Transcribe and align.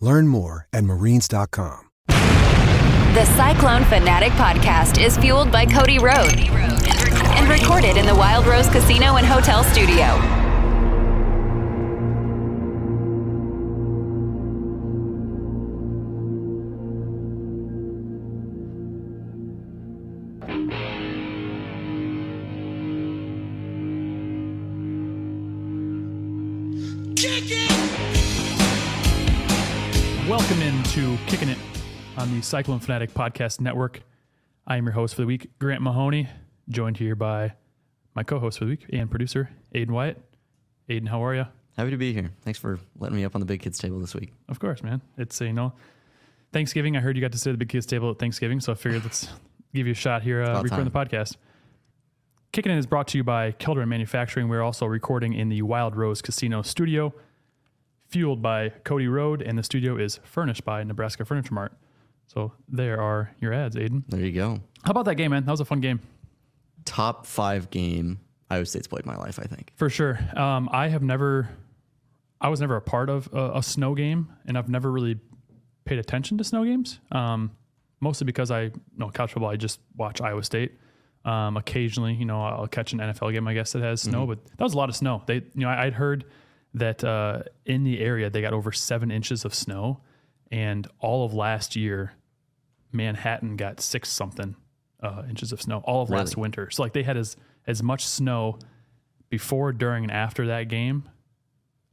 Learn 0.00 0.28
more 0.28 0.66
at 0.72 0.84
marines.com. 0.84 1.86
The 2.08 3.24
Cyclone 3.36 3.84
Fanatic 3.84 4.32
podcast 4.32 5.02
is 5.02 5.16
fueled 5.16 5.50
by 5.50 5.66
Cody 5.66 5.98
Road 5.98 6.38
and 6.38 7.48
recorded 7.48 7.96
in 7.96 8.06
the 8.06 8.14
Wild 8.14 8.46
Rose 8.46 8.68
Casino 8.68 9.16
and 9.16 9.26
Hotel 9.26 9.64
Studio. 9.64 10.37
Kicking 31.26 31.48
It 31.48 31.58
on 32.16 32.32
the 32.34 32.42
Cyclone 32.42 32.80
Fanatic 32.80 33.12
Podcast 33.12 33.60
Network. 33.60 34.00
I 34.66 34.76
am 34.76 34.84
your 34.84 34.92
host 34.92 35.14
for 35.14 35.22
the 35.22 35.26
week, 35.26 35.50
Grant 35.58 35.82
Mahoney, 35.82 36.28
joined 36.68 36.96
here 36.96 37.14
by 37.14 37.54
my 38.14 38.22
co-host 38.22 38.58
for 38.58 38.64
the 38.64 38.70
week 38.70 38.86
and 38.92 39.10
producer, 39.10 39.50
Aiden 39.74 39.90
Wyatt. 39.90 40.20
Aiden, 40.88 41.08
how 41.08 41.24
are 41.24 41.34
you? 41.34 41.46
Happy 41.76 41.90
to 41.90 41.96
be 41.96 42.12
here. 42.12 42.30
Thanks 42.42 42.58
for 42.58 42.78
letting 42.98 43.16
me 43.16 43.24
up 43.24 43.34
on 43.34 43.40
the 43.40 43.46
big 43.46 43.60
kids 43.60 43.78
table 43.78 44.00
this 44.00 44.14
week. 44.14 44.32
Of 44.48 44.58
course, 44.58 44.82
man. 44.82 45.00
It's 45.16 45.40
uh, 45.40 45.44
you 45.44 45.52
know 45.52 45.72
Thanksgiving. 46.52 46.96
I 46.96 47.00
heard 47.00 47.16
you 47.16 47.22
got 47.22 47.32
to 47.32 47.38
sit 47.38 47.50
at 47.50 47.52
the 47.54 47.58
big 47.58 47.68
kids 47.68 47.86
table 47.86 48.10
at 48.10 48.18
Thanksgiving, 48.18 48.60
so 48.60 48.72
I 48.72 48.74
figured 48.74 49.04
let's 49.04 49.28
give 49.74 49.86
you 49.86 49.92
a 49.92 49.96
shot 49.96 50.22
here 50.22 50.42
uh, 50.42 50.62
recording 50.62 50.86
the 50.86 50.90
podcast. 50.90 51.36
Kicking 52.52 52.72
It 52.72 52.78
is 52.78 52.86
brought 52.86 53.08
to 53.08 53.18
you 53.18 53.24
by 53.24 53.52
Kelderman 53.52 53.88
Manufacturing. 53.88 54.48
We're 54.48 54.62
also 54.62 54.86
recording 54.86 55.34
in 55.34 55.50
the 55.50 55.60
Wild 55.62 55.94
Rose 55.94 56.22
Casino 56.22 56.62
studio, 56.62 57.12
fueled 58.08 58.42
by 58.42 58.70
Cody 58.84 59.08
Road, 59.08 59.42
and 59.42 59.58
the 59.58 59.62
studio 59.62 59.96
is 59.96 60.20
furnished 60.24 60.64
by 60.64 60.82
Nebraska 60.82 61.24
Furniture 61.24 61.54
Mart. 61.54 61.72
So 62.26 62.52
there 62.68 63.00
are 63.00 63.34
your 63.40 63.52
ads, 63.52 63.76
Aiden. 63.76 64.02
There 64.08 64.20
you 64.20 64.32
go. 64.32 64.60
How 64.82 64.90
about 64.90 65.06
that 65.06 65.14
game, 65.16 65.30
man? 65.30 65.44
That 65.44 65.50
was 65.50 65.60
a 65.60 65.64
fun 65.64 65.80
game. 65.80 66.00
Top 66.84 67.26
five 67.26 67.70
game 67.70 68.20
Iowa 68.50 68.66
State's 68.66 68.86
played 68.86 69.04
in 69.04 69.10
my 69.10 69.16
life, 69.16 69.38
I 69.38 69.44
think. 69.44 69.72
For 69.76 69.90
sure. 69.90 70.18
Um, 70.36 70.68
I 70.72 70.88
have 70.88 71.02
never, 71.02 71.48
I 72.40 72.48
was 72.48 72.60
never 72.60 72.76
a 72.76 72.80
part 72.80 73.10
of 73.10 73.28
a, 73.32 73.58
a 73.58 73.62
snow 73.62 73.94
game, 73.94 74.32
and 74.46 74.56
I've 74.56 74.68
never 74.68 74.90
really 74.90 75.18
paid 75.84 75.98
attention 75.98 76.38
to 76.38 76.44
snow 76.44 76.64
games. 76.64 77.00
Um, 77.12 77.52
mostly 78.00 78.24
because 78.24 78.50
I, 78.50 78.70
know, 78.96 79.10
college 79.10 79.32
football, 79.32 79.50
I 79.50 79.56
just 79.56 79.80
watch 79.96 80.20
Iowa 80.20 80.42
State. 80.42 80.72
Um, 81.24 81.56
occasionally, 81.56 82.14
you 82.14 82.24
know, 82.24 82.42
I'll 82.42 82.68
catch 82.68 82.92
an 82.92 83.00
NFL 83.00 83.32
game, 83.32 83.46
I 83.48 83.54
guess, 83.54 83.72
that 83.72 83.82
has 83.82 84.02
snow, 84.02 84.24
but 84.26 84.44
that 84.44 84.64
was 84.64 84.72
a 84.72 84.78
lot 84.78 84.88
of 84.88 84.96
snow. 84.96 85.22
They, 85.26 85.34
you 85.34 85.42
know, 85.56 85.68
I, 85.68 85.86
I'd 85.86 85.92
heard 85.94 86.24
that 86.78 87.04
uh, 87.04 87.42
in 87.64 87.84
the 87.84 88.00
area 88.00 88.30
they 88.30 88.40
got 88.40 88.52
over 88.52 88.72
seven 88.72 89.10
inches 89.10 89.44
of 89.44 89.54
snow, 89.54 90.00
and 90.50 90.86
all 91.00 91.24
of 91.24 91.34
last 91.34 91.76
year, 91.76 92.12
Manhattan 92.92 93.56
got 93.56 93.80
six 93.80 94.08
something 94.08 94.56
uh, 95.02 95.22
inches 95.28 95.52
of 95.52 95.62
snow 95.62 95.82
all 95.84 96.02
of 96.02 96.10
last 96.10 96.36
winter. 96.36 96.70
So 96.70 96.82
like 96.82 96.92
they 96.92 97.02
had 97.02 97.16
as 97.16 97.36
as 97.66 97.82
much 97.82 98.06
snow 98.06 98.58
before, 99.28 99.72
during, 99.72 100.04
and 100.04 100.12
after 100.12 100.46
that 100.46 100.68
game 100.68 101.08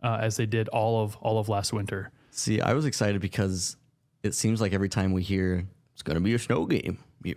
uh, 0.01 0.19
as 0.21 0.37
they 0.37 0.45
did 0.45 0.67
all 0.69 1.03
of 1.03 1.15
all 1.17 1.39
of 1.39 1.49
last 1.49 1.73
winter. 1.73 2.11
See, 2.31 2.61
I 2.61 2.73
was 2.73 2.85
excited 2.85 3.21
because 3.21 3.77
it 4.23 4.33
seems 4.33 4.61
like 4.61 4.73
every 4.73 4.89
time 4.89 5.13
we 5.13 5.23
hear 5.23 5.65
it's 5.93 6.03
going 6.03 6.15
to 6.15 6.21
be 6.21 6.33
a 6.33 6.39
snow 6.39 6.65
game, 6.65 6.99
you, 7.23 7.35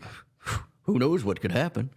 who 0.83 0.99
knows 0.99 1.25
what 1.25 1.41
could 1.41 1.53
happen. 1.53 1.91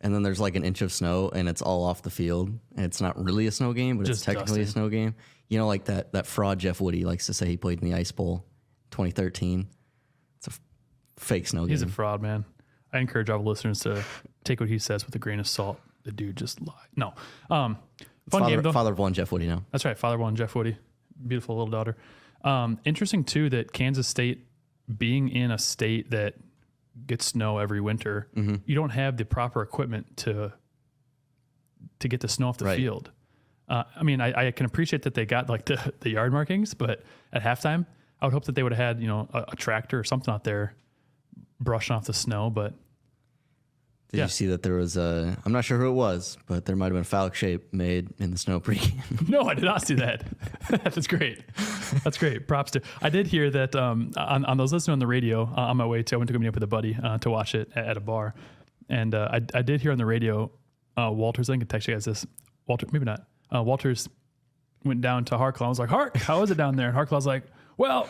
And 0.00 0.14
then 0.14 0.22
there's 0.22 0.40
like 0.40 0.56
an 0.56 0.64
inch 0.64 0.80
of 0.82 0.92
snow 0.92 1.28
and 1.28 1.48
it's 1.48 1.60
all 1.60 1.84
off 1.84 2.00
the 2.02 2.10
field. 2.10 2.48
And 2.76 2.86
it's 2.86 3.00
not 3.00 3.22
really 3.22 3.46
a 3.46 3.52
snow 3.52 3.72
game, 3.74 3.98
but 3.98 4.06
Just 4.06 4.20
it's 4.20 4.24
technically 4.24 4.60
dusting. 4.60 4.62
a 4.62 4.84
snow 4.84 4.88
game. 4.88 5.14
You 5.48 5.58
know, 5.58 5.66
like 5.66 5.84
that, 5.86 6.12
that 6.12 6.26
fraud 6.26 6.58
Jeff 6.58 6.80
Woody 6.80 7.04
likes 7.04 7.26
to 7.26 7.34
say 7.34 7.46
he 7.46 7.56
played 7.56 7.82
in 7.82 7.90
the 7.90 7.94
Ice 7.96 8.10
Bowl 8.12 8.44
2013. 8.92 9.66
It's 10.38 10.46
a 10.46 10.50
f- 10.50 10.60
fake 11.18 11.48
snow 11.48 11.62
game. 11.62 11.70
He's 11.70 11.82
a 11.82 11.88
fraud, 11.88 12.22
man. 12.22 12.44
I 12.92 12.98
encourage 12.98 13.28
all 13.30 13.42
the 13.42 13.48
listeners 13.48 13.80
to 13.80 14.02
take 14.44 14.60
what 14.60 14.68
he 14.68 14.78
says 14.78 15.04
with 15.04 15.14
a 15.14 15.18
grain 15.18 15.38
of 15.38 15.46
salt. 15.46 15.78
The 16.04 16.12
dude 16.12 16.36
just 16.36 16.60
lied. 16.62 16.74
No, 16.96 17.12
um, 17.50 17.76
fun 18.30 18.40
father, 18.40 18.46
game 18.54 18.62
though. 18.62 18.72
father 18.72 18.92
of 18.92 18.98
one 18.98 19.12
Jeff 19.12 19.30
Woody 19.30 19.46
now. 19.46 19.64
That's 19.70 19.84
right. 19.84 19.98
Father 19.98 20.14
of 20.14 20.20
one, 20.22 20.34
Jeff 20.34 20.54
Woody. 20.54 20.76
Beautiful 21.26 21.56
little 21.56 21.70
daughter. 21.70 21.96
Um, 22.42 22.80
interesting 22.86 23.22
too 23.22 23.50
that 23.50 23.72
Kansas 23.72 24.08
State, 24.08 24.46
being 24.96 25.28
in 25.28 25.50
a 25.50 25.58
state 25.58 26.10
that 26.12 26.34
gets 27.06 27.24
snow 27.26 27.58
every 27.58 27.80
winter, 27.80 28.28
Mm-hmm. 28.36 28.56
you 28.66 28.74
don't 28.74 28.90
have 28.90 29.16
the 29.16 29.24
proper 29.24 29.62
equipment 29.62 30.16
to 30.18 30.52
to 32.00 32.08
get 32.08 32.20
the 32.20 32.28
snow 32.28 32.48
off 32.48 32.58
the 32.58 32.64
Right. 32.66 32.76
field. 32.76 33.10
Uh, 33.68 33.84
I 33.94 34.02
mean, 34.02 34.20
I, 34.20 34.48
I 34.48 34.50
can 34.50 34.66
appreciate 34.66 35.02
that 35.02 35.14
they 35.14 35.24
got 35.26 35.48
like 35.48 35.64
the, 35.66 35.92
the 36.00 36.10
yard 36.10 36.32
markings, 36.32 36.74
but 36.74 37.02
at 37.32 37.42
halftime, 37.42 37.86
I 38.20 38.26
would 38.26 38.32
hope 38.32 38.44
that 38.46 38.54
they 38.54 38.62
would 38.62 38.72
have 38.72 38.84
had 38.96 39.00
you 39.00 39.08
know 39.08 39.28
a, 39.32 39.44
a 39.52 39.56
tractor 39.56 39.98
or 39.98 40.04
something 40.04 40.32
out 40.32 40.44
there 40.44 40.74
brushing 41.60 41.94
off 41.96 42.04
the 42.04 42.12
snow. 42.12 42.50
But 42.50 42.74
Did 44.10 44.18
Yeah. 44.18 44.24
you 44.24 44.28
see 44.30 44.46
that 44.46 44.62
there 44.62 44.74
was 44.74 44.96
a? 44.96 45.36
I'm 45.44 45.52
not 45.52 45.64
sure 45.64 45.78
who 45.78 45.86
it 45.88 45.92
was, 45.92 46.36
but 46.46 46.64
there 46.64 46.74
might 46.74 46.86
have 46.86 46.94
been 46.94 47.02
a 47.02 47.04
phallic 47.04 47.34
shape 47.34 47.72
made 47.72 48.08
in 48.18 48.32
the 48.32 48.38
snow 48.38 48.58
pregame. 48.60 49.28
No, 49.28 49.42
I 49.42 49.54
did 49.54 49.64
not 49.64 49.86
see 49.86 49.94
that. 49.94 50.24
That's 50.68 51.06
great. 51.06 51.42
That's 52.02 52.18
great. 52.18 52.48
Props 52.48 52.72
to. 52.72 52.82
I 53.00 53.08
did 53.08 53.28
hear 53.28 53.50
that 53.50 53.76
um, 53.76 54.10
on, 54.16 54.44
on 54.46 54.56
those 54.56 54.72
listening 54.72 54.94
on 54.94 54.98
the 54.98 55.06
radio 55.06 55.42
uh, 55.56 55.60
on 55.70 55.76
my 55.76 55.86
way 55.86 56.02
to. 56.02 56.16
I 56.16 56.18
went 56.18 56.26
to 56.28 56.32
go 56.32 56.38
meet 56.40 56.48
up 56.48 56.54
with 56.54 56.62
a 56.64 56.66
buddy 56.68 56.96
uh, 57.00 57.18
to 57.18 57.30
watch 57.30 57.54
it 57.54 57.70
at, 57.76 57.86
at 57.90 57.96
a 57.96 58.00
bar, 58.00 58.34
and 58.88 59.14
uh, 59.14 59.28
I, 59.32 59.40
I 59.58 59.62
did 59.62 59.80
hear 59.80 59.92
on 59.92 59.98
the 59.98 60.06
radio. 60.06 60.50
Uh, 60.96 61.10
Walters, 61.12 61.48
I 61.48 61.52
think 61.52 61.60
I 61.60 61.64
can 61.64 61.68
text 61.68 61.86
you 61.88 61.94
guys 61.94 62.04
this. 62.04 62.26
Walter, 62.66 62.86
maybe 62.90 63.04
not. 63.04 63.24
Uh, 63.54 63.62
Walters 63.62 64.08
went 64.84 65.00
down 65.02 65.24
to 65.26 65.36
Harklaw. 65.36 65.66
I 65.66 65.68
was 65.68 65.78
like, 65.78 65.88
Hark, 65.88 66.16
how 66.16 66.42
is 66.42 66.50
it 66.50 66.56
down 66.56 66.74
there? 66.74 66.88
And 66.88 66.96
Harklaw's 66.98 67.26
like, 67.26 67.44
Well, 67.76 68.08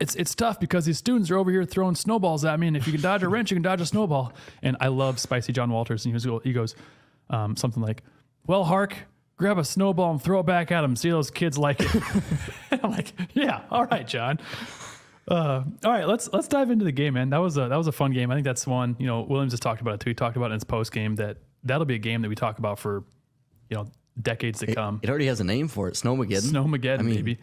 it's 0.00 0.14
it's 0.14 0.34
tough 0.34 0.58
because 0.60 0.84
these 0.84 0.98
students 0.98 1.30
are 1.30 1.38
over 1.38 1.50
here 1.50 1.64
throwing 1.64 1.94
snowballs 1.94 2.44
at 2.44 2.58
me, 2.58 2.68
and 2.68 2.76
if 2.76 2.86
you 2.86 2.92
can 2.92 3.02
dodge 3.02 3.22
a 3.22 3.28
wrench, 3.28 3.50
you 3.50 3.56
can 3.56 3.62
dodge 3.62 3.80
a 3.80 3.86
snowball. 3.86 4.32
And 4.62 4.76
I 4.80 4.88
love 4.88 5.18
Spicy 5.18 5.52
John 5.52 5.70
Walters, 5.70 6.04
and 6.04 6.14
he 6.14 6.28
goes, 6.28 6.42
he 6.42 6.52
goes 6.52 6.74
um, 7.30 7.56
something 7.56 7.82
like, 7.82 8.02
"Well, 8.46 8.64
Hark, 8.64 8.96
grab 9.36 9.58
a 9.58 9.64
snowball 9.64 10.12
and 10.12 10.22
throw 10.22 10.40
it 10.40 10.46
back 10.46 10.72
at 10.72 10.82
them. 10.82 10.96
See 10.96 11.10
those 11.10 11.30
kids 11.30 11.58
like 11.58 11.80
it." 11.80 12.02
I'm 12.82 12.90
like, 12.90 13.12
"Yeah, 13.34 13.62
all 13.70 13.84
right, 13.86 14.06
John." 14.06 14.40
Uh, 15.26 15.64
all 15.84 15.90
right, 15.90 16.06
let's 16.06 16.30
let's 16.32 16.48
dive 16.48 16.70
into 16.70 16.84
the 16.84 16.92
game, 16.92 17.14
man. 17.14 17.30
That 17.30 17.38
was 17.38 17.56
a 17.56 17.68
that 17.68 17.76
was 17.76 17.86
a 17.86 17.92
fun 17.92 18.12
game. 18.12 18.30
I 18.30 18.34
think 18.34 18.44
that's 18.44 18.66
one. 18.66 18.96
You 18.98 19.06
know, 19.06 19.22
Williams 19.22 19.52
has 19.52 19.60
talked 19.60 19.80
about 19.80 19.94
it 19.94 20.00
too. 20.00 20.10
He 20.10 20.14
talked 20.14 20.36
about 20.36 20.46
it 20.46 20.54
in 20.54 20.56
his 20.56 20.64
post 20.64 20.92
game 20.92 21.14
that 21.16 21.38
that'll 21.62 21.86
be 21.86 21.94
a 21.94 21.98
game 21.98 22.22
that 22.22 22.28
we 22.28 22.34
talk 22.34 22.58
about 22.58 22.78
for, 22.78 23.04
you 23.70 23.76
know, 23.76 23.86
decades 24.20 24.60
to 24.60 24.74
come. 24.74 25.00
It 25.02 25.08
already 25.08 25.26
has 25.26 25.40
a 25.40 25.44
name 25.44 25.68
for 25.68 25.88
it, 25.88 25.94
Snowmageddon. 25.94 26.52
Snowmageddon, 26.52 26.98
I 26.98 27.02
mean, 27.02 27.14
maybe. 27.14 27.38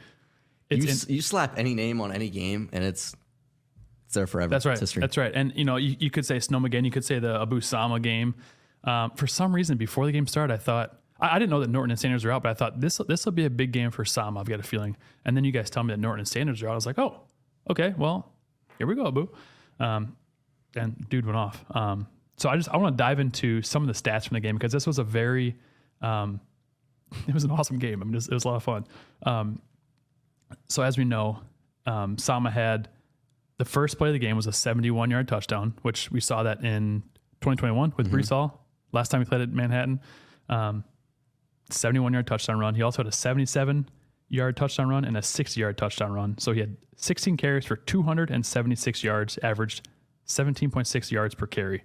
You, 0.71 0.89
in- 0.89 1.15
you 1.15 1.21
slap 1.21 1.57
any 1.57 1.73
name 1.73 2.01
on 2.01 2.11
any 2.11 2.29
game, 2.29 2.69
and 2.71 2.83
it's 2.83 3.15
it's 4.05 4.15
there 4.15 4.27
forever. 4.27 4.49
That's 4.49 4.65
right. 4.65 4.73
It's 4.73 4.81
history. 4.81 5.01
That's 5.01 5.17
right. 5.17 5.31
And 5.33 5.53
you 5.55 5.63
know, 5.65 5.77
you, 5.77 5.95
you 5.99 6.09
could 6.09 6.25
say 6.25 6.37
Snowmageddon. 6.37 6.85
You 6.85 6.91
could 6.91 7.05
say 7.05 7.19
the 7.19 7.41
Abu 7.41 7.61
Sama 7.61 7.99
game. 7.99 8.35
Um, 8.83 9.11
for 9.11 9.27
some 9.27 9.53
reason, 9.53 9.77
before 9.77 10.05
the 10.05 10.11
game 10.11 10.27
started, 10.27 10.53
I 10.53 10.57
thought 10.57 10.97
I, 11.19 11.35
I 11.35 11.39
didn't 11.39 11.51
know 11.51 11.61
that 11.61 11.69
Norton 11.69 11.91
and 11.91 11.99
Sanders 11.99 12.25
were 12.25 12.31
out, 12.31 12.43
but 12.43 12.49
I 12.49 12.53
thought 12.53 12.81
this 12.81 12.99
this 13.07 13.25
will 13.25 13.31
be 13.31 13.45
a 13.45 13.49
big 13.49 13.71
game 13.71 13.91
for 13.91 14.03
Sama. 14.03 14.39
I've 14.39 14.47
got 14.47 14.59
a 14.59 14.63
feeling. 14.63 14.97
And 15.23 15.37
then 15.37 15.43
you 15.43 15.51
guys 15.51 15.69
tell 15.69 15.83
me 15.83 15.93
that 15.93 15.99
Norton 15.99 16.19
and 16.19 16.27
Sanders 16.27 16.61
are 16.61 16.67
out. 16.67 16.71
I 16.73 16.75
was 16.75 16.85
like, 16.85 16.99
oh, 16.99 17.21
okay. 17.69 17.93
Well, 17.97 18.31
here 18.77 18.87
we 18.87 18.95
go, 18.95 19.07
Abu. 19.07 19.29
Um, 19.79 20.17
and 20.75 21.07
dude 21.09 21.25
went 21.25 21.37
off. 21.37 21.63
Um, 21.71 22.07
so 22.37 22.49
I 22.49 22.57
just 22.57 22.69
I 22.69 22.77
want 22.77 22.97
to 22.97 23.01
dive 23.01 23.19
into 23.19 23.61
some 23.61 23.87
of 23.87 23.87
the 23.87 23.93
stats 23.93 24.27
from 24.27 24.35
the 24.35 24.41
game 24.41 24.55
because 24.55 24.71
this 24.71 24.87
was 24.87 24.99
a 24.99 25.03
very 25.03 25.55
um, 26.01 26.41
it 27.27 27.33
was 27.33 27.43
an 27.43 27.51
awesome 27.51 27.79
game. 27.79 28.01
I 28.01 28.05
mean, 28.05 28.13
it 28.13 28.17
was, 28.17 28.27
it 28.27 28.33
was 28.33 28.45
a 28.45 28.47
lot 28.47 28.55
of 28.55 28.63
fun. 28.63 28.87
Um, 29.23 29.61
so 30.67 30.83
as 30.83 30.97
we 30.97 31.05
know, 31.05 31.39
um, 31.85 32.17
Sama 32.17 32.51
had 32.51 32.89
the 33.57 33.65
first 33.65 33.97
play 33.97 34.09
of 34.09 34.13
the 34.13 34.19
game 34.19 34.35
was 34.35 34.47
a 34.47 34.53
71 34.53 35.11
yard 35.11 35.27
touchdown, 35.27 35.73
which 35.81 36.11
we 36.11 36.19
saw 36.19 36.43
that 36.43 36.63
in 36.63 37.03
2021 37.41 37.93
with 37.97 38.11
Breece 38.11 38.29
Hall. 38.29 38.65
Last 38.91 39.09
time 39.09 39.21
he 39.21 39.25
played 39.25 39.41
at 39.41 39.49
Manhattan, 39.49 39.99
um, 40.49 40.83
71 41.69 42.13
yard 42.13 42.27
touchdown 42.27 42.59
run. 42.59 42.75
He 42.75 42.81
also 42.81 43.03
had 43.03 43.07
a 43.07 43.11
77 43.11 43.89
yard 44.29 44.57
touchdown 44.57 44.89
run 44.89 45.05
and 45.05 45.17
a 45.17 45.21
60 45.21 45.59
yard 45.59 45.77
touchdown 45.77 46.11
run. 46.11 46.37
So 46.37 46.53
he 46.53 46.59
had 46.59 46.75
16 46.95 47.37
carries 47.37 47.65
for 47.65 47.75
276 47.75 49.03
yards, 49.03 49.37
averaged 49.43 49.87
17.6 50.27 51.11
yards 51.11 51.35
per 51.35 51.47
carry. 51.47 51.83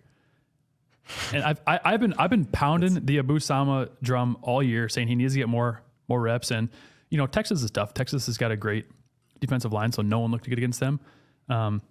And 1.33 1.43
I've 1.43 1.61
I, 1.67 1.81
I've 1.85 2.01
been 2.01 2.15
I've 2.15 2.31
been 2.31 2.47
pounding 2.47 3.07
the 3.07 3.19
Abu 3.19 3.39
Sama 3.39 3.89
drum 4.03 4.39
all 4.43 4.63
year, 4.63 4.89
saying 4.89 5.09
he 5.09 5.15
needs 5.15 5.35
to 5.35 5.39
get 5.39 5.49
more 5.49 5.83
more 6.09 6.21
reps. 6.21 6.51
And 6.51 6.69
you 7.11 7.19
know 7.19 7.27
Texas 7.27 7.63
is 7.63 7.71
tough. 7.71 7.95
Texas 7.95 8.27
has 8.27 8.39
got 8.39 8.51
a 8.51 8.57
great 8.57 8.87
defensive 9.41 9.73
line, 9.73 9.93
so 9.93 10.03
no 10.03 10.21
one 10.21 10.31
looked 10.31 10.49
good 10.49 10.59
against 10.59 10.81
them. 10.81 11.01
Um, 11.49 11.83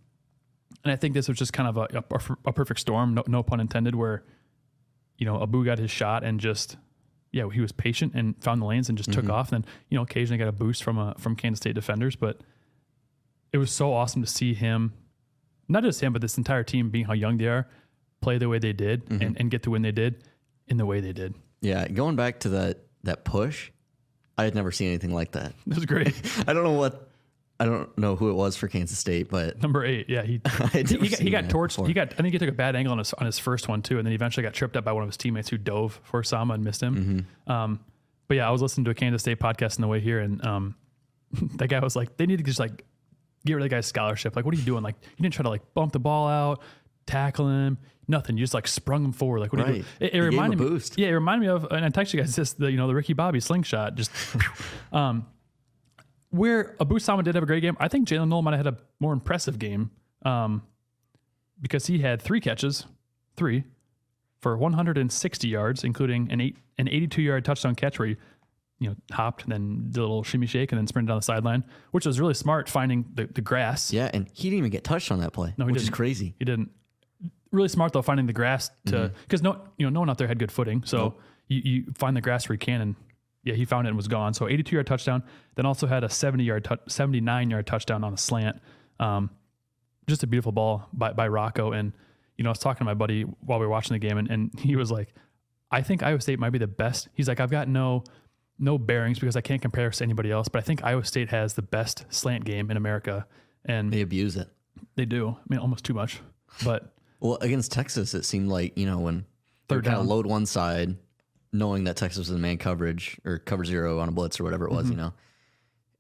and 0.83 0.91
I 0.91 0.95
think 0.95 1.13
this 1.13 1.27
was 1.27 1.37
just 1.37 1.53
kind 1.53 1.69
of 1.69 1.77
a, 1.77 2.03
a, 2.09 2.37
a 2.45 2.53
perfect 2.53 2.79
storm, 2.79 3.13
no, 3.13 3.23
no 3.27 3.43
pun 3.43 3.59
intended, 3.59 3.95
where 3.95 4.23
you 5.17 5.25
know 5.25 5.41
Abu 5.41 5.63
got 5.63 5.77
his 5.77 5.91
shot 5.91 6.23
and 6.23 6.39
just 6.39 6.77
yeah 7.31 7.49
he 7.49 7.61
was 7.61 7.71
patient 7.71 8.13
and 8.15 8.41
found 8.43 8.61
the 8.61 8.65
lanes 8.65 8.89
and 8.89 8.97
just 8.97 9.11
took 9.11 9.25
mm-hmm. 9.25 9.33
off. 9.33 9.51
And 9.51 9.63
then 9.63 9.71
you 9.89 9.97
know 9.97 10.03
occasionally 10.03 10.37
got 10.37 10.47
a 10.47 10.53
boost 10.53 10.83
from 10.83 10.97
a 10.97 11.15
from 11.17 11.35
Kansas 11.35 11.59
State 11.59 11.75
defenders, 11.75 12.15
but 12.15 12.41
it 13.53 13.57
was 13.57 13.71
so 13.71 13.93
awesome 13.93 14.21
to 14.21 14.27
see 14.27 14.53
him, 14.53 14.93
not 15.67 15.83
just 15.83 16.01
him, 16.01 16.11
but 16.11 16.21
this 16.21 16.37
entire 16.37 16.63
team 16.63 16.89
being 16.89 17.05
how 17.05 17.13
young 17.13 17.37
they 17.37 17.47
are, 17.47 17.67
play 18.21 18.37
the 18.37 18.49
way 18.49 18.59
they 18.59 18.73
did 18.73 19.05
mm-hmm. 19.05 19.21
and, 19.21 19.39
and 19.39 19.51
get 19.51 19.63
the 19.63 19.69
win 19.69 19.81
they 19.81 19.91
did 19.91 20.23
in 20.67 20.77
the 20.77 20.85
way 20.85 20.99
they 20.99 21.13
did. 21.13 21.35
Yeah, 21.61 21.87
going 21.87 22.15
back 22.15 22.41
to 22.41 22.49
that 22.49 22.79
that 23.03 23.23
push, 23.23 23.71
I 24.37 24.43
had 24.43 24.55
never 24.55 24.71
seen 24.71 24.89
anything 24.89 25.13
like 25.13 25.31
that. 25.31 25.53
It 25.67 25.75
was 25.75 25.85
great. 25.85 26.13
I 26.47 26.53
don't 26.53 26.63
know 26.63 26.73
what 26.73 27.09
I 27.59 27.65
don't 27.65 27.97
know 27.97 28.15
who 28.15 28.29
it 28.29 28.33
was 28.33 28.57
for 28.57 28.67
Kansas 28.67 28.97
State, 28.97 29.29
but 29.29 29.61
Number 29.61 29.85
eight, 29.85 30.09
yeah, 30.09 30.23
he 30.23 30.41
he, 30.73 30.83
he 30.83 31.09
got, 31.09 31.19
he 31.19 31.29
got 31.29 31.43
torched. 31.45 31.69
before. 31.69 31.87
He 31.87 31.93
got 31.93 32.13
I 32.13 32.17
think 32.17 32.33
he 32.33 32.39
took 32.39 32.49
a 32.49 32.53
bad 32.53 32.75
angle 32.75 32.91
on 32.91 32.97
his 32.97 33.13
on 33.13 33.25
his 33.25 33.39
first 33.39 33.67
one 33.67 33.81
too, 33.81 33.97
and 33.97 34.05
then 34.05 34.11
he 34.11 34.15
eventually 34.15 34.43
got 34.43 34.53
tripped 34.53 34.75
up 34.75 34.83
by 34.83 34.91
one 34.91 35.03
of 35.03 35.09
his 35.09 35.17
teammates 35.17 35.49
who 35.49 35.57
dove 35.57 35.99
for 36.03 36.21
Sama 36.23 36.53
and 36.55 36.63
missed 36.63 36.81
him. 36.81 37.25
Mm-hmm. 37.47 37.51
Um, 37.51 37.79
but 38.27 38.37
yeah, 38.37 38.47
I 38.47 38.51
was 38.51 38.61
listening 38.61 38.85
to 38.85 38.91
a 38.91 38.95
Kansas 38.95 39.21
State 39.21 39.39
podcast 39.39 39.77
on 39.77 39.81
the 39.81 39.87
way 39.87 39.99
here, 39.99 40.19
and 40.19 40.43
um, 40.45 40.75
that 41.55 41.67
guy 41.67 41.79
was 41.79 41.95
like, 41.95 42.17
they 42.17 42.25
need 42.25 42.37
to 42.37 42.43
just 42.43 42.59
like 42.59 42.83
get 43.45 43.53
rid 43.53 43.63
of 43.63 43.69
the 43.69 43.75
guy's 43.75 43.85
scholarship. 43.85 44.35
Like, 44.35 44.45
what 44.45 44.53
are 44.53 44.57
you 44.57 44.63
doing? 44.63 44.83
Like, 44.83 44.95
you 45.17 45.23
didn't 45.23 45.33
try 45.33 45.43
to 45.43 45.49
like 45.49 45.61
bump 45.73 45.93
the 45.93 45.99
ball 45.99 46.27
out, 46.27 46.61
tackle 47.05 47.47
him, 47.49 47.77
nothing. 48.07 48.37
You 48.37 48.43
just 48.43 48.53
like 48.53 48.67
sprung 48.67 49.03
him 49.03 49.11
forward. 49.11 49.39
Like, 49.39 49.53
what 49.53 49.61
are 49.61 49.65
you 49.67 49.71
Right. 49.73 49.99
doing? 49.99 50.09
It, 50.11 50.13
it 50.13 50.15
You 50.17 50.23
reminded 50.23 50.59
me. 50.59 50.65
boost. 50.67 50.97
Yeah, 50.97 51.07
it 51.07 51.11
reminded 51.11 51.47
me 51.47 51.53
of, 51.53 51.65
and 51.71 51.85
I 51.85 51.89
texted 51.89 52.13
you 52.13 52.19
guys 52.21 52.35
this, 52.35 52.53
the 52.53 52.71
you 52.71 52.77
know 52.77 52.87
the 52.87 52.95
Ricky 52.95 53.13
Bobby 53.13 53.39
slingshot, 53.39 53.95
just 53.95 54.11
um, 54.93 55.25
where 56.29 56.75
Abu 56.81 56.99
Sama 56.99 57.23
did 57.23 57.35
have 57.35 57.43
a 57.43 57.47
great 57.47 57.61
game. 57.61 57.77
I 57.79 57.87
think 57.87 58.07
Jaylin 58.07 58.27
Noel 58.29 58.41
might 58.41 58.55
have 58.55 58.65
had 58.65 58.73
a 58.73 58.77
more 58.99 59.13
impressive 59.13 59.57
game 59.59 59.91
um, 60.23 60.63
because 61.61 61.87
he 61.87 61.99
had 61.99 62.21
three 62.21 62.39
catches, 62.41 62.85
three 63.37 63.63
for 64.41 64.57
160 64.57 65.47
yards, 65.47 65.83
including 65.83 66.31
an 66.31 66.41
eight 66.41 66.57
an 66.77 66.87
82 66.89 67.21
yard 67.21 67.45
touchdown 67.45 67.73
catch 67.75 67.97
where 67.99 68.09
he 68.09 68.17
you 68.79 68.89
know 68.89 68.95
hopped 69.13 69.43
and 69.43 69.51
then 69.53 69.85
did 69.91 69.99
a 69.99 70.01
little 70.01 70.23
shimmy 70.23 70.45
shake 70.45 70.73
and 70.73 70.77
then 70.77 70.85
sprinted 70.87 71.07
down 71.07 71.17
the 71.17 71.21
sideline, 71.21 71.63
which 71.91 72.05
was 72.05 72.19
really 72.19 72.33
smart 72.33 72.67
finding 72.67 73.05
the, 73.13 73.27
the 73.27 73.39
grass. 73.41 73.93
yeah, 73.93 74.09
and 74.13 74.27
he 74.33 74.49
didn't 74.49 74.59
even 74.59 74.71
get 74.71 74.83
touched 74.83 75.11
on 75.11 75.21
that 75.21 75.31
play, 75.31 75.53
No, 75.57 75.65
he 75.65 75.71
which 75.71 75.81
is 75.81 75.87
didn't. 75.87 75.95
crazy. 75.95 76.35
He 76.37 76.43
didn't. 76.45 76.69
Really 77.55 77.69
smart 77.69 77.93
though, 77.93 78.01
finding 78.01 78.25
the 78.27 78.33
grass 78.33 78.69
to 78.87 79.11
because 79.23 79.41
no, 79.41 79.61
you 79.77 79.85
know, 79.85 79.89
no 79.89 79.99
one 80.01 80.09
out 80.09 80.17
there 80.17 80.27
had 80.27 80.39
good 80.39 80.51
footing. 80.51 80.83
So 80.85 81.15
you, 81.47 81.61
you 81.63 81.83
find 81.95 82.15
the 82.15 82.21
grass 82.21 82.47
where 82.49 82.53
you 82.55 82.59
can, 82.59 82.81
and 82.81 82.95
yeah, 83.43 83.53
he 83.53 83.65
found 83.65 83.87
it 83.87 83.89
and 83.89 83.97
was 83.97 84.07
gone. 84.07 84.33
So 84.33 84.47
82 84.47 84.75
yard 84.75 84.87
touchdown. 84.87 85.23
Then 85.55 85.65
also 85.65 85.87
had 85.87 86.03
a 86.03 86.09
70 86.09 86.43
yard, 86.43 86.63
tou 86.63 86.77
79 86.87 87.49
yard 87.49 87.65
touchdown 87.67 88.03
on 88.03 88.13
a 88.13 88.17
slant. 88.17 88.59
Um, 88.99 89.29
just 90.07 90.23
a 90.23 90.27
beautiful 90.27 90.51
ball 90.51 90.87
by 90.93 91.13
by 91.13 91.27
Rocco. 91.27 91.71
And 91.71 91.93
you 92.37 92.43
know, 92.43 92.49
I 92.49 92.51
was 92.51 92.59
talking 92.59 92.79
to 92.79 92.85
my 92.85 92.93
buddy 92.93 93.21
while 93.21 93.59
we 93.59 93.65
were 93.65 93.71
watching 93.71 93.93
the 93.93 93.99
game, 93.99 94.17
and, 94.17 94.29
and 94.29 94.59
he 94.59 94.75
was 94.75 94.91
like, 94.91 95.13
"I 95.71 95.81
think 95.81 96.03
Iowa 96.03 96.19
State 96.21 96.39
might 96.39 96.51
be 96.51 96.59
the 96.59 96.67
best." 96.67 97.07
He's 97.13 97.27
like, 97.27 97.39
"I've 97.39 97.51
got 97.51 97.67
no." 97.67 98.03
No 98.57 98.77
bearings 98.77 99.19
because 99.19 99.35
I 99.35 99.41
can't 99.41 99.61
compare 99.61 99.89
us 99.89 99.97
to 99.97 100.05
anybody 100.05 100.31
else, 100.31 100.47
but 100.47 100.59
I 100.59 100.61
think 100.61 100.81
Iowa 100.81 101.03
State 101.03 101.27
has 101.29 101.55
the 101.55 101.61
best 101.61 102.05
slant 102.07 102.45
game 102.45 102.71
in 102.71 102.77
America, 102.77 103.27
and 103.65 103.91
They 103.91 103.99
abuse 103.99 104.37
it. 104.37 104.47
they 104.95 105.03
do. 105.03 105.31
I 105.31 105.43
mean, 105.49 105.59
almost 105.59 105.83
too 105.83 105.93
much, 105.93 106.21
but 106.63 106.94
Well, 107.19 107.37
against 107.41 107.71
Texas, 107.71 108.13
it 108.13 108.25
seemed 108.25 108.49
like 108.49 108.77
you 108.77 108.85
know 108.85 108.99
when 108.99 109.25
Third 109.67 109.83
they 109.83 109.89
kind 109.89 109.99
of 110.01 110.07
load 110.07 110.25
one 110.25 110.45
side, 110.45 110.95
knowing 111.53 111.85
that 111.85 111.95
Texas 111.97 112.19
was 112.19 112.29
in 112.31 112.41
man 112.41 112.57
coverage 112.57 113.17
or 113.25 113.39
cover 113.39 113.65
zero 113.65 113.99
on 113.99 114.09
a 114.09 114.11
blitz 114.11 114.39
or 114.39 114.43
whatever 114.43 114.65
it 114.65 114.69
Mm-hmm. 114.69 114.77
was, 114.77 114.89
you 114.89 114.95
know, 114.95 115.13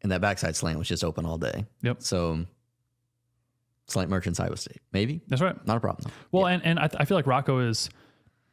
and 0.03 0.11
that 0.11 0.21
backside 0.21 0.55
slant 0.55 0.77
was 0.77 0.87
just 0.87 1.03
open 1.03 1.25
all 1.25 1.37
day. 1.37 1.65
Yep. 1.81 2.01
So 2.03 2.45
slant 3.87 4.09
merchants 4.09 4.39
Iowa 4.39 4.57
State, 4.57 4.81
maybe 4.91 5.21
that's 5.27 5.41
right. 5.41 5.55
not 5.65 5.77
a 5.77 5.79
problem. 5.79 6.05
Though. 6.05 6.37
Well, 6.39 6.47
and, 6.47 6.63
and 6.65 6.79
I, 6.79 6.89
I 6.97 7.05
feel 7.05 7.15
like 7.17 7.27
Rocco 7.27 7.59
is, 7.59 7.89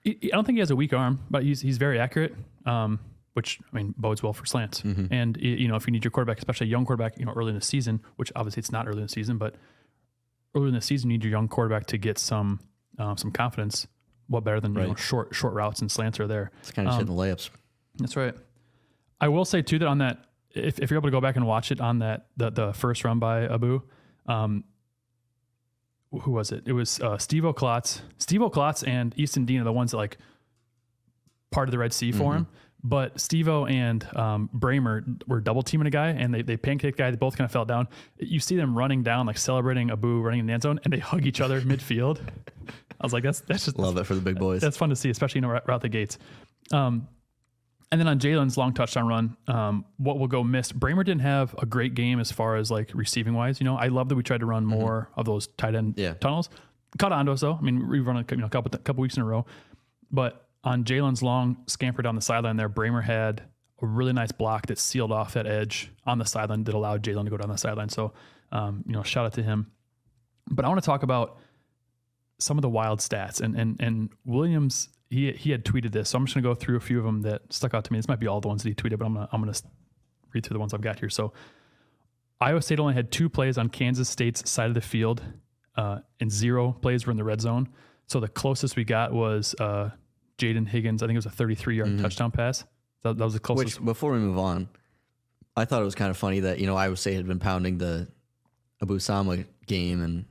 I 0.06 0.16
don't 0.30 0.44
think 0.44 0.56
he 0.56 0.60
has 0.60 0.70
a 0.70 0.76
weak 0.76 0.92
arm, 0.92 1.20
but 1.30 1.42
he's, 1.42 1.60
he's 1.62 1.78
very 1.78 1.98
accurate, 1.98 2.34
um, 2.66 2.98
which, 3.32 3.58
I 3.72 3.76
mean, 3.76 3.94
bodes 3.96 4.22
well 4.22 4.34
for 4.34 4.44
slants. 4.44 4.82
And, 4.82 5.38
you 5.40 5.68
know, 5.68 5.76
if 5.76 5.86
you 5.86 5.92
need 5.92 6.04
your 6.04 6.10
quarterback, 6.10 6.36
especially 6.38 6.66
a 6.66 6.70
young 6.70 6.84
quarterback, 6.84 7.18
you 7.18 7.24
know, 7.24 7.32
early 7.34 7.48
in 7.50 7.54
the 7.54 7.64
season, 7.64 8.00
which 8.16 8.30
obviously 8.36 8.60
it's 8.60 8.72
not 8.72 8.86
early 8.86 8.98
in 8.98 9.04
the 9.04 9.08
season, 9.08 9.38
but 9.38 9.54
early 10.54 10.68
in 10.68 10.74
the 10.74 10.80
season, 10.80 11.10
you 11.10 11.18
need 11.18 11.24
your 11.24 11.30
young 11.30 11.48
quarterback 11.48 11.86
to 11.86 11.98
get 11.98 12.18
some, 12.18 12.60
um, 12.98 13.16
some 13.16 13.30
confidence. 13.30 13.86
What 14.28 14.44
better 14.44 14.60
than, 14.60 14.74
you 14.74 14.86
know, 14.88 14.94
short, 14.94 15.34
short 15.34 15.52
routes 15.52 15.80
and 15.80 15.90
slants 15.90 16.18
are 16.18 16.26
there. 16.26 16.52
It's 16.60 16.70
kind 16.70 16.88
of 16.88 16.94
shit 16.94 17.02
in 17.02 17.06
the 17.06 17.12
layups. 17.12 17.50
That's 17.98 18.16
right. 18.16 18.34
I 19.20 19.28
will 19.28 19.44
say 19.44 19.60
too 19.62 19.78
that 19.80 19.86
on 19.86 19.98
that, 19.98 20.24
if, 20.50 20.78
if 20.78 20.90
you're 20.90 20.98
able 20.98 21.08
to 21.08 21.12
go 21.12 21.20
back 21.20 21.36
and 21.36 21.46
watch 21.46 21.70
it 21.70 21.80
on 21.80 21.98
that 21.98 22.26
the 22.36 22.50
the 22.50 22.72
first 22.72 23.04
run 23.04 23.18
by 23.18 23.44
Abu, 23.44 23.82
um, 24.26 24.64
who 26.10 26.30
was 26.30 26.50
it? 26.52 26.62
It 26.66 26.72
was 26.72 27.00
uh, 27.00 27.16
Stevo 27.16 27.54
Klotz. 27.54 28.02
Stevo 28.18 28.50
Klotz 28.50 28.82
and 28.82 29.12
Easton 29.18 29.44
Dean 29.44 29.60
are 29.60 29.64
the 29.64 29.72
ones 29.72 29.90
that 29.92 29.96
like 29.96 30.18
part 31.50 31.68
of 31.68 31.72
the 31.72 31.78
Red 31.78 31.92
Sea 31.92 32.12
for 32.12 32.34
him. 32.34 32.46
But 32.84 33.16
Stevo 33.16 33.70
and 33.70 34.04
um, 34.16 34.50
Brahmer 34.52 35.22
were 35.28 35.40
double 35.40 35.62
teaming 35.62 35.86
a 35.86 35.90
guy, 35.90 36.08
and 36.08 36.34
they 36.34 36.42
they 36.42 36.56
pancaked 36.56 36.96
guy. 36.96 37.10
They 37.12 37.16
both 37.16 37.36
kind 37.36 37.44
of 37.46 37.52
fell 37.52 37.64
down. 37.64 37.86
You 38.18 38.40
see 38.40 38.56
them 38.56 38.76
running 38.76 39.02
down, 39.04 39.26
like 39.26 39.38
celebrating 39.38 39.90
Abu 39.90 40.20
running 40.20 40.40
in 40.40 40.46
the 40.46 40.52
end 40.52 40.62
zone, 40.62 40.80
and 40.82 40.92
they 40.92 40.98
hug 40.98 41.24
each 41.24 41.40
other 41.40 41.60
midfield. 41.72 42.18
I 42.20 43.04
was 43.06 43.12
like, 43.12 43.22
that's 43.22 43.40
that's 43.40 43.64
just 43.66 43.78
Love 43.78 43.96
it 43.98 44.04
for 44.04 44.14
the 44.16 44.20
big 44.20 44.38
boys. 44.38 44.60
that's 44.62 44.76
fun 44.76 44.88
to 44.88 44.96
see, 44.96 45.10
especially 45.10 45.38
you 45.38 45.42
know 45.42 45.48
right, 45.48 45.62
right 45.66 45.74
out 45.74 45.80
the 45.80 45.88
gates. 45.88 46.18
Um, 46.72 47.06
and 47.92 48.00
then 48.00 48.08
on 48.08 48.18
Jaylin's 48.18 48.56
long 48.56 48.72
touchdown 48.72 49.06
run, 49.06 49.36
um, 49.48 49.84
what 49.98 50.18
will 50.18 50.26
go 50.26 50.42
missed? 50.42 50.78
Brahmer 50.80 51.04
didn't 51.04 51.20
have 51.20 51.54
a 51.58 51.66
great 51.66 51.94
game 51.94 52.18
as 52.20 52.32
far 52.32 52.56
as 52.56 52.70
like 52.70 52.90
receiving 52.94 53.34
wise. 53.34 53.60
You 53.60 53.64
know, 53.64 53.76
I 53.76 53.88
love 53.88 54.08
that 54.08 54.14
we 54.16 54.22
tried 54.22 54.40
to 54.40 54.46
run 54.46 54.64
more 54.64 55.10
of 55.16 55.26
those 55.26 55.48
tight 55.58 55.74
end 55.74 55.94
Yeah. 55.98 56.14
tunnels. 56.14 56.48
Caught 56.98 57.12
on 57.12 57.26
to 57.26 57.32
us 57.32 57.42
though. 57.42 57.54
I 57.54 57.60
mean, 57.60 57.88
we've 57.88 58.06
run 58.06 58.16
a 58.16 58.24
you 58.30 58.38
know, 58.38 58.48
couple 58.48 58.70
couple 58.80 59.02
weeks 59.02 59.16
in 59.16 59.22
a 59.22 59.26
row, 59.26 59.46
but 60.10 60.48
on 60.64 60.84
Jaylin's 60.84 61.22
long 61.22 61.56
scamper 61.66 62.02
down 62.02 62.14
the 62.14 62.22
sideline 62.22 62.56
there, 62.56 62.68
Brahmer 62.68 63.02
had 63.02 63.42
a 63.80 63.86
really 63.86 64.12
nice 64.12 64.32
block 64.32 64.66
that 64.66 64.78
sealed 64.78 65.10
off 65.10 65.34
that 65.34 65.46
edge 65.46 65.90
on 66.06 66.18
the 66.18 66.24
sideline 66.24 66.64
that 66.64 66.74
allowed 66.74 67.02
Jalen 67.02 67.24
to 67.24 67.30
go 67.30 67.36
down 67.36 67.48
the 67.48 67.56
sideline. 67.56 67.88
So, 67.88 68.12
um, 68.52 68.84
you 68.86 68.92
know, 68.92 69.02
shout 69.02 69.26
out 69.26 69.32
to 69.34 69.42
him. 69.42 69.72
But 70.48 70.64
I 70.64 70.68
want 70.68 70.80
to 70.80 70.86
talk 70.86 71.02
about 71.02 71.38
some 72.42 72.58
of 72.58 72.62
the 72.62 72.68
wild 72.68 72.98
stats 72.98 73.40
and 73.40 73.56
and 73.56 73.80
and 73.80 74.10
Williams 74.24 74.88
he 75.10 75.32
he 75.32 75.50
had 75.50 75.64
tweeted 75.64 75.92
this 75.92 76.10
so 76.10 76.18
I'm 76.18 76.26
just 76.26 76.34
gonna 76.34 76.42
go 76.42 76.54
through 76.54 76.76
a 76.76 76.80
few 76.80 76.98
of 76.98 77.04
them 77.04 77.22
that 77.22 77.52
stuck 77.52 77.72
out 77.72 77.84
to 77.84 77.92
me 77.92 77.98
this 77.98 78.08
might 78.08 78.20
be 78.20 78.26
all 78.26 78.40
the 78.40 78.48
ones 78.48 78.62
that 78.62 78.68
he 78.68 78.74
tweeted 78.74 78.98
but 78.98 79.06
I'm 79.06 79.14
gonna 79.14 79.28
I'm 79.32 79.40
gonna 79.40 79.56
read 80.34 80.44
through 80.44 80.54
the 80.54 80.60
ones 80.60 80.74
I've 80.74 80.80
got 80.80 80.98
here 80.98 81.08
so 81.08 81.32
Iowa 82.40 82.60
State 82.60 82.80
only 82.80 82.94
had 82.94 83.12
two 83.12 83.28
plays 83.28 83.56
on 83.58 83.68
Kansas 83.68 84.08
State's 84.08 84.50
side 84.50 84.68
of 84.68 84.74
the 84.74 84.80
field 84.80 85.22
uh, 85.76 86.00
and 86.18 86.30
zero 86.30 86.72
plays 86.72 87.06
were 87.06 87.12
in 87.12 87.16
the 87.16 87.24
red 87.24 87.40
zone 87.40 87.68
so 88.08 88.18
the 88.18 88.28
closest 88.28 88.74
we 88.76 88.84
got 88.84 89.12
was 89.12 89.54
uh, 89.60 89.90
Jayden 90.38 90.66
Higgins 90.68 91.02
I 91.02 91.06
think 91.06 91.14
it 91.16 91.18
was 91.18 91.26
a 91.26 91.30
33 91.30 91.76
yard 91.76 91.98
touchdown 91.98 92.30
pass 92.30 92.64
that, 93.02 93.16
that 93.18 93.24
was 93.24 93.34
the 93.34 93.40
closest 93.40 93.78
Which 93.80 93.84
before 93.84 94.12
we 94.12 94.18
move 94.18 94.38
on, 94.38 94.68
I 95.56 95.64
thought 95.64 95.82
it 95.82 95.84
was 95.84 95.94
kind 95.94 96.10
of 96.10 96.16
funny 96.16 96.40
that 96.40 96.58
you 96.60 96.66
know 96.66 96.76
Iowa 96.76 96.96
State 96.96 97.14
had 97.16 97.26
been 97.26 97.38
pounding 97.40 97.78
the 97.78 98.08
Abu 98.80 98.98
Sama 98.98 99.38
game, 99.66 100.02
and 100.02 100.24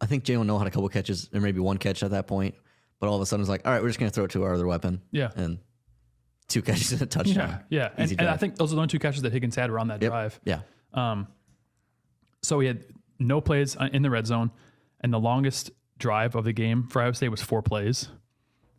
I 0.00 0.06
think 0.06 0.24
Jaylin 0.24 0.46
Noel 0.46 0.58
had 0.58 0.68
a 0.68 0.70
couple 0.70 0.88
catches 0.88 1.28
or 1.32 1.40
maybe 1.40 1.60
one 1.60 1.78
catch 1.78 2.02
at 2.02 2.10
that 2.10 2.26
point. 2.26 2.54
But 3.00 3.08
all 3.08 3.16
of 3.16 3.22
a 3.22 3.26
sudden, 3.26 3.40
it's 3.42 3.48
like, 3.48 3.66
all 3.66 3.72
right, 3.72 3.80
we're 3.82 3.88
just 3.88 3.98
gonna 3.98 4.10
throw 4.10 4.24
it 4.24 4.30
to 4.32 4.42
our 4.42 4.52
other 4.54 4.66
weapon. 4.66 5.00
Yeah. 5.10 5.30
and 5.36 5.58
two 6.48 6.60
catches 6.62 6.92
and 6.92 7.02
a 7.02 7.06
touchdown. 7.06 7.64
yeah 7.70 7.88
yeah 7.88 7.90
and, 7.96 8.10
and 8.18 8.28
I 8.28 8.36
think 8.36 8.56
those 8.56 8.72
are 8.72 8.74
the 8.74 8.80
only 8.80 8.88
two 8.90 8.98
catches 8.98 9.22
that 9.22 9.32
Higgins 9.32 9.54
had 9.54 9.70
were 9.70 9.78
on 9.78 9.88
that 9.88 10.02
Yep. 10.02 10.10
drive 10.10 10.40
Yeah, 10.44 10.60
Um, 10.92 11.28
So 12.42 12.56
we 12.58 12.66
had 12.66 12.84
no 13.20 13.40
plays 13.40 13.76
uh, 13.76 13.88
in 13.92 14.02
the 14.02 14.10
red 14.10 14.26
zone, 14.26 14.50
and 15.00 15.12
the 15.12 15.20
longest 15.20 15.70
drive 15.98 16.34
of 16.34 16.44
the 16.44 16.52
game 16.52 16.88
for 16.88 17.00
Iowa 17.02 17.14
State 17.14 17.28
was 17.28 17.40
four 17.40 17.62
plays. 17.62 18.08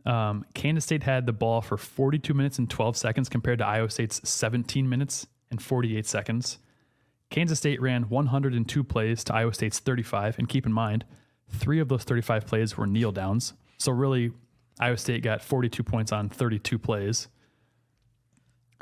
Um, 0.06 0.46
Kansas 0.54 0.84
State 0.84 1.04
had 1.04 1.26
the 1.26 1.34
ball 1.34 1.62
for 1.62 1.78
42 1.78 2.34
minutes 2.34 2.58
and 2.58 2.70
12 2.70 2.98
seconds 2.98 3.30
compared 3.30 3.60
to 3.60 3.66
Iowa 3.68 3.90
State's 3.90 4.28
17 4.28 4.90
minutes 4.90 5.28
and 5.52 5.62
48 5.62 6.06
seconds. 6.08 6.58
Kansas 7.30 7.60
State 7.60 7.82
ran 7.82 8.10
102 8.10 8.84
plays 8.84 9.24
to 9.26 9.34
Iowa 9.34 9.54
State's 9.54 9.80
35, 9.80 10.38
and 10.40 10.50
keep 10.50 10.66
in 10.66 10.74
mind, 10.74 11.06
three 11.50 11.80
of 11.80 11.88
those 11.88 12.04
35 12.04 12.46
plays 12.48 12.76
were 12.78 12.88
kneel 12.88 13.12
downs. 13.12 13.54
So 13.78 13.92
really, 13.92 14.32
Iowa 14.80 14.98
State 14.98 15.22
got 15.24 15.42
42 15.42 15.84
points 15.84 16.12
on 16.12 16.30
32 16.30 16.78
plays. 16.80 17.28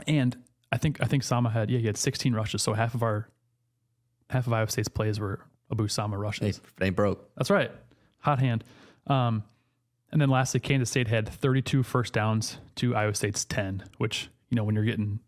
And 0.08 0.38
I 0.72 0.78
think 0.78 1.02
I 1.02 1.06
think 1.06 1.24
Sama 1.24 1.50
had 1.50 1.70
yeah 1.70 1.80
he 1.80 1.86
had 1.88 1.98
16 1.98 2.34
rushes, 2.34 2.62
so 2.64 2.74
half 2.74 2.96
of 2.96 3.04
our 3.04 3.28
half 4.30 4.48
of 4.48 4.54
Iowa 4.54 4.70
State's 4.70 4.88
plays 4.88 5.20
were 5.20 5.42
Abu 5.72 5.88
Sama 5.88 6.16
Hey, 6.16 6.22
rushes. 6.22 6.58
it 6.78 6.84
ain't 6.84 6.96
broke. 6.96 7.30
That's 7.36 7.50
right. 7.50 7.72
Hot 8.20 8.40
hand. 8.40 8.64
Um, 9.08 9.44
and 10.12 10.22
then 10.22 10.30
lastly, 10.30 10.60
Kansas 10.60 10.90
State 10.90 11.08
had 11.08 11.30
32 11.30 11.84
first 11.84 12.14
downs 12.14 12.58
to 12.76 12.96
Iowa 12.96 13.14
State's 13.14 13.46
10, 13.46 13.84
which, 13.98 14.30
you 14.50 14.56
know, 14.56 14.64
when 14.64 14.76
you're 14.76 14.86
getting 14.86 15.20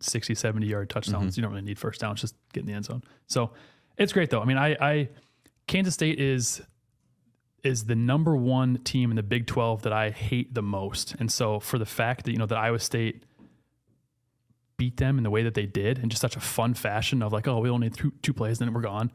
60, 0.00 0.34
70 0.34 0.66
yard 0.66 0.90
touchdowns, 0.90 1.36
you 1.36 1.42
don't 1.42 1.52
really 1.52 1.64
need 1.64 1.78
first 1.78 2.00
downs, 2.00 2.20
just 2.20 2.34
get 2.52 2.60
in 2.60 2.66
the 2.66 2.74
end 2.74 2.84
zone. 2.84 3.02
So 3.26 3.52
it's 3.96 4.12
great 4.12 4.30
though. 4.30 4.40
I 4.40 4.44
mean, 4.44 4.58
I, 4.58 4.76
I 4.80 5.08
Kansas 5.66 5.94
State 5.94 6.20
is 6.20 6.62
is 7.62 7.84
the 7.84 7.94
number 7.94 8.34
one 8.34 8.76
team 8.78 9.10
in 9.10 9.16
the 9.16 9.22
Big 9.22 9.46
12 9.46 9.82
that 9.82 9.92
I 9.92 10.10
hate 10.10 10.52
the 10.52 10.62
most. 10.62 11.14
And 11.20 11.30
so 11.30 11.60
for 11.60 11.78
the 11.78 11.86
fact 11.86 12.24
that, 12.24 12.32
you 12.32 12.38
know, 12.38 12.46
that 12.46 12.58
Iowa 12.58 12.80
State 12.80 13.24
beat 14.76 14.96
them 14.96 15.16
in 15.16 15.22
the 15.22 15.30
way 15.30 15.44
that 15.44 15.54
they 15.54 15.66
did 15.66 16.00
in 16.00 16.08
just 16.08 16.20
such 16.20 16.34
a 16.34 16.40
fun 16.40 16.74
fashion 16.74 17.22
of 17.22 17.32
like, 17.32 17.46
oh, 17.46 17.60
we 17.60 17.70
only 17.70 17.86
need 17.86 17.96
two, 17.96 18.12
two 18.20 18.32
plays, 18.32 18.58
then 18.58 18.72
we're 18.72 18.80
gone. 18.80 19.12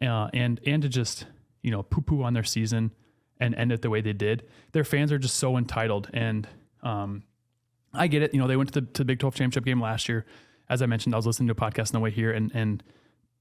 Uh, 0.00 0.30
and, 0.32 0.60
and 0.66 0.80
to 0.80 0.88
just, 0.88 1.26
you 1.62 1.70
know, 1.70 1.82
poo 1.82 2.00
poo 2.00 2.22
on 2.22 2.32
their 2.32 2.42
season 2.42 2.90
and 3.40 3.54
end 3.54 3.72
it 3.72 3.82
the 3.82 3.90
way 3.90 4.00
they 4.00 4.12
did. 4.12 4.46
Their 4.72 4.84
fans 4.84 5.10
are 5.10 5.18
just 5.18 5.36
so 5.36 5.56
entitled. 5.56 6.08
And, 6.12 6.46
um, 6.82 7.24
I 7.92 8.06
get 8.06 8.22
it. 8.22 8.32
You 8.32 8.40
know, 8.40 8.46
they 8.46 8.56
went 8.56 8.72
to 8.74 8.80
the, 8.80 8.86
to 8.86 8.98
the 8.98 9.04
Big 9.04 9.18
12 9.18 9.34
championship 9.34 9.64
game 9.64 9.80
last 9.80 10.08
year. 10.08 10.24
As 10.68 10.82
I 10.82 10.86
mentioned, 10.86 11.14
I 11.14 11.18
was 11.18 11.26
listening 11.26 11.48
to 11.48 11.52
a 11.52 11.56
podcast 11.56 11.92
on 11.94 12.00
the 12.00 12.00
way 12.00 12.10
here 12.10 12.30
and, 12.30 12.52
and 12.54 12.82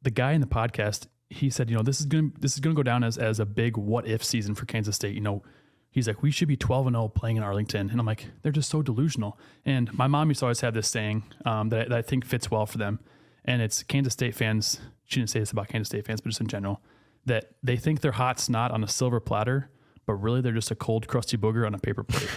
the 0.01 0.11
guy 0.11 0.33
in 0.33 0.41
the 0.41 0.47
podcast, 0.47 1.07
he 1.29 1.49
said, 1.49 1.69
you 1.69 1.75
know, 1.75 1.83
this 1.83 1.99
is 1.99 2.05
to, 2.07 2.31
this 2.39 2.53
is 2.53 2.61
to 2.61 2.73
go 2.73 2.83
down 2.83 3.03
as, 3.03 3.17
as 3.17 3.39
a 3.39 3.45
big 3.45 3.77
what 3.77 4.07
if 4.07 4.23
season 4.23 4.55
for 4.55 4.65
Kansas 4.65 4.95
State. 4.95 5.13
You 5.13 5.21
know, 5.21 5.43
he's 5.91 6.07
like, 6.07 6.21
we 6.21 6.31
should 6.31 6.47
be 6.47 6.57
12 6.57 6.87
and 6.87 6.95
0 6.95 7.09
playing 7.09 7.37
in 7.37 7.43
Arlington. 7.43 7.89
And 7.89 7.99
I'm 7.99 8.05
like, 8.05 8.25
they're 8.41 8.51
just 8.51 8.69
so 8.69 8.81
delusional. 8.81 9.37
And 9.65 9.93
my 9.93 10.07
mom 10.07 10.29
used 10.29 10.39
to 10.39 10.45
always 10.45 10.61
have 10.61 10.73
this 10.73 10.87
saying 10.87 11.23
um, 11.45 11.69
that, 11.69 11.89
that 11.89 11.97
I 11.97 12.01
think 12.01 12.25
fits 12.25 12.49
well 12.49 12.65
for 12.65 12.77
them. 12.77 12.99
And 13.45 13.61
it's 13.61 13.83
Kansas 13.83 14.13
State 14.13 14.35
fans. 14.35 14.79
She 15.05 15.19
didn't 15.19 15.29
say 15.29 15.39
this 15.39 15.51
about 15.51 15.67
Kansas 15.67 15.89
State 15.89 16.05
fans, 16.05 16.21
but 16.21 16.29
just 16.29 16.41
in 16.41 16.47
general, 16.47 16.81
that 17.25 17.51
they 17.63 17.77
think 17.77 18.01
they're 18.01 18.11
hot 18.11 18.39
snot 18.39 18.71
on 18.71 18.83
a 18.83 18.87
silver 18.87 19.19
platter, 19.19 19.69
but 20.09 20.15
really 20.15 20.41
they're 20.41 20.51
just 20.53 20.71
a 20.71 20.75
cold, 20.75 21.07
crusty 21.07 21.37
booger 21.37 21.67
on 21.67 21.75
a 21.75 21.77
paper 21.77 22.03
plate. 22.03 22.29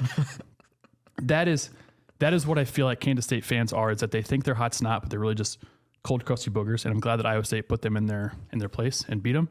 that 1.22 1.48
is, 1.48 1.70
that 2.18 2.34
is 2.34 2.46
what 2.46 2.58
I 2.58 2.66
feel 2.66 2.84
like 2.84 3.00
Kansas 3.00 3.24
State 3.24 3.46
fans 3.46 3.72
are, 3.72 3.90
is 3.90 4.00
that 4.00 4.10
they 4.10 4.20
think 4.20 4.44
they're 4.44 4.54
hot 4.54 4.74
snot, 4.74 5.00
but 5.00 5.10
they're 5.10 5.18
really 5.18 5.34
just 5.34 5.58
cold, 6.02 6.26
crusty 6.26 6.50
boogers. 6.50 6.84
And 6.84 6.92
I'm 6.92 7.00
glad 7.00 7.16
that 7.16 7.24
Iowa 7.24 7.44
State 7.44 7.66
put 7.70 7.80
them 7.80 7.96
in 7.96 8.04
their, 8.04 8.34
in 8.52 8.58
their 8.58 8.68
place 8.68 9.06
and 9.08 9.22
beat 9.22 9.32
them 9.32 9.48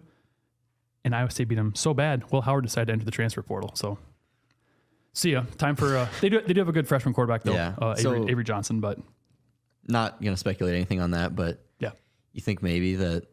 and 1.04 1.16
Iowa 1.16 1.32
State 1.32 1.48
beat 1.48 1.56
them 1.56 1.74
so 1.74 1.96
bad. 1.96 2.32
Will 2.32 2.42
Howard 2.42 2.64
decided 2.64 2.86
to 2.88 2.94
enter 2.94 3.06
the 3.06 3.10
transfer 3.10 3.42
portal. 3.42 3.72
So, 3.74 3.98
see 5.14 5.32
ya. 5.32 5.46
Time 5.58 5.76
for 5.76 5.98
uh, 5.98 6.08
they 6.22 6.30
do 6.30 6.42
they 6.42 6.54
do 6.54 6.62
have 6.62 6.70
a 6.70 6.72
good 6.72 6.88
freshman 6.88 7.16
quarterback 7.16 7.42
though, 7.42 7.54
Yeah. 7.54 7.74
uh, 7.82 7.96
Avery, 7.98 8.20
So- 8.20 8.30
Avery 8.30 8.44
Johnson. 8.44 8.82
But 8.82 9.00
Not 9.88 10.22
going 10.22 10.34
to 10.34 10.38
speculate 10.38 10.76
anything 10.76 11.02
on 11.02 11.10
that, 11.12 11.36
but 11.36 11.66
yeah, 11.80 11.94
you 12.34 12.42
think 12.42 12.62
maybe 12.62 12.98
that 12.98 13.26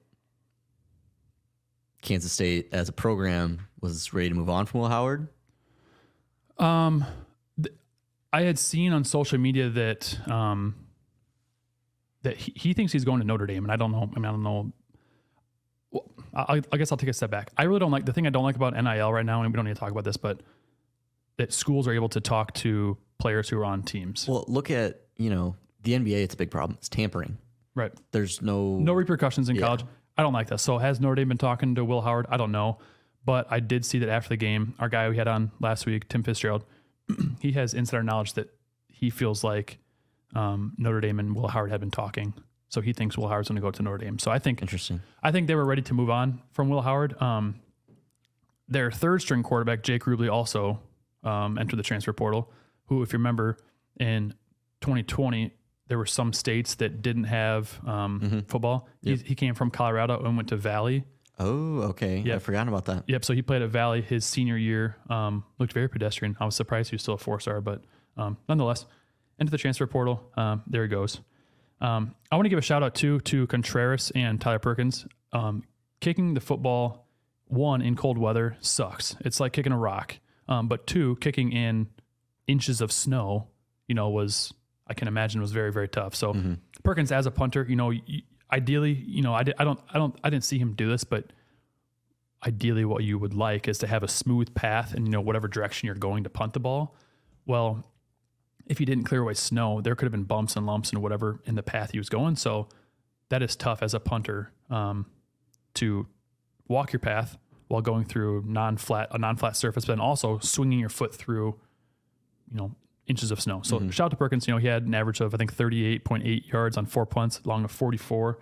Kansas 2.03 2.33
State 2.33 2.69
as 2.73 2.89
a 2.89 2.93
program 2.93 3.67
was 3.81 4.13
ready 4.13 4.29
to 4.29 4.35
move 4.35 4.49
on 4.51 4.67
from 4.67 4.81
Will 4.81 4.89
Howard? 4.89 5.29
um, 6.59 7.05
th- 7.63 7.75
I 8.33 8.43
had 8.43 8.59
seen 8.59 8.93
on 8.93 9.05
social 9.05 9.39
media 9.39 9.69
that 9.71 10.19
um 10.29 10.75
that 12.23 12.37
he, 12.37 12.53
he 12.57 12.73
thinks 12.73 12.93
he's 12.93 13.05
going 13.05 13.21
to 13.21 13.27
Notre 13.27 13.47
Dame, 13.47 13.65
and 13.65 13.73
I 13.73 13.77
don't 13.77 13.93
know. 13.93 14.11
I 14.13 14.17
mean, 14.19 14.25
I 14.25 14.31
don't 14.33 14.43
know. 14.43 14.73
Well, 15.93 16.11
I, 16.35 16.61
I 16.73 16.77
guess 16.77 16.91
I'll 16.91 16.99
take 16.99 17.09
a 17.09 17.13
step 17.13 17.31
back. 17.31 17.51
I 17.57 17.63
really 17.65 17.79
don't 17.79 17.93
like 17.93 18.05
the 18.05 18.13
thing 18.13 18.27
I 18.27 18.31
don't 18.31 18.43
like 18.43 18.57
about 18.57 18.75
NIL 18.75 19.13
right 19.13 19.25
now, 19.25 19.43
and 19.43 19.53
we 19.53 19.57
don't 19.57 19.65
need 19.65 19.75
to 19.75 19.81
talk 19.81 19.93
about 19.93 20.05
this, 20.05 20.17
but 20.17 20.41
that 21.37 21.53
schools 21.53 21.87
are 21.87 21.93
able 21.93 22.09
to 22.11 22.21
talk 22.21 22.53
to 22.55 22.99
players 23.19 23.49
who 23.49 23.59
are 23.59 23.65
on 23.65 23.83
teams. 23.85 24.27
Well, 24.29 24.45
look 24.49 24.71
at, 24.73 25.01
you 25.17 25.31
know, 25.31 25.55
the 25.85 25.93
NBA, 25.93 26.25
it's 26.25 26.35
a 26.35 26.37
big 26.37 26.51
problem. 26.51 26.77
It's 26.79 26.89
tampering. 26.89 27.39
right. 27.77 27.93
There's 28.11 28.43
no 28.43 28.77
no 28.79 28.93
repercussions 28.93 29.49
in 29.49 29.55
Yeah. 29.57 29.63
college. 29.63 29.85
I 30.19 30.23
don't 30.23 30.33
like 30.33 30.49
that. 30.49 30.59
So 30.59 30.79
has 30.79 31.01
Notre 31.01 31.15
Dame 31.15 31.29
been 31.29 31.39
talking 31.39 31.77
to 31.77 31.85
Will 31.85 32.03
Howard? 32.03 32.27
I 32.29 32.37
don't 32.37 32.51
know, 32.51 32.79
but 33.25 33.47
I 33.51 33.61
did 33.61 33.85
see 33.85 34.01
that 34.01 34.09
after 34.09 34.31
the 34.31 34.37
game, 34.37 34.75
our 34.81 34.89
guy 34.89 35.09
we 35.09 35.17
had 35.17 35.29
on 35.29 35.53
last 35.61 35.87
week, 35.87 36.09
Tim 36.09 36.25
Fitzgerald, 36.25 36.65
he 37.41 37.53
has 37.53 37.73
insider 37.73 38.03
knowledge 38.03 38.35
that 38.35 38.53
he 38.89 39.11
feels 39.11 39.45
like 39.45 39.79
um, 40.35 40.75
Notre 40.77 41.01
Dame 41.01 41.21
and 41.21 41.37
Will 41.37 41.47
Howard 41.47 41.71
had 41.71 41.79
been 41.79 41.93
talking. 41.93 42.35
So 42.69 42.81
he 42.81 42.93
thinks 42.93 43.17
Will 43.17 43.29
Howard's 43.29 43.49
going 43.49 43.57
to 43.57 43.63
go 43.63 43.71
to 43.71 43.83
Notre 43.83 43.99
Dame. 43.99 44.19
So 44.19 44.31
I 44.31 44.41
think 44.41 44.61
interesting. 44.61 45.01
I 45.23 45.31
think 45.31 45.47
they 45.47 45.55
were 45.55 45.65
ready 45.65 45.83
to 45.83 45.95
move 45.95 46.11
on 46.11 46.43
from 46.51 46.69
Will 46.69 46.83
Howard. 46.83 47.21
Um, 47.23 47.61
their 48.69 48.91
third 48.91 49.23
string 49.23 49.43
quarterback, 49.43 49.83
Jake 49.83 50.03
Rubley, 50.05 50.31
also 50.31 50.81
um, 51.23 51.57
entered 51.59 51.77
the 51.77 51.83
transfer 51.83 52.13
portal. 52.13 52.51
Who, 52.87 53.03
if 53.03 53.13
you 53.13 53.19
remember, 53.19 53.57
in 53.99 54.35
2020, 54.81 55.53
there 55.89 55.99
were 55.99 56.07
some 56.07 56.33
states 56.33 56.77
that 56.77 57.03
didn't 57.03 57.25
have 57.25 57.81
um, 57.87 58.45
football. 58.47 58.89
He, 59.03 59.17
he 59.17 59.35
came 59.35 59.55
from 59.55 59.71
Colorado 59.71 60.23
and 60.23 60.37
went 60.37 60.51
to 60.51 60.57
Valley. 60.57 61.05
Oh, 61.39 61.83
okay. 61.91 62.19
Yeah. 62.25 62.37
I 62.37 62.39
forgot 62.39 62.69
about 62.69 62.87
that. 62.87 63.05
Yep. 63.07 63.25
So 63.25 63.33
he 63.33 63.43
played 63.43 63.63
at 63.63 63.71
Valley 63.71 64.03
his 64.03 64.25
senior 64.25 64.57
year. 64.57 64.97
Um, 65.09 65.45
looked 65.59 65.73
very 65.73 65.89
pedestrian. 65.89 66.37
I 66.41 66.45
was 66.45 66.57
surprised 66.57 66.91
he 66.91 66.95
was 66.95 67.03
still 67.03 67.15
a 67.15 67.19
four 67.19 67.41
star, 67.41 67.61
but 67.61 67.83
um, 68.17 68.37
nonetheless, 68.49 68.87
into 69.39 69.51
the 69.51 69.59
transfer 69.59 69.87
portal. 69.87 70.31
Um, 70.37 70.63
there 70.67 70.83
he 70.83 70.89
goes. 70.89 71.21
Um, 71.81 72.15
I 72.31 72.37
want 72.37 72.47
to 72.47 72.51
give 72.51 72.59
a 72.59 72.63
shout 72.63 72.83
out 72.83 72.95
too 72.95 73.21
to 73.21 73.47
Contreras 73.47 74.11
and 74.15 74.41
Tyler 74.41 74.59
Perkins. 74.59 75.07
Um, 75.33 75.63
kicking 76.01 76.35
the 76.35 76.41
football, 76.41 77.07
one 77.47 77.83
in 77.83 77.95
cold 77.95 78.19
weather 78.19 78.57
sucks. 78.61 79.17
It's 79.21 79.39
like 79.39 79.53
kicking 79.53 79.73
a 79.73 79.79
rock. 79.79 80.19
Um, 80.49 80.67
but 80.67 80.87
two, 80.87 81.17
kicking 81.21 81.53
in 81.53 81.87
inches 82.49 82.81
of 82.81 82.91
snow, 82.91 83.47
you 83.87 83.95
know, 83.95 84.09
was 84.09 84.53
I 84.89 84.95
can 84.95 85.09
imagine 85.09 85.41
was 85.41 85.53
very 85.53 85.73
very 85.73 85.89
tough. 85.89 86.15
So 86.15 86.33
Perkins 86.83 87.13
as 87.13 87.27
a 87.27 87.31
punter, 87.31 87.67
you 87.69 87.77
know, 87.77 87.93
ideally, 88.51 88.93
you 88.93 89.23
know, 89.23 89.35
I, 89.35 89.43
di- 89.43 89.55
I 89.59 89.65
don't 89.65 89.81
I 89.93 89.99
don't 89.99 90.17
I 90.25 90.31
didn't 90.31 90.45
see 90.45 90.59
him 90.59 90.75
do 90.75 90.89
this, 90.89 91.05
but 91.05 91.33
ideally 92.47 92.85
what 92.85 93.03
you 93.03 93.19
would 93.19 93.35
like 93.35 93.67
is 93.69 93.79
to 93.79 93.87
have 93.87 94.03
a 94.03 94.09
smooth 94.09 94.55
path 94.55 94.95
and 94.95 95.07
you 95.07 95.11
know 95.11 95.21
whatever 95.21 95.49
direction 95.49 95.87
you're 95.87 95.95
going 95.97 96.25
to 96.25 96.31
punt 96.31 96.53
the 96.53 96.61
ball. 96.61 96.95
Well, 97.47 97.85
if 98.67 98.79
he 98.79 98.85
didn't 98.85 99.05
clear 99.05 99.23
away 99.23 99.35
snow, 99.35 99.81
there 99.81 99.95
could 99.95 100.05
have 100.07 100.13
been 100.13 100.25
bumps 100.25 100.55
and 100.57 100.67
lumps 100.67 100.91
and 100.93 101.03
whatever 101.03 101.41
in 101.47 101.55
the 101.55 101.63
path 101.63 101.91
he 101.93 101.99
was 101.99 102.09
going. 102.09 102.37
So 102.37 102.69
that 103.31 103.43
is 103.43 103.57
tough 103.57 103.83
as 103.83 103.95
a 103.95 104.01
punter 104.01 104.53
um, 104.71 105.07
to 105.75 106.07
walk 106.69 106.93
your 106.93 107.01
path 107.01 107.39
while 107.69 107.83
going 107.83 108.05
through 108.05 108.45
non-flat 108.47 109.09
a 109.11 109.19
non-flat 109.19 109.57
surface, 109.57 109.85
but 109.85 109.93
then 109.93 110.01
also 110.01 110.39
swinging 110.39 110.79
your 110.79 110.89
foot 110.89 111.15
through, 111.15 111.59
you 112.51 112.57
know, 112.57 112.75
inches 113.09 113.31
of 113.31 113.41
snow. 113.41 113.63
So 113.63 113.79
shout 113.91 114.07
out 114.07 114.11
to 114.11 114.17
Perkins. 114.17 114.47
You 114.47 114.55
know, 114.55 114.59
he 114.59 114.67
had 114.67 114.85
an 114.85 114.95
average 114.95 115.21
of 115.21 115.35
I 115.35 115.39
think 115.39 115.55
38.8 115.55 116.53
yards 116.53 116.77
on 116.77 116.87
four 116.87 117.07
punts, 117.07 117.41
long 117.45 117.65
of 117.65 117.71
44. 117.71 118.39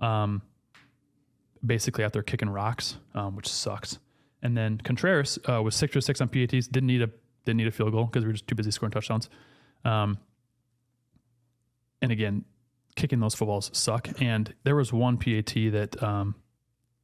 Um, 0.00 0.42
basically 1.64 2.04
out 2.04 2.12
there 2.12 2.22
kicking 2.22 2.48
rocks, 2.48 2.96
um, 3.14 3.36
which 3.36 3.48
sucks. 3.48 3.98
And 4.42 4.56
then 4.56 4.78
Contreras 4.78 5.38
uh, 5.48 5.62
was 5.62 5.74
six 5.74 5.92
for 5.92 6.00
six 6.00 6.20
on 6.20 6.28
PATs. 6.28 6.68
Didn't 6.68 6.86
need 6.86 7.02
a 7.02 7.10
didn't 7.44 7.58
need 7.58 7.66
a 7.66 7.72
field 7.72 7.92
goal 7.92 8.06
because 8.06 8.24
we 8.24 8.28
were 8.28 8.32
just 8.32 8.46
too 8.46 8.54
busy 8.54 8.70
scoring 8.70 8.92
touchdowns. 8.92 9.28
Um, 9.84 10.18
and 12.00 12.10
again, 12.10 12.44
kicking 12.96 13.20
those 13.20 13.34
footballs 13.34 13.70
suck. 13.72 14.08
And 14.20 14.54
there 14.64 14.76
was 14.76 14.92
one 14.92 15.18
PAT 15.18 15.54
that 15.72 16.02
um, 16.02 16.34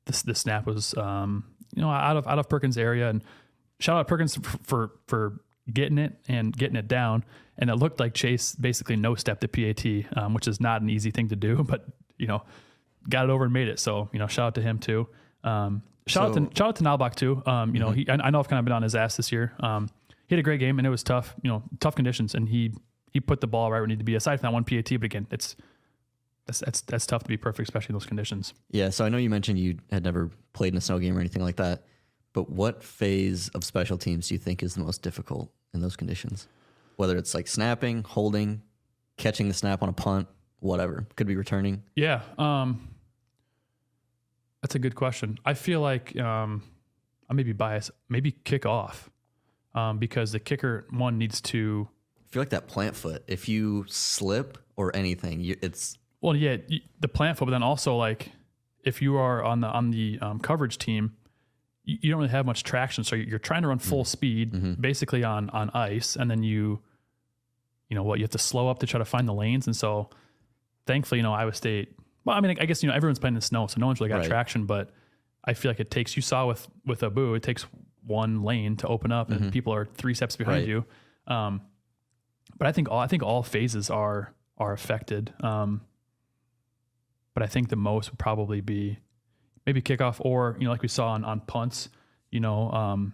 the, 0.06 0.22
the 0.26 0.34
snap 0.34 0.66
was 0.66 0.94
um, 0.96 1.44
you 1.74 1.82
know 1.82 1.90
out 1.90 2.16
of 2.16 2.26
out 2.26 2.38
of 2.38 2.48
Perkins 2.48 2.76
area. 2.76 3.08
And 3.08 3.22
shout 3.78 3.98
out 3.98 4.08
Perkins 4.08 4.36
for 4.36 4.58
for, 4.62 4.90
for 5.06 5.40
getting 5.72 5.98
it 5.98 6.14
and 6.28 6.56
getting 6.56 6.76
it 6.76 6.88
down. 6.88 7.24
And 7.58 7.68
it 7.70 7.74
looked 7.76 8.00
like 8.00 8.14
Chase 8.14 8.54
basically 8.54 8.96
no 8.96 9.14
stepped 9.14 9.40
the 9.42 9.48
PAT, 9.48 10.16
um, 10.22 10.34
which 10.34 10.48
is 10.48 10.60
not 10.60 10.82
an 10.82 10.88
easy 10.90 11.10
thing 11.10 11.28
to 11.28 11.36
do, 11.36 11.62
but 11.68 11.86
you 12.18 12.26
know 12.26 12.42
got 13.08 13.24
it 13.24 13.30
over 13.30 13.44
and 13.44 13.52
made 13.52 13.68
it. 13.68 13.78
So 13.78 14.08
you 14.12 14.18
know, 14.18 14.26
shout 14.26 14.46
out 14.48 14.54
to 14.56 14.62
him 14.62 14.78
too. 14.78 15.08
Um, 15.44 15.82
shout 16.06 16.34
So- 16.34 16.42
out 16.42 16.50
to 16.50 16.56
shout 16.56 16.68
out 16.68 16.76
to 16.76 16.84
Nalbach 16.84 17.14
too. 17.14 17.42
Um, 17.46 17.74
you 17.74 17.80
know, 17.80 17.90
he 17.90 18.08
I, 18.08 18.14
I 18.14 18.30
know 18.30 18.38
I've 18.40 18.48
kind 18.48 18.58
of 18.58 18.64
been 18.64 18.72
on 18.72 18.82
his 18.82 18.94
ass 18.94 19.16
this 19.16 19.30
year. 19.32 19.52
Um, 19.60 19.88
he 20.28 20.34
had 20.34 20.40
a 20.40 20.42
great 20.42 20.60
game 20.60 20.78
and 20.78 20.86
it 20.86 20.90
was 20.90 21.02
tough. 21.02 21.34
You 21.42 21.50
know, 21.50 21.62
tough 21.80 21.94
conditions, 21.96 22.34
and 22.34 22.48
he 22.48 22.72
he 23.12 23.20
put 23.20 23.40
the 23.40 23.46
ball 23.46 23.70
right 23.70 23.78
where 23.78 23.84
it 23.84 23.88
needed 23.88 23.98
to 24.00 24.04
be. 24.04 24.14
Aside 24.14 24.40
from 24.40 24.46
that 24.48 24.52
one 24.52 24.64
PAT, 24.64 24.88
but 24.90 25.04
again, 25.04 25.26
it's 25.30 25.56
that's 26.46 26.60
that's 26.60 26.80
that's 26.82 27.06
tough 27.06 27.22
to 27.24 27.28
be 27.28 27.36
perfect, 27.36 27.68
especially 27.68 27.92
in 27.92 27.94
those 27.94 28.06
conditions. 28.06 28.54
Yeah, 28.70 28.90
so 28.90 29.04
I 29.04 29.08
know 29.08 29.18
you 29.18 29.28
mentioned 29.30 29.58
you 29.58 29.78
had 29.90 30.04
never 30.04 30.30
played 30.52 30.72
in 30.72 30.78
a 30.78 30.80
snow 30.80 30.98
game 30.98 31.16
or 31.16 31.20
anything 31.20 31.42
like 31.42 31.56
that, 31.56 31.84
but 32.32 32.48
what 32.50 32.82
phase 32.84 33.48
of 33.50 33.64
special 33.64 33.98
teams 33.98 34.28
do 34.28 34.34
you 34.34 34.38
think 34.38 34.62
is 34.62 34.74
the 34.74 34.82
most 34.82 35.02
difficult 35.02 35.52
in 35.72 35.80
those 35.80 35.96
conditions? 35.96 36.48
Whether 36.96 37.16
it's 37.16 37.34
like 37.34 37.48
snapping, 37.48 38.02
holding, 38.02 38.62
catching 39.16 39.48
the 39.48 39.54
snap 39.54 39.82
on 39.82 39.88
a 39.88 39.92
punt, 39.92 40.28
whatever. 40.60 41.06
Could 41.16 41.26
be 41.26 41.36
returning. 41.36 41.82
Yeah. 41.94 42.22
Um, 42.38 42.88
that's 44.62 44.74
a 44.74 44.78
good 44.78 44.94
question. 44.94 45.38
I 45.44 45.54
feel 45.54 45.80
like 45.80 46.18
um, 46.18 46.62
I 47.28 47.34
may 47.34 47.42
be 47.42 47.52
biased. 47.52 47.90
Maybe 48.08 48.32
kick 48.32 48.66
off 48.66 49.10
um, 49.74 49.98
because 49.98 50.32
the 50.32 50.40
kicker 50.40 50.86
one 50.90 51.18
needs 51.18 51.40
to. 51.42 51.88
I 52.18 52.32
feel 52.32 52.42
like 52.42 52.50
that 52.50 52.68
plant 52.68 52.94
foot, 52.94 53.24
if 53.26 53.48
you 53.48 53.86
slip 53.88 54.58
or 54.76 54.94
anything, 54.94 55.40
you, 55.40 55.56
it's 55.62 55.98
Well, 56.20 56.36
yeah, 56.36 56.58
the 57.00 57.08
plant 57.08 57.38
foot, 57.38 57.46
but 57.46 57.52
then 57.52 57.62
also 57.62 57.96
like 57.96 58.32
if 58.84 59.02
you 59.02 59.16
are 59.16 59.42
on 59.42 59.60
the 59.60 59.68
on 59.68 59.90
the 59.90 60.18
um, 60.20 60.38
coverage 60.38 60.78
team, 60.78 61.16
you, 62.02 62.10
don't 62.10 62.20
really 62.20 62.30
have 62.30 62.46
much 62.46 62.62
traction, 62.62 63.04
so 63.04 63.16
you're, 63.16 63.38
trying 63.38 63.62
to 63.62 63.68
run 63.68 63.78
full 63.78 64.04
speed, 64.04 64.80
basically 64.80 65.24
on 65.24 65.50
on 65.50 65.70
ice, 65.70 66.16
and 66.16 66.30
then 66.30 66.42
you, 66.42 66.80
you 67.88 67.94
know 67.96 68.02
what, 68.02 68.18
you 68.18 68.24
have 68.24 68.30
to 68.30 68.38
slow 68.38 68.68
up 68.68 68.78
to 68.80 68.86
try 68.86 68.98
to 68.98 69.04
find 69.04 69.26
the 69.28 69.32
lanes, 69.34 69.66
and 69.66 69.74
so 69.76 70.10
thankfully, 70.86 71.18
you 71.18 71.22
know, 71.22 71.32
Iowa 71.34 71.52
State. 71.54 71.94
Well, 72.24 72.36
I 72.36 72.40
mean, 72.40 72.56
I 72.60 72.66
guess 72.66 72.82
you 72.82 72.88
know 72.88 72.94
everyone's 72.94 73.18
playing 73.18 73.32
in 73.34 73.40
the 73.40 73.46
snow, 73.46 73.66
so 73.66 73.80
no 73.80 73.86
one's 73.86 74.00
really 74.00 74.10
got 74.10 74.18
Right. 74.18 74.28
traction, 74.28 74.66
but 74.66 74.90
I 75.44 75.54
feel 75.54 75.70
like 75.70 75.80
it 75.80 75.90
takes 75.90 76.16
you 76.16 76.22
saw 76.22 76.46
with 76.46 76.68
with 76.86 77.02
Abu, 77.02 77.34
it 77.34 77.42
takes 77.42 77.66
one 78.06 78.42
lane 78.42 78.76
to 78.76 78.86
open 78.88 79.10
up, 79.12 79.30
and 79.30 79.52
people 79.52 79.72
are 79.74 79.86
three 79.86 80.14
steps 80.14 80.36
behind 80.36 80.66
Mm-hmm. 80.66 80.74
Right. 80.74 80.84
you. 81.28 81.34
Um, 81.34 81.60
but 82.58 82.66
I 82.66 82.72
think 82.72 82.90
all 82.90 82.98
I 82.98 83.06
think 83.06 83.22
all 83.22 83.42
phases 83.42 83.88
are 83.90 84.34
are 84.58 84.72
affected. 84.72 85.32
Um, 85.42 85.80
but 87.34 87.42
I 87.42 87.46
think 87.46 87.68
the 87.68 87.76
most 87.76 88.10
would 88.10 88.18
probably 88.18 88.60
be 88.60 88.98
maybe 89.66 89.82
kickoff 89.82 90.16
or 90.20 90.56
you 90.58 90.64
know 90.64 90.70
like 90.70 90.82
we 90.82 90.88
saw 90.88 91.08
on, 91.08 91.24
on 91.24 91.40
punts. 91.40 91.88
You 92.30 92.40
know, 92.40 92.70
um, 92.70 93.12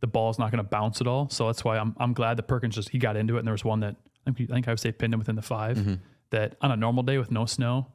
the 0.00 0.06
ball's 0.06 0.38
not 0.38 0.50
going 0.50 0.62
to 0.62 0.68
bounce 0.68 1.00
at 1.00 1.06
all. 1.06 1.28
So 1.28 1.46
that's 1.46 1.64
why 1.64 1.78
I'm 1.78 1.94
I'm 1.98 2.12
glad 2.12 2.36
that 2.38 2.44
Perkins 2.44 2.74
just 2.74 2.88
he 2.88 2.98
got 2.98 3.16
into 3.16 3.36
it, 3.36 3.38
and 3.40 3.46
there 3.46 3.52
was 3.52 3.64
one 3.64 3.80
that 3.80 3.96
I 4.26 4.32
think, 4.32 4.50
I 4.50 4.54
think 4.54 4.68
I 4.68 4.72
would 4.72 4.80
say 4.80 4.92
pinned 4.92 5.14
him 5.14 5.18
within 5.20 5.36
the 5.36 5.42
5 5.42 5.76
Mm-hmm. 5.76 5.94
That 6.30 6.56
on 6.60 6.72
a 6.72 6.76
normal 6.76 7.04
day 7.04 7.18
with 7.18 7.30
no 7.30 7.46
snow, 7.46 7.86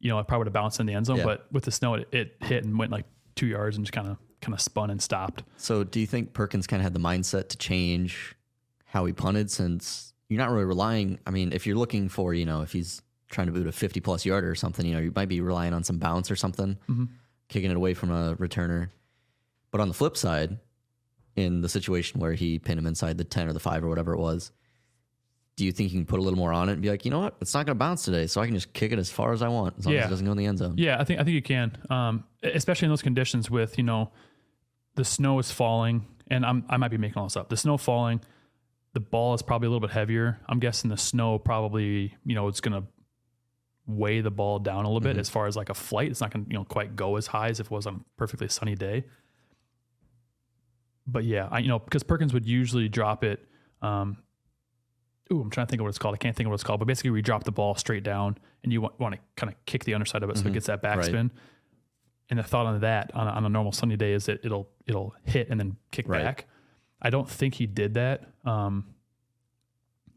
you 0.00 0.08
know, 0.08 0.18
it 0.18 0.26
probably 0.26 0.40
would 0.40 0.46
have 0.46 0.54
bounced 0.54 0.80
in 0.80 0.86
the 0.86 0.94
end 0.94 1.04
zone. 1.04 1.18
Yeah. 1.18 1.24
But 1.24 1.52
with 1.52 1.64
the 1.64 1.70
snow, 1.70 1.94
it, 1.94 2.08
it 2.12 2.36
hit 2.40 2.64
and 2.64 2.78
went 2.78 2.90
like 2.90 3.04
two 3.34 3.46
yards 3.46 3.76
and 3.76 3.84
just 3.84 3.92
kind 3.92 4.08
of 4.08 4.16
kind 4.40 4.54
of 4.54 4.60
spun 4.62 4.88
and 4.88 5.02
stopped. 5.02 5.42
So 5.58 5.84
do 5.84 6.00
you 6.00 6.06
think 6.06 6.32
Perkins 6.32 6.66
kind 6.66 6.80
of 6.80 6.84
had 6.84 6.94
the 6.94 7.00
mindset 7.00 7.50
to 7.50 7.58
change 7.58 8.34
how 8.86 9.04
he 9.04 9.12
punted 9.12 9.50
since 9.50 10.14
you're 10.30 10.38
not 10.38 10.50
really 10.50 10.64
relying? 10.64 11.18
I 11.26 11.30
mean, 11.30 11.52
if 11.52 11.66
you're 11.66 11.76
looking 11.76 12.08
for, 12.08 12.32
you 12.32 12.46
know, 12.46 12.62
if 12.62 12.72
he's 12.72 13.02
trying 13.28 13.48
to 13.48 13.52
boot 13.52 13.66
a 13.66 13.72
50 13.72 14.00
plus 14.00 14.24
yarder 14.24 14.50
or 14.50 14.54
something, 14.54 14.86
you 14.86 14.94
know, 14.94 15.00
you 15.00 15.12
might 15.14 15.28
be 15.28 15.42
relying 15.42 15.74
on 15.74 15.84
some 15.84 15.98
bounce 15.98 16.30
or 16.30 16.36
something, 16.36 16.78
kicking 17.54 17.70
it 17.70 17.76
away 17.76 17.94
from 17.94 18.10
a 18.10 18.34
returner. 18.34 18.90
But 19.70 19.80
on 19.80 19.86
the 19.86 19.94
flip 19.94 20.16
side, 20.16 20.58
in 21.36 21.60
the 21.60 21.68
situation 21.68 22.18
where 22.18 22.32
he 22.32 22.58
pinned 22.58 22.80
him 22.80 22.86
inside 22.86 23.16
the 23.16 23.22
10 23.22 23.48
or 23.48 23.52
the 23.52 23.60
5 23.60 23.84
or 23.84 23.88
whatever 23.88 24.12
it 24.12 24.18
was, 24.18 24.50
do 25.54 25.64
you 25.64 25.70
think 25.70 25.92
you 25.92 26.00
can 26.00 26.04
put 26.04 26.18
a 26.18 26.22
little 26.22 26.36
more 26.36 26.52
on 26.52 26.68
it 26.68 26.72
and 26.72 26.82
be 26.82 26.90
like, 26.90 27.04
you 27.04 27.12
know 27.12 27.20
what, 27.20 27.36
it's 27.40 27.54
not 27.54 27.64
going 27.64 27.76
to 27.76 27.78
bounce 27.78 28.04
today, 28.04 28.26
so 28.26 28.40
I 28.40 28.46
can 28.46 28.56
just 28.56 28.72
kick 28.72 28.90
it 28.90 28.98
as 28.98 29.08
far 29.08 29.32
as 29.32 29.40
I 29.40 29.46
want 29.46 29.76
as 29.78 29.86
long 29.86 29.94
as 29.94 30.06
it 30.06 30.10
doesn't 30.10 30.26
go 30.26 30.32
in 30.32 30.38
the 30.38 30.46
end 30.46 30.58
zone? 30.58 30.74
Yeah, 30.76 30.98
I 30.98 31.04
think 31.04 31.20
I 31.20 31.22
think 31.22 31.34
you 31.34 31.42
can, 31.42 31.78
um, 31.90 32.24
especially 32.42 32.86
in 32.86 32.90
those 32.90 33.02
conditions 33.02 33.48
with 33.48 33.78
you 33.78 33.84
know 33.84 34.10
the 34.96 35.04
snow 35.04 35.38
is 35.38 35.52
falling, 35.52 36.06
and 36.28 36.44
I'm 36.44 36.64
I 36.68 36.76
might 36.76 36.90
be 36.90 36.98
making 36.98 37.18
all 37.18 37.26
this 37.26 37.36
up. 37.36 37.50
The 37.50 37.56
snow 37.56 37.76
falling, 37.76 38.20
the 38.94 39.00
ball 39.00 39.32
is 39.34 39.42
probably 39.42 39.66
a 39.66 39.70
little 39.70 39.86
bit 39.86 39.92
heavier. 39.92 40.40
I'm 40.48 40.58
guessing 40.58 40.90
the 40.90 40.96
snow 40.96 41.38
probably 41.38 42.16
you 42.24 42.34
know 42.34 42.48
it's 42.48 42.60
gonna 42.60 42.82
weigh 43.86 44.20
the 44.20 44.30
ball 44.30 44.58
down 44.58 44.84
a 44.84 44.88
little 44.88 45.00
bit 45.00 45.16
as 45.18 45.28
far 45.28 45.46
as 45.46 45.56
like 45.56 45.68
a 45.70 45.74
flight. 45.74 46.10
It's 46.10 46.20
not 46.20 46.30
gonna 46.32 46.46
you 46.48 46.54
know 46.54 46.64
quite 46.64 46.96
go 46.96 47.16
as 47.16 47.26
high 47.28 47.48
as 47.48 47.60
if 47.60 47.66
it 47.66 47.70
was 47.72 47.86
on 47.86 47.94
a 47.96 48.00
perfectly 48.18 48.48
sunny 48.48 48.74
day. 48.74 49.04
But 51.06 51.24
yeah, 51.24 51.48
I 51.50 51.58
you 51.58 51.68
know 51.68 51.78
because 51.78 52.02
Perkins 52.02 52.32
would 52.32 52.46
usually 52.46 52.88
drop 52.88 53.24
it. 53.24 53.44
Um, 53.82 54.18
Ooh, 55.32 55.40
I'm 55.40 55.50
trying 55.50 55.66
to 55.66 55.70
think 55.70 55.80
of 55.80 55.84
what 55.84 55.88
it's 55.88 55.98
called. 55.98 56.14
I 56.14 56.18
can't 56.18 56.36
think 56.36 56.46
of 56.46 56.50
what 56.50 56.54
it's 56.56 56.64
called, 56.64 56.80
but 56.80 56.86
basically, 56.86 57.10
we 57.10 57.22
drop 57.22 57.44
the 57.44 57.52
ball 57.52 57.74
straight 57.76 58.02
down, 58.04 58.36
and 58.62 58.72
you 58.72 58.80
want, 58.82 58.98
want 59.00 59.14
to 59.14 59.20
kind 59.36 59.50
of 59.52 59.58
kick 59.64 59.84
the 59.84 59.94
underside 59.94 60.22
of 60.22 60.28
it 60.30 60.36
so 60.36 60.46
it 60.48 60.52
gets 60.52 60.66
that 60.66 60.82
Right. 60.82 60.98
backspin. 60.98 61.30
And 62.30 62.38
the 62.38 62.42
thought 62.42 62.66
on 62.66 62.80
that 62.80 63.10
on 63.14 63.26
a, 63.26 63.30
on 63.30 63.44
a 63.44 63.48
normal 63.48 63.72
sunny 63.72 63.96
day 63.96 64.12
is 64.12 64.26
that 64.26 64.44
it'll 64.44 64.68
it'll 64.86 65.14
hit 65.24 65.48
and 65.50 65.58
then 65.60 65.76
kick 65.90 66.08
Right. 66.08 66.22
back. 66.22 66.46
I 67.02 67.10
don't 67.10 67.28
think 67.28 67.54
he 67.54 67.66
did 67.66 67.94
that 67.94 68.32
um, 68.46 68.93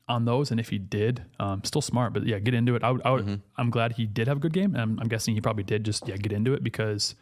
on 0.09 0.25
those, 0.25 0.51
and 0.51 0.59
if 0.59 0.69
he 0.69 0.77
did, 0.77 1.23
um, 1.39 1.61
still 1.63 1.81
smart. 1.81 2.13
But 2.13 2.25
yeah, 2.25 2.39
get 2.39 2.53
into 2.53 2.75
it. 2.75 2.83
I 2.83 2.91
would, 2.91 3.01
I 3.03 3.11
would, 3.11 3.41
I'm 3.57 3.69
glad 3.69 3.93
he 3.93 4.05
did 4.05 4.27
have 4.27 4.37
a 4.37 4.39
good 4.39 4.53
game, 4.53 4.73
and 4.73 4.81
I'm, 4.81 4.99
I'm 4.99 5.07
guessing 5.07 5.35
he 5.35 5.41
probably 5.41 5.63
did 5.63 5.83
just 5.83 6.07
yeah 6.07 6.15
get 6.17 6.31
into 6.31 6.53
it 6.53 6.63
because 6.63 7.15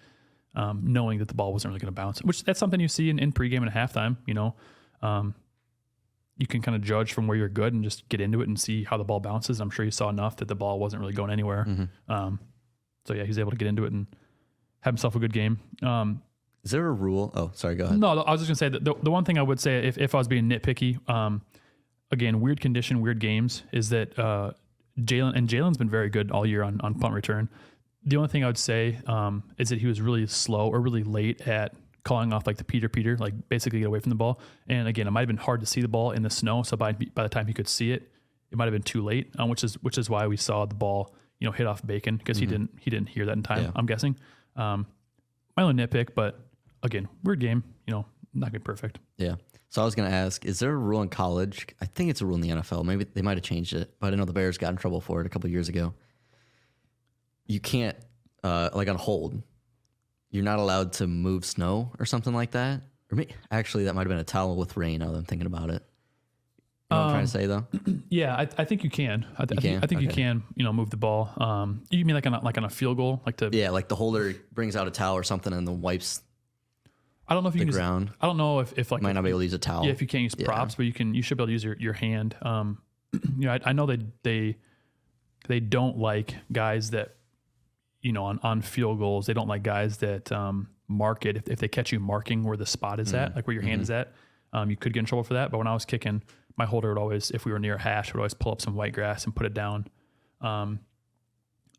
um, 0.55 0.81
knowing 0.83 1.19
that 1.19 1.27
the 1.27 1.33
ball 1.33 1.51
wasn't 1.51 1.71
really 1.71 1.79
going 1.79 1.93
to 1.93 1.99
bounce, 1.99 2.21
which 2.23 2.43
that's 2.43 2.59
something 2.59 2.79
you 2.79 2.87
see 2.87 3.09
in, 3.09 3.17
in 3.19 3.31
pregame 3.31 3.63
and 3.63 3.71
halftime. 3.71 4.17
You 4.27 4.35
know, 4.35 4.55
um, 5.01 5.33
you 6.37 6.47
can 6.47 6.61
kind 6.61 6.75
of 6.75 6.81
judge 6.83 7.13
from 7.13 7.27
where 7.27 7.37
you're 7.37 7.49
good 7.49 7.73
and 7.73 7.83
just 7.83 8.07
get 8.09 8.21
into 8.21 8.41
it 8.41 8.47
and 8.47 8.59
see 8.59 8.83
how 8.83 8.97
the 8.97 9.03
ball 9.03 9.19
bounces. 9.19 9.59
I'm 9.59 9.69
sure 9.69 9.83
you 9.85 9.91
saw 9.91 10.09
enough 10.09 10.37
that 10.37 10.47
the 10.47 10.55
ball 10.55 10.79
wasn't 10.79 10.99
really 11.01 11.13
going 11.13 11.31
anywhere. 11.31 11.65
Um, 12.07 12.39
so 13.05 13.13
yeah, 13.13 13.23
he's 13.23 13.39
able 13.39 13.51
to 13.51 13.57
get 13.57 13.67
into 13.67 13.85
it 13.85 13.91
and 13.93 14.05
have 14.81 14.93
himself 14.93 15.15
a 15.15 15.19
good 15.19 15.33
game. 15.33 15.59
Um, 15.81 16.21
Is 16.63 16.71
there 16.71 16.85
a 16.87 16.91
rule? 16.91 17.31
Oh, 17.35 17.51
sorry, 17.53 17.75
go 17.75 17.85
ahead. 17.85 17.99
no, 17.99 18.09
I 18.09 18.31
was 18.31 18.41
just 18.41 18.49
gonna 18.49 18.55
say 18.55 18.69
that 18.69 18.83
the, 18.83 18.93
the 19.01 19.11
one 19.11 19.23
thing 19.25 19.37
I 19.37 19.41
would 19.43 19.59
say 19.59 19.87
if, 19.87 19.97
if 19.97 20.13
I 20.13 20.17
was 20.19 20.27
being 20.27 20.49
nitpicky, 20.49 21.07
um, 21.09 21.41
again, 22.11 22.41
weird 22.41 22.59
condition, 22.61 23.01
weird 23.01 23.19
games, 23.19 23.63
is 23.71 23.89
that 23.89 24.17
uh, 24.17 24.51
Jaylin 24.99 25.35
and 25.35 25.47
Jaylin's 25.47 25.77
been 25.77 25.89
very 25.89 26.09
good 26.09 26.31
all 26.31 26.45
year 26.45 26.63
on, 26.63 26.79
on 26.81 26.95
punt 26.95 27.13
return. 27.13 27.49
The 28.05 28.17
only 28.17 28.29
thing 28.29 28.43
I 28.43 28.47
would 28.47 28.57
say 28.57 28.99
um, 29.07 29.43
is 29.57 29.69
that 29.69 29.79
he 29.79 29.87
was 29.87 29.99
really 29.99 30.27
slow 30.27 30.67
or 30.67 30.79
really 30.79 31.03
late 31.03 31.47
at 31.47 31.73
calling 32.03 32.31
off 32.31 32.45
like 32.45 32.57
the 32.57 32.63
Peter 32.63 32.87
Peter, 32.87 33.17
like 33.17 33.33
basically 33.49 33.79
get 33.79 33.87
away 33.87 33.99
from 33.99 34.11
the 34.11 34.15
ball. 34.15 34.39
And 34.67 34.87
again, 34.87 35.07
it 35.07 35.11
might 35.11 35.21
have 35.21 35.27
been 35.27 35.37
hard 35.37 35.59
to 35.61 35.65
see 35.65 35.81
the 35.81 35.87
ball 35.87 36.11
in 36.11 36.21
the 36.21 36.29
snow, 36.29 36.63
so 36.63 36.77
by 36.77 36.93
by 36.93 37.23
the 37.23 37.29
time 37.29 37.47
he 37.47 37.53
could 37.53 37.67
see 37.67 37.91
it, 37.91 38.11
it 38.51 38.57
might 38.57 38.65
have 38.65 38.73
been 38.73 38.83
too 38.83 39.03
late. 39.03 39.31
Um, 39.37 39.49
which 39.49 39.63
is 39.63 39.73
which 39.81 39.97
is 39.97 40.09
why 40.09 40.27
we 40.27 40.37
saw 40.37 40.65
the 40.65 40.75
ball, 40.75 41.15
you 41.39 41.45
know, 41.45 41.51
hit 41.51 41.65
off 41.67 41.85
Bacon 41.85 42.17
because 42.17 42.37
he 42.37 42.45
didn't 42.45 42.69
he 42.79 42.91
didn't 42.91 43.09
hear 43.09 43.25
that 43.25 43.33
in 43.33 43.43
time. 43.43 43.63
Yeah. 43.63 43.71
I'm 43.75 43.87
guessing. 43.87 44.15
Um, 44.55 44.85
my 45.57 45.63
only 45.63 45.83
nitpick, 45.83 46.09
but 46.15 46.39
again, 46.83 47.07
weird 47.23 47.39
game. 47.39 47.63
You 47.87 47.93
know, 47.93 48.05
not 48.33 48.51
good 48.51 48.63
perfect. 48.63 48.99
Yeah. 49.17 49.35
So 49.75 49.81
I 49.81 49.85
was 49.85 49.93
going 49.93 50.09
to 50.09 50.15
ask, 50.15 50.45
is 50.45 50.59
there 50.59 50.71
a 50.71 50.77
rule 50.77 51.01
in 51.01 51.09
college? 51.09 51.67
I 51.81 51.85
think 51.85 52.09
it's 52.09 52.21
a 52.21 52.25
rule 52.25 52.35
in 52.35 52.39
the 52.41 52.47
NFL. 52.47 52.85
Maybe 52.85 53.03
they 53.03 53.21
might 53.21 53.35
have 53.35 53.43
changed 53.43 53.73
it, 53.73 53.93
but 53.99 54.13
I 54.13 54.15
know 54.15 54.23
the 54.23 54.31
Bears 54.31 54.57
got 54.57 54.69
in 54.69 54.77
trouble 54.77 55.01
for 55.01 55.19
it 55.19 55.27
a 55.27 55.29
couple 55.29 55.49
years 55.49 55.67
ago. 55.67 55.93
You 57.45 57.59
can't, 57.59 57.97
uh, 58.41 58.69
like 58.73 58.87
on 58.87 58.95
hold, 58.95 59.43
you're 60.31 60.45
not 60.45 60.59
allowed 60.59 60.93
to 60.93 61.07
move 61.07 61.43
snow 61.43 61.91
or 61.99 62.05
something 62.05 62.33
like 62.33 62.51
that. 62.51 62.83
Or 63.11 63.17
may 63.17 63.27
actually, 63.51 63.83
that 63.83 63.95
might 63.95 64.03
have 64.03 64.07
been 64.07 64.17
a 64.17 64.23
towel 64.23 64.55
with 64.55 64.77
rain. 64.77 65.01
Now 65.01 65.11
that 65.11 65.17
I'm 65.17 65.25
thinking 65.25 65.45
about 65.45 65.69
it. 65.69 65.83
You 66.89 66.95
know 66.95 66.97
what 66.97 67.07
I'm 67.07 67.11
trying 67.11 67.25
to 67.25 67.31
say 67.31 67.45
though? 67.45 67.67
Yeah, 68.09 68.33
I, 68.33 68.47
I 68.57 68.63
think 68.63 68.85
you 68.85 68.89
can. 68.89 69.25
I, 69.37 69.43
th- 69.43 69.59
I 69.59 69.61
think, 69.61 69.73
can? 69.73 69.83
I 69.83 69.87
think 69.87 70.01
you 70.03 70.07
can. 70.07 70.43
You 70.55 70.63
know, 70.63 70.71
move 70.71 70.89
the 70.89 70.95
ball. 70.95 71.33
Um, 71.35 71.83
you 71.89 72.05
mean 72.05 72.15
like 72.15 72.25
on 72.25 72.33
a, 72.33 72.41
like 72.41 72.57
on 72.57 72.63
a 72.63 72.69
field 72.69 72.95
goal, 72.95 73.21
like 73.25 73.35
to? 73.37 73.49
Yeah, 73.51 73.71
like 73.71 73.89
the 73.89 73.95
holder 73.95 74.35
brings 74.53 74.77
out 74.77 74.87
a 74.87 74.91
towel 74.91 75.17
or 75.17 75.23
something 75.23 75.51
and 75.51 75.67
then 75.67 75.81
wipes. 75.81 76.21
I 77.27 77.33
don't 77.33 77.43
know 77.43 77.49
if 77.49 77.55
you 77.55 77.59
the 77.59 77.65
can 77.65 77.67
use- 77.69 77.75
ground. 77.77 78.11
I 78.21 78.27
don't 78.27 78.37
know 78.37 78.59
if 78.59 78.77
if 78.77 78.91
like 78.91 79.01
Might 79.01 79.13
not 79.13 79.23
be 79.23 79.29
able 79.29 79.39
to 79.39 79.45
use 79.45 79.53
a 79.53 79.57
towel. 79.59 79.85
yeah, 79.85 79.91
if 79.91 80.01
you 80.01 80.07
can't 80.07 80.23
use 80.23 80.35
Yeah. 80.37 80.45
props, 80.45 80.75
but 80.75 80.85
you 80.85 80.93
can. 80.93 81.13
You 81.15 81.21
should 81.21 81.37
be 81.37 81.41
able 81.41 81.47
to 81.47 81.53
use 81.53 81.63
your, 81.63 81.75
your 81.77 81.93
hand. 81.93 82.35
Um, 82.41 82.79
you 83.13 83.45
know, 83.45 83.53
I, 83.53 83.59
I 83.65 83.73
know 83.73 83.85
they 83.85 83.99
they 84.23 84.57
they 85.47 85.59
don't 85.59 85.97
like 85.97 86.35
guys 86.51 86.91
that 86.91 87.15
you 88.01 88.11
know 88.11 88.25
on 88.25 88.39
on 88.43 88.61
field 88.61 88.99
goals. 88.99 89.25
They 89.25 89.33
don't 89.33 89.47
like 89.47 89.63
guys 89.63 89.97
that 89.97 90.31
um 90.31 90.69
mark 90.87 91.25
it 91.25 91.35
if, 91.37 91.47
if 91.49 91.59
they 91.59 91.67
catch 91.67 91.91
you 91.91 91.99
marking 91.99 92.43
where 92.43 92.57
the 92.57 92.65
spot 92.65 92.99
is 92.99 93.07
Mm-hmm. 93.07 93.17
at, 93.17 93.35
like 93.35 93.47
where 93.47 93.55
your 93.55 93.63
hand 93.63 93.81
is 93.81 93.89
at. 93.89 94.13
Um, 94.53 94.69
you 94.69 94.77
could 94.77 94.93
get 94.93 94.99
in 94.99 95.05
trouble 95.05 95.23
for 95.23 95.33
that. 95.33 95.49
But 95.51 95.57
when 95.57 95.65
I 95.67 95.73
was 95.73 95.83
kicking, 95.83 96.21
my 96.57 96.65
holder 96.65 96.89
would 96.89 96.99
always, 96.99 97.31
if 97.31 97.43
we 97.43 97.51
were 97.51 97.57
near 97.59 97.75
a 97.75 97.81
hash, 97.81 98.13
would 98.13 98.19
always 98.19 98.35
pull 98.35 98.51
up 98.51 98.61
some 98.61 98.75
white 98.75 98.93
grass 98.93 99.25
and 99.25 99.35
put 99.35 99.45
it 99.47 99.53
down. 99.55 99.87
Um, 100.41 100.79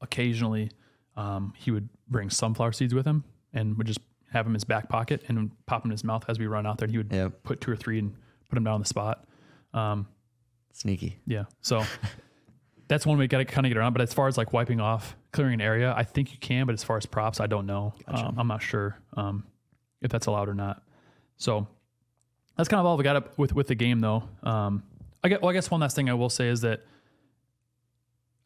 occasionally, 0.02 0.70
um, 1.16 1.54
he 1.56 1.70
would 1.70 1.88
bring 2.08 2.30
sunflower 2.30 2.72
seeds 2.72 2.92
with 2.94 3.06
him 3.06 3.24
and 3.54 3.76
would 3.78 3.86
just 3.86 4.00
have 4.32 4.44
him 4.46 4.50
in 4.52 4.54
his 4.54 4.64
back 4.64 4.88
pocket 4.88 5.22
and 5.28 5.50
pop 5.66 5.84
him 5.84 5.90
in 5.90 5.92
his 5.92 6.04
mouth 6.04 6.24
as 6.28 6.38
we 6.38 6.46
run 6.46 6.66
out 6.66 6.78
there. 6.78 6.86
And 6.86 6.92
he 6.92 6.98
would 6.98 7.12
Yeah. 7.12 7.28
put 7.44 7.60
two 7.60 7.70
or 7.70 7.76
three 7.76 7.98
and 7.98 8.12
put 8.48 8.54
them 8.56 8.64
down 8.64 8.74
on 8.74 8.80
the 8.80 8.86
spot. 8.86 9.24
Um, 9.72 10.06
Sneaky. 10.72 11.18
yeah. 11.26 11.44
So 11.62 11.82
that's 12.88 13.06
one 13.06 13.18
way 13.18 13.24
you 13.24 13.28
got 13.28 13.38
to 13.38 13.44
kind 13.44 13.66
of 13.66 13.70
get 13.70 13.76
around. 13.76 13.92
But 13.92 14.02
as 14.02 14.12
far 14.12 14.28
as 14.28 14.36
like 14.36 14.52
wiping 14.52 14.80
off, 14.80 15.16
clearing 15.32 15.54
an 15.54 15.60
area, 15.60 15.92
I 15.96 16.02
think 16.04 16.32
you 16.32 16.38
can. 16.38 16.66
But 16.66 16.72
as 16.74 16.84
far 16.84 16.96
as 16.96 17.06
props, 17.06 17.40
I 17.40 17.46
don't 17.46 17.66
know. 17.66 17.94
Um, 18.08 18.34
I'm 18.38 18.48
not 18.48 18.62
sure 18.62 18.98
um, 19.16 19.44
if 20.02 20.10
that's 20.10 20.26
allowed 20.26 20.48
or 20.48 20.54
not. 20.54 20.82
So 21.36 21.66
that's 22.56 22.68
kind 22.68 22.80
of 22.80 22.86
all 22.86 22.96
we 22.96 23.04
got 23.04 23.16
up 23.16 23.38
with 23.38 23.54
with 23.54 23.66
the 23.68 23.74
game, 23.74 24.00
though. 24.00 24.24
Um, 24.42 24.82
I 25.24 25.28
get. 25.28 25.40
Well, 25.42 25.50
I 25.50 25.52
guess 25.54 25.70
one 25.70 25.80
last 25.80 25.94
thing 25.96 26.08
I 26.10 26.14
will 26.14 26.30
say 26.30 26.48
is 26.48 26.60
that 26.62 26.82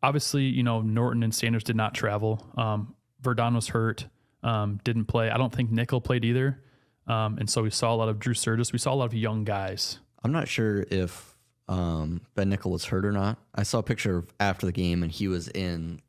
obviously, 0.03 0.45
you 0.45 0.63
know, 0.63 0.81
Norton 0.83 1.23
and 1.23 1.35
Sanders 1.35 1.65
did 1.65 1.77
not 1.77 1.95
travel. 1.95 2.47
Um, 2.57 2.95
Verdon 3.21 3.55
was 3.55 3.69
hurt, 3.69 4.07
um, 4.43 4.81
didn't 4.85 5.05
play. 5.07 5.31
I 5.31 5.37
don't 5.37 5.53
think 5.53 5.71
Nickel 5.71 6.01
played 6.01 6.25
either. 6.25 6.63
Um, 7.07 7.39
and 7.39 7.49
so 7.51 7.63
we 7.63 7.71
saw 7.71 7.95
a 7.95 7.97
lot 7.97 8.09
of 8.09 8.19
Drew 8.19 8.35
Sturgis. 8.35 8.73
We 8.73 8.79
saw 8.79 8.93
a 8.93 8.97
lot 8.97 9.05
of 9.07 9.15
young 9.15 9.45
guys. 9.45 9.99
I'm 10.23 10.33
not 10.33 10.49
sure 10.49 10.85
if 10.91 11.37
um, 11.69 12.21
Ben 12.35 12.49
Nickel 12.51 12.71
was 12.71 12.85
hurt 12.87 13.05
or 13.05 13.13
not. 13.13 13.39
I 13.55 13.63
saw 13.65 13.79
a 13.79 13.83
picture 13.83 14.19
of 14.19 14.33
after 14.39 14.67
the 14.67 14.73
game 14.73 15.03
and 15.03 15.11
he 15.11 15.27
was 15.29 15.49
in 15.49 16.01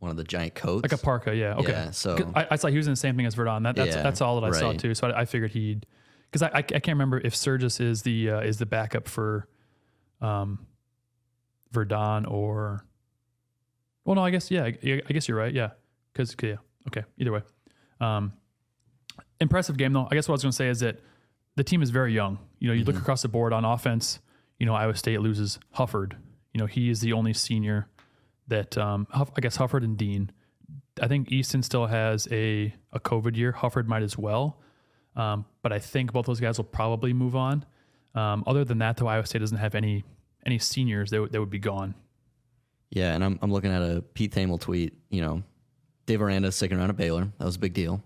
one 0.00 0.10
of 0.10 0.16
the 0.16 0.24
giant 0.24 0.54
coats. 0.54 0.82
Like 0.82 0.92
a 0.98 1.02
parka, 1.02 1.34
yeah. 1.34 1.54
Okay. 1.56 1.72
Yeah, 1.72 1.90
so- 1.90 2.30
I, 2.34 2.46
I 2.52 2.56
saw 2.56 2.68
he 2.68 2.76
was 2.76 2.86
in 2.86 2.92
the 2.92 2.96
same 2.96 3.16
thing 3.16 3.26
as 3.26 3.34
Verdon. 3.34 3.62
That, 3.64 3.76
that's 3.76 3.94
Yeah, 3.96 4.02
that's 4.02 4.20
all 4.20 4.40
that 4.40 4.46
I 4.46 4.58
saw 4.58 4.72
too. 4.78 4.94
So 4.94 5.08
I, 5.08 5.20
I 5.20 5.24
figured 5.24 5.50
he'd 5.52 5.86
because 6.30 6.42
I, 6.42 6.48
I 6.48 6.58
I 6.58 6.62
can't 6.62 6.88
remember 6.88 7.20
if 7.20 7.34
Sturgis 7.36 7.80
is 7.80 8.02
the 8.02 8.30
uh, 8.30 8.40
is 8.40 8.58
the 8.58 8.66
backup 8.66 9.08
for 9.08 9.48
um 10.20 10.66
Verdon 11.72 12.24
or 12.26 12.84
well 14.04 14.16
no 14.16 14.24
I 14.24 14.30
guess 14.30 14.50
yeah 14.50 14.64
I, 14.64 14.78
I 15.08 15.12
guess 15.12 15.28
you're 15.28 15.36
right 15.38 15.52
yeah 15.52 15.70
because 16.12 16.34
yeah 16.42 16.56
okay 16.88 17.04
either 17.18 17.32
way 17.32 17.42
um 18.00 18.32
impressive 19.40 19.76
game 19.76 19.92
though 19.92 20.06
I 20.10 20.14
guess 20.14 20.28
what 20.28 20.34
I 20.34 20.36
was 20.36 20.42
going 20.42 20.52
to 20.52 20.56
say 20.56 20.68
is 20.68 20.80
that 20.80 21.00
the 21.56 21.64
team 21.64 21.82
is 21.82 21.90
very 21.90 22.12
young 22.14 22.38
you 22.58 22.68
know 22.68 22.74
you 22.74 22.80
Mm-hmm. 22.82 22.92
look 22.92 23.00
across 23.02 23.22
the 23.22 23.28
board 23.28 23.52
on 23.52 23.64
offense 23.64 24.18
you 24.58 24.66
know 24.66 24.74
Iowa 24.74 24.94
State 24.94 25.20
loses 25.20 25.58
Hufford 25.76 26.14
you 26.52 26.58
know 26.58 26.66
he 26.66 26.90
is 26.90 27.00
the 27.00 27.12
only 27.12 27.32
senior 27.32 27.86
that 28.48 28.76
um, 28.76 29.06
Huff, 29.10 29.30
I 29.36 29.40
guess 29.40 29.56
Hufford 29.58 29.84
and 29.84 29.96
Dean. 29.96 30.32
I 31.00 31.06
think 31.06 31.30
Easton 31.30 31.62
still 31.62 31.86
has 31.86 32.26
a 32.32 32.74
a 32.92 32.98
COVID 32.98 33.36
year. 33.36 33.52
Hufford 33.52 33.86
might 33.86 34.02
as 34.02 34.18
well, 34.18 34.60
um, 35.14 35.44
but 35.62 35.72
I 35.72 35.78
think 35.78 36.12
both 36.12 36.26
those 36.26 36.40
guys 36.40 36.58
will 36.58 36.64
probably 36.64 37.12
move 37.12 37.36
on. 37.36 37.64
Um, 38.16 38.42
other 38.48 38.64
than 38.64 38.78
that, 38.78 38.96
though, 38.96 39.06
Iowa 39.06 39.24
State 39.24 39.38
doesn't 39.38 39.56
have 39.58 39.76
any 39.76 40.02
any 40.44 40.58
seniors 40.58 41.10
that 41.10 41.20
would- 41.20 41.30
that 41.32 41.38
would 41.38 41.48
be 41.50 41.60
gone. 41.60 41.94
Yeah, 42.90 43.14
and 43.14 43.22
I'm, 43.22 43.38
I'm 43.40 43.52
looking 43.52 43.70
at 43.70 43.82
a 43.82 44.02
Pete 44.14 44.32
Thamel 44.34 44.60
tweet. 44.60 44.94
You 45.10 45.20
know, 45.22 45.42
Dave 46.10 46.22
Aranda 46.22 46.50
sticking 46.50 46.76
around 46.76 46.90
at 46.90 46.96
Baylor. 46.96 47.28
That 47.38 47.44
was 47.44 47.54
a 47.54 47.60
big 47.60 47.72
deal. 47.72 48.02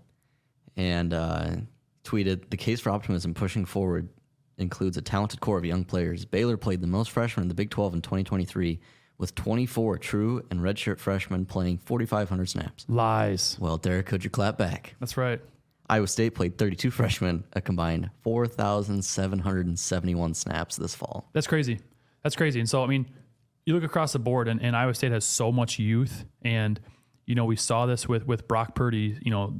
and 0.77 1.11
uh, 1.11 1.55
tweeted 2.03 2.51
the 2.51 2.57
case 2.57 2.79
for 2.79 2.91
optimism 2.91 3.33
pushing 3.33 3.65
forward 3.65 4.09
includes 4.59 4.95
a 4.95 5.01
talented 5.01 5.39
core 5.39 5.57
of 5.57 5.65
young 5.65 5.83
players. 5.83 6.23
Baylor 6.23 6.55
played 6.55 6.81
the 6.81 6.87
most 6.87 7.09
freshmen 7.09 7.45
in 7.45 7.47
the 7.47 7.55
Big 7.55 7.71
12 7.71 7.95
in 7.95 8.03
2023, 8.03 8.79
with 9.17 9.33
24 9.33 9.97
true 9.97 10.45
and 10.51 10.59
redshirt 10.59 10.99
freshmen 10.99 11.47
playing 11.47 11.79
4,500 11.79 12.47
snaps. 12.47 12.85
Lies. 12.87 13.57
Well, 13.59 13.77
Derek, 13.77 14.05
could 14.05 14.23
you 14.23 14.29
clap 14.29 14.55
back? 14.55 14.93
That's 14.99 15.17
right. 15.17 15.41
Iowa 15.89 16.07
State 16.07 16.35
played 16.35 16.59
32 16.59 16.91
freshmen, 16.91 17.43
a 17.53 17.61
combined 17.61 18.11
4,771 18.21 20.35
snaps 20.35 20.75
this 20.75 20.93
fall. 20.93 21.27
That's 21.33 21.47
crazy. 21.47 21.79
That's 22.21 22.35
crazy. 22.35 22.59
And 22.59 22.69
so, 22.69 22.83
I 22.83 22.87
mean, 22.87 23.07
you 23.65 23.73
look 23.73 23.83
across 23.83 24.13
the 24.13 24.19
board, 24.19 24.47
and, 24.47 24.61
and 24.61 24.75
Iowa 24.75 24.93
State 24.93 25.11
has 25.11 25.25
so 25.25 25.51
much 25.51 25.79
youth. 25.79 26.23
And, 26.43 26.79
you 27.25 27.35
know, 27.35 27.45
we 27.45 27.55
saw 27.55 27.85
this 27.85 28.07
with, 28.07 28.25
with 28.27 28.47
Brock 28.47 28.75
Purdy, 28.75 29.17
you 29.21 29.31
know, 29.31 29.57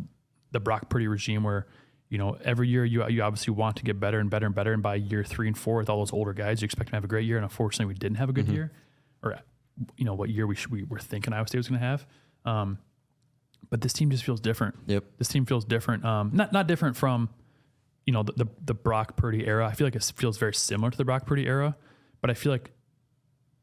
the 0.51 0.60
Brock 0.60 0.89
Purdy 0.89 1.08
regime 1.08 1.43
where, 1.43 1.67
you 2.10 2.17
know, 2.17 2.38
every 2.43 2.67
year 2.67 2.86
you, 2.86 3.08
you 3.08 3.21
obviously 3.23 3.54
want 3.54 3.78
to 3.78 3.84
get 3.84 3.99
better 3.99 4.19
and 4.19 4.30
better 4.30 4.45
and 4.45 4.54
better. 4.54 4.71
And 4.71 4.84
by 4.84 4.95
year 4.95 5.23
three 5.23 5.47
and 5.47 5.58
four, 5.58 5.78
with 5.78 5.89
all 5.89 5.99
those 5.99 6.13
older 6.13 6.34
guys, 6.34 6.62
you 6.62 6.65
expect 6.65 6.88
them 6.88 6.91
to 6.91 6.97
have 6.97 7.04
a 7.04 7.08
great 7.08 7.25
year. 7.25 7.38
And 7.38 7.43
unfortunately, 7.43 7.93
we 7.93 7.97
didn't 7.97 8.17
have 8.17 8.30
a 8.30 8.34
good 8.34 8.47
year, 8.47 8.71
or, 9.23 9.39
you 9.97 10.06
know, 10.06 10.13
what 10.13 10.30
year 10.30 10.45
we, 10.45 10.56
should, 10.56 10.71
we 10.71 10.84
were 10.84 10.99
thinking 10.99 11.34
Iowa 11.34 11.47
State 11.47 11.58
was 11.58 11.67
going 11.67 11.82
to 11.82 11.86
have. 11.86 12.06
Um, 12.45 12.78
but 13.71 13.82
this 13.82 13.93
team 13.93 14.12
just 14.12 14.23
feels 14.23 14.39
different. 14.39 14.75
Yep. 14.86 15.04
This 15.17 15.28
team 15.28 15.45
feels 15.45 15.65
different. 15.65 16.06
Um, 16.06 16.30
not 16.34 16.54
not 16.54 16.67
different 16.67 16.95
from, 16.95 17.30
you 18.06 18.13
know, 18.13 18.21
the, 18.21 18.34
the 18.34 18.45
the 18.63 18.73
Brock 18.75 19.17
Purdy 19.17 19.47
era. 19.47 19.67
I 19.67 19.73
feel 19.73 19.88
like 19.88 19.95
it 19.95 20.04
feels 20.15 20.38
very 20.38 20.54
similar 20.54 20.91
to 20.91 20.97
the 20.97 21.04
Brock 21.04 21.25
Purdy 21.25 21.47
era, 21.47 21.75
but 22.21 22.30
I 22.30 22.36
feel 22.36 22.51
like 22.51 22.71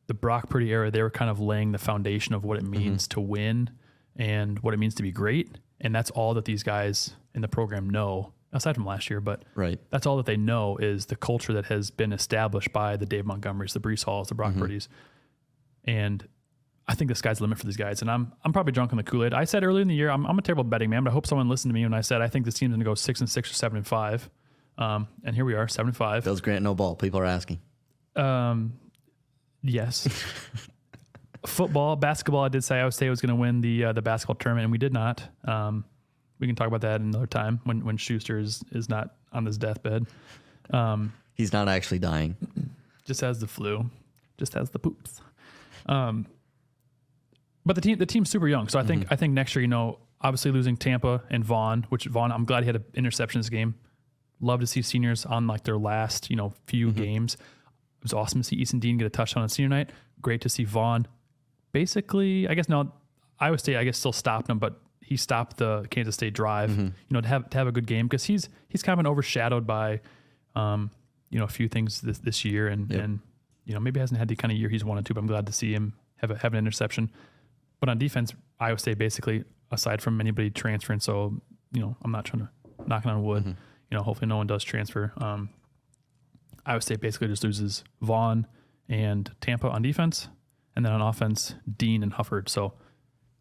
the 0.09 0.15
Brock 0.15 0.51
Purdy 0.51 0.73
era, 0.73 0.91
they 0.91 1.01
were 1.01 1.11
kind 1.11 1.31
of 1.31 1.39
laying 1.39 1.71
the 1.71 1.79
foundation 1.79 2.35
of 2.35 2.45
what 2.45 2.59
it 2.59 2.65
means 2.65 3.07
to 3.09 3.21
win 3.21 3.71
and 4.17 4.59
what 4.61 4.75
it 4.75 4.77
means 4.79 4.95
to 4.97 5.03
be 5.03 5.11
great, 5.13 5.59
and 5.81 5.95
that's 5.95 6.11
all 6.11 6.35
that 6.35 6.45
these 6.45 6.63
guys 6.63 7.15
in 7.35 7.43
the 7.43 7.49
program 7.49 7.89
know. 7.91 8.33
Aside 8.55 8.75
from 8.75 8.85
last 8.85 9.09
year, 9.09 9.19
but 9.23 9.45
Right. 9.55 9.81
that's 9.89 10.05
all 10.05 10.19
that 10.19 10.27
they 10.27 10.37
know 10.37 10.77
is 10.77 11.07
the 11.07 11.17
culture 11.17 11.55
that 11.55 11.65
has 11.67 11.91
been 11.91 12.13
established 12.13 12.71
by 12.71 12.99
the 12.99 13.07
Dave 13.07 13.25
Montgomerys, 13.25 13.73
the 13.73 13.81
Breece 13.81 14.05
Halls, 14.05 14.29
the 14.29 14.35
Brock 14.35 14.55
Purdy's, 14.55 14.91
and 15.85 16.29
I 16.87 16.95
think 16.95 17.09
the 17.09 17.15
sky's 17.15 17.39
the 17.39 17.45
limit 17.45 17.59
for 17.59 17.65
these 17.65 17.79
guys. 17.79 18.03
And 18.03 18.11
I'm 18.11 18.33
I'm 18.45 18.53
probably 18.53 18.73
drunk 18.73 18.93
on 18.93 18.99
the 18.99 19.05
Kool 19.05 19.25
Aid. 19.25 19.33
I 19.33 19.45
said 19.45 19.65
earlier 19.65 19.81
in 19.81 19.89
the 19.89 19.95
year 19.95 20.11
I'm, 20.11 20.27
I'm 20.27 20.39
a 20.39 20.43
terrible 20.43 20.65
betting 20.65 20.91
man, 20.91 21.03
but 21.05 21.11
I 21.11 21.13
hope 21.15 21.27
someone 21.27 21.49
listened 21.49 21.71
to 21.71 21.75
me 21.75 21.83
when 21.85 21.95
I 21.95 22.03
said 22.03 22.21
I 22.21 22.29
think 22.29 22.45
this 22.45 22.55
team's 22.55 22.73
going 22.73 22.81
to 22.81 22.85
go 22.85 22.95
six 22.95 23.21
and 23.21 23.31
six 23.31 23.51
or 23.51 23.55
seven 23.55 23.79
and 23.79 23.87
five. 23.87 24.29
Um, 24.77 25.09
and 25.25 25.35
here 25.35 25.47
we 25.47 25.55
are, 25.55 25.67
seven 25.69 25.89
and 25.89 25.97
five. 25.97 26.25
Bills 26.25 26.41
grant 26.43 26.63
no 26.63 26.75
ball. 26.75 26.95
People 26.95 27.21
are 27.21 27.25
asking. 27.25 27.59
Um, 28.17 28.75
yes. 29.63 30.09
Football, 31.47 31.97
basketball. 31.97 32.45
I 32.45 32.49
did 32.49 32.63
say 32.63 32.79
Iowa 32.79 32.93
State 32.93 33.11
was 33.11 33.21
going 33.21 33.31
to 33.31 33.35
win 33.37 33.61
the 33.61 33.87
uh, 33.87 33.93
the 33.93 34.03
basketball 34.03 34.37
tournament, 34.37 34.65
and 34.65 34.73
we 34.73 34.79
did 34.79 34.93
not. 34.93 35.23
Um, 35.45 35.85
we 36.39 36.47
can 36.47 36.55
talk 36.57 36.69
about 36.69 36.83
that 36.83 37.01
another 37.01 37.27
time 37.27 37.61
when 37.65 37.85
when 37.85 37.97
Schuster 37.97 38.39
is 38.39 38.63
is 38.73 38.89
not 38.89 39.17
on 39.33 39.45
his 39.47 39.59
deathbed. 39.59 40.07
Um, 40.71 41.13
He's 41.35 41.53
not 41.53 41.69
actually 41.69 41.99
dying. 41.99 42.37
just 43.05 43.21
has 43.23 43.41
the 43.41 43.47
flu, 43.49 43.91
just 44.39 44.55
has 44.55 44.71
the 44.71 44.79
poops. 44.79 45.21
Um, 45.87 46.27
but 47.67 47.75
the 47.75 47.81
team 47.83 47.99
the 47.99 48.07
team's 48.07 48.31
super 48.31 48.47
young, 48.49 48.69
so 48.69 48.79
I 48.79 48.85
think 48.85 49.07
I 49.11 49.17
think 49.17 49.35
next 49.35 49.55
year, 49.57 49.63
you 49.63 49.69
know, 49.69 49.99
obviously 50.21 50.51
losing 50.53 50.77
Tampa 50.77 51.23
and 51.31 51.45
Vaughn, 51.45 51.87
which 51.89 52.05
Vaughn, 52.05 52.31
I'm 52.31 52.45
glad 52.45 52.63
he 52.63 52.67
had 52.67 52.77
an 52.77 52.85
interception 52.95 53.41
this 53.41 53.49
game. 53.49 53.75
Love 54.41 54.61
to 54.61 54.67
see 54.67 54.83
seniors 54.83 55.25
on 55.27 55.47
like 55.47 55.65
their 55.65 55.79
last, 55.79 56.31
you 56.31 56.37
know, 56.37 56.53
few 56.67 56.93
games. 56.93 57.35
It 57.35 58.05
was 58.05 58.13
awesome 58.13 58.41
to 58.41 58.45
see 58.45 58.57
Easton 58.57 58.81
Dean 58.81 58.99
get 58.99 59.07
a 59.07 59.11
touchdown 59.11 59.43
on 59.45 59.49
senior 59.49 59.69
night. 59.69 59.91
Great 60.21 60.41
to 60.43 60.49
see 60.49 60.65
Vaughn. 60.65 61.07
Basically, 61.73 62.49
I 62.49 62.55
guess 62.55 62.69
now 62.69 62.93
Iowa 63.41 63.59
State, 63.59 63.77
I 63.77 63.85
guess 63.85 63.99
still 63.99 64.13
stopped 64.13 64.49
him, 64.49 64.59
but 64.59 64.81
he 65.01 65.17
stopped 65.17 65.57
the 65.57 65.87
Kansas 65.91 66.15
State 66.15 66.33
drive. 66.35 66.71
You 66.79 66.93
know, 67.11 67.21
to 67.21 67.29
have 67.29 67.51
to 67.51 67.59
have 67.59 67.67
a 67.67 67.73
good 67.73 67.87
game 67.87 68.07
because 68.07 68.25
he's 68.25 68.49
he's 68.69 68.83
kind 68.83 68.99
of 68.99 69.03
been 69.03 69.11
overshadowed 69.11 69.67
by, 69.67 70.01
um, 70.55 70.91
you 71.31 71.39
know, 71.39 71.45
a 71.45 71.49
few 71.49 71.69
things 71.69 72.01
this 72.01 72.19
this 72.19 72.45
year, 72.45 72.69
and 72.69 72.91
and 72.93 73.21
you 73.65 73.75
know 73.75 73.81
maybe 73.81 74.01
hasn't 74.01 74.19
had 74.19 74.29
the 74.29 74.37
kind 74.37 74.53
of 74.53 74.59
year 74.59 74.69
he's 74.69 74.85
wanted 74.85 75.07
to. 75.07 75.15
But 75.15 75.21
I'm 75.21 75.27
glad 75.27 75.47
to 75.47 75.53
see 75.53 75.73
him 75.73 75.95
have 76.17 76.31
a, 76.31 76.39
have 76.39 76.53
an 76.53 76.59
interception. 76.59 77.11
But 77.81 77.89
on 77.89 77.99
defense, 77.99 78.33
Iowa 78.61 78.79
State 78.79 78.99
basically, 78.99 79.45
aside 79.71 80.01
from 80.01 80.21
anybody 80.21 80.51
transferring, 80.51 81.01
so 81.01 81.41
you 81.73 81.81
know, 81.81 81.97
I'm 82.03 82.13
not 82.13 82.25
trying 82.25 82.43
to 82.43 82.49
knocking 82.87 83.11
on 83.11 83.23
wood. 83.25 83.45
You 83.91 83.97
know, 83.99 84.03
hopefully 84.03 84.29
no 84.29 84.37
one 84.37 84.47
does 84.47 84.63
transfer. 84.65 85.13
Um, 85.19 85.51
Iowa 86.65 86.81
State 86.81 87.01
basically 87.01 87.29
just 87.29 87.43
loses 87.45 87.83
Vaughn 88.01 88.47
and 88.89 89.31
Tampa 89.41 89.69
on 89.69 89.83
defense, 89.83 90.29
and 90.77 90.85
then 90.85 90.93
on 90.93 91.01
offense, 91.01 91.55
Dean 91.77 92.03
and 92.03 92.13
Hufford. 92.13 92.49
So 92.49 92.75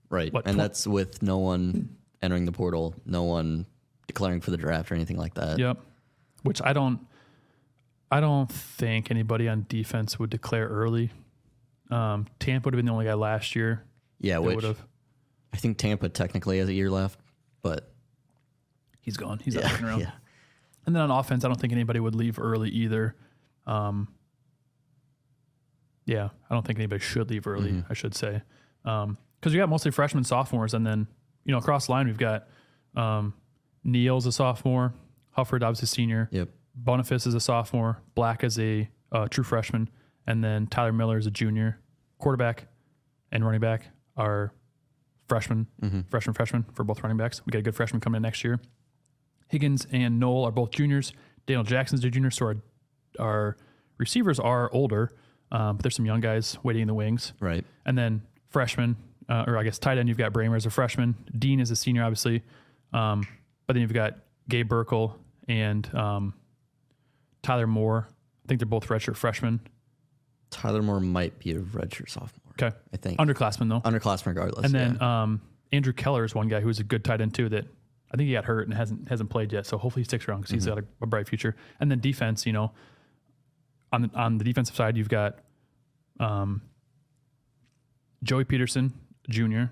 Right. 0.09 0.31
What, 0.33 0.45
and 0.45 0.55
tw- 0.55 0.59
that's 0.59 0.85
with 0.85 1.23
no 1.23 1.37
one 1.37 1.95
entering 2.21 2.45
the 2.45 2.51
portal, 2.51 2.93
no 3.05 3.23
one 3.23 3.65
declaring 4.07 4.41
for 4.41 4.51
the 4.51 4.57
draft 4.57 4.91
or 4.91 4.95
anything 4.95 5.17
like 5.17 5.35
that. 5.35 5.57
Yep. 5.57 5.77
Which 6.43 6.61
I 6.61 6.73
don't 6.73 6.99
I 8.11 8.19
don't 8.19 8.51
think 8.51 9.09
anybody 9.09 9.47
on 9.47 9.65
defense 9.69 10.19
would 10.19 10.29
declare 10.29 10.67
early. 10.67 11.11
Um, 11.89 12.27
Tampa 12.39 12.67
would 12.67 12.73
have 12.73 12.77
been 12.77 12.85
the 12.85 12.91
only 12.91 13.05
guy 13.05 13.13
last 13.13 13.55
year 13.55 13.85
Yeah, 14.19 14.39
which 14.39 14.55
would 14.55 14.63
have. 14.63 14.81
I 15.53 15.57
think 15.57 15.77
Tampa 15.77 16.09
technically 16.09 16.59
has 16.59 16.69
a 16.69 16.73
year 16.73 16.89
left, 16.89 17.19
but 17.61 17.91
He's 19.01 19.17
gone. 19.17 19.39
He's 19.39 19.55
not 19.55 19.63
yeah, 19.63 19.69
sticking 19.69 19.87
around. 19.87 19.99
yeah. 20.01 20.11
And 20.85 20.95
then 20.95 21.01
on 21.01 21.11
offense, 21.11 21.43
I 21.43 21.47
don't 21.47 21.59
think 21.59 21.73
anybody 21.73 21.99
would 21.99 22.15
leave 22.15 22.39
early 22.39 22.69
either. 22.69 23.15
Um, 23.65 24.07
yeah, 26.05 26.29
I 26.49 26.53
don't 26.53 26.65
think 26.65 26.79
anybody 26.79 27.01
should 27.01 27.29
leave 27.29 27.47
early. 27.47 27.71
Mm-hmm. 27.71 27.91
I 27.91 27.93
should 27.93 28.15
say, 28.15 28.41
because 28.83 29.53
we 29.53 29.55
got 29.57 29.69
mostly 29.69 29.91
freshmen, 29.91 30.23
sophomores, 30.23 30.73
and 30.73 30.85
then 30.85 31.07
you 31.45 31.51
know 31.51 31.57
across 31.57 31.85
the 31.87 31.91
line 31.93 32.07
we've 32.07 32.17
got 32.17 32.47
um, 32.95 33.33
Neal's 33.83 34.25
a 34.25 34.31
sophomore, 34.31 34.93
Hufford 35.37 35.63
obviously 35.63 35.87
senior, 35.87 36.29
Yep. 36.31 36.49
Bonifas 36.83 37.27
is 37.27 37.33
a 37.33 37.39
sophomore, 37.39 38.01
Black 38.15 38.43
is 38.43 38.57
a 38.59 38.89
uh, 39.11 39.27
true 39.27 39.43
freshman, 39.43 39.89
and 40.27 40.43
then 40.43 40.67
Tyler 40.67 40.93
Miller 40.93 41.17
is 41.17 41.27
a 41.27 41.31
junior. 41.31 41.79
Quarterback 42.17 42.67
and 43.31 43.43
running 43.43 43.61
back 43.61 43.87
are 44.15 44.53
freshmen, 45.27 45.65
freshman, 46.09 46.33
freshman 46.33 46.65
for 46.73 46.83
both 46.83 47.01
running 47.03 47.17
backs. 47.17 47.41
We 47.45 47.51
got 47.51 47.59
a 47.59 47.63
good 47.63 47.75
freshman 47.75 47.99
coming 48.01 48.17
in 48.17 48.23
next 48.23 48.43
year. 48.43 48.59
Higgins 49.47 49.87
and 49.91 50.19
Noel 50.19 50.45
are 50.45 50.51
both 50.51 50.71
juniors. 50.71 51.13
Daniel 51.45 51.63
Jackson's 51.63 52.03
a 52.05 52.09
junior, 52.09 52.29
so 52.31 52.45
our, 52.45 52.55
our 53.19 53.57
receivers 53.97 54.39
are 54.39 54.69
older, 54.71 55.11
um, 55.51 55.77
but 55.77 55.83
there's 55.83 55.95
some 55.95 56.05
young 56.05 56.21
guys 56.21 56.57
waiting 56.63 56.83
in 56.83 56.87
the 56.87 56.93
wings. 56.93 57.33
Right. 57.39 57.65
And 57.85 57.97
then 57.97 58.21
freshman, 58.49 58.95
uh, 59.29 59.45
or 59.47 59.57
I 59.57 59.63
guess 59.63 59.79
tight 59.79 59.97
end, 59.97 60.09
you've 60.09 60.17
got 60.17 60.33
Brahmer 60.33 60.55
as 60.55 60.65
a 60.65 60.69
freshman. 60.69 61.15
Dean 61.37 61.59
is 61.59 61.71
a 61.71 61.75
senior, 61.75 62.03
obviously. 62.03 62.43
Um, 62.93 63.27
but 63.67 63.73
then 63.73 63.81
you've 63.81 63.93
got 63.93 64.17
Gabe 64.49 64.69
Burkle 64.69 65.13
and 65.47 65.93
um, 65.95 66.33
Tyler 67.41 67.67
Moore. 67.67 68.07
I 68.43 68.47
think 68.47 68.59
they're 68.59 68.65
both 68.65 68.87
redshirt 68.87 69.15
freshmen. 69.15 69.61
Tyler 70.49 70.81
Moore 70.81 70.99
might 70.99 71.39
be 71.39 71.51
a 71.51 71.59
redshirt 71.59 72.09
sophomore. 72.09 72.53
Okay. 72.61 72.75
I 72.93 72.97
think. 72.97 73.19
Underclassmen, 73.19 73.69
though. 73.69 73.79
Underclassmen 73.81 74.27
regardless. 74.27 74.65
and 74.65 74.73
then 74.73 74.97
yeah. 74.99 75.23
um, 75.23 75.41
Andrew 75.71 75.93
Keller 75.93 76.25
is 76.25 76.35
one 76.35 76.49
guy 76.49 76.59
who's 76.59 76.79
a 76.79 76.83
good 76.83 77.05
tight 77.05 77.21
end, 77.21 77.33
too, 77.33 77.47
that 77.49 77.65
I 78.11 78.17
think 78.17 78.27
he 78.27 78.33
got 78.33 78.45
hurt 78.45 78.67
and 78.67 78.75
hasn't 78.75 79.07
hasn't 79.07 79.29
played 79.29 79.53
yet. 79.53 79.65
So 79.65 79.77
hopefully 79.77 80.01
he 80.01 80.05
sticks 80.05 80.27
around 80.27 80.41
because 80.41 80.51
he's 80.51 80.65
got 80.65 80.79
a, 80.79 80.83
a 81.01 81.07
bright 81.07 81.29
future. 81.29 81.55
And 81.79 81.89
then 81.89 81.99
defense, 81.99 82.45
you 82.45 82.51
know, 82.51 82.73
on 83.91 84.03
the, 84.03 84.09
on 84.15 84.37
the 84.37 84.43
defensive 84.43 84.75
side, 84.75 84.97
you've 84.97 85.09
got 85.09 85.39
um, 86.19 86.61
Joey 88.23 88.43
Peterson 88.45 88.93
Jr., 89.29 89.63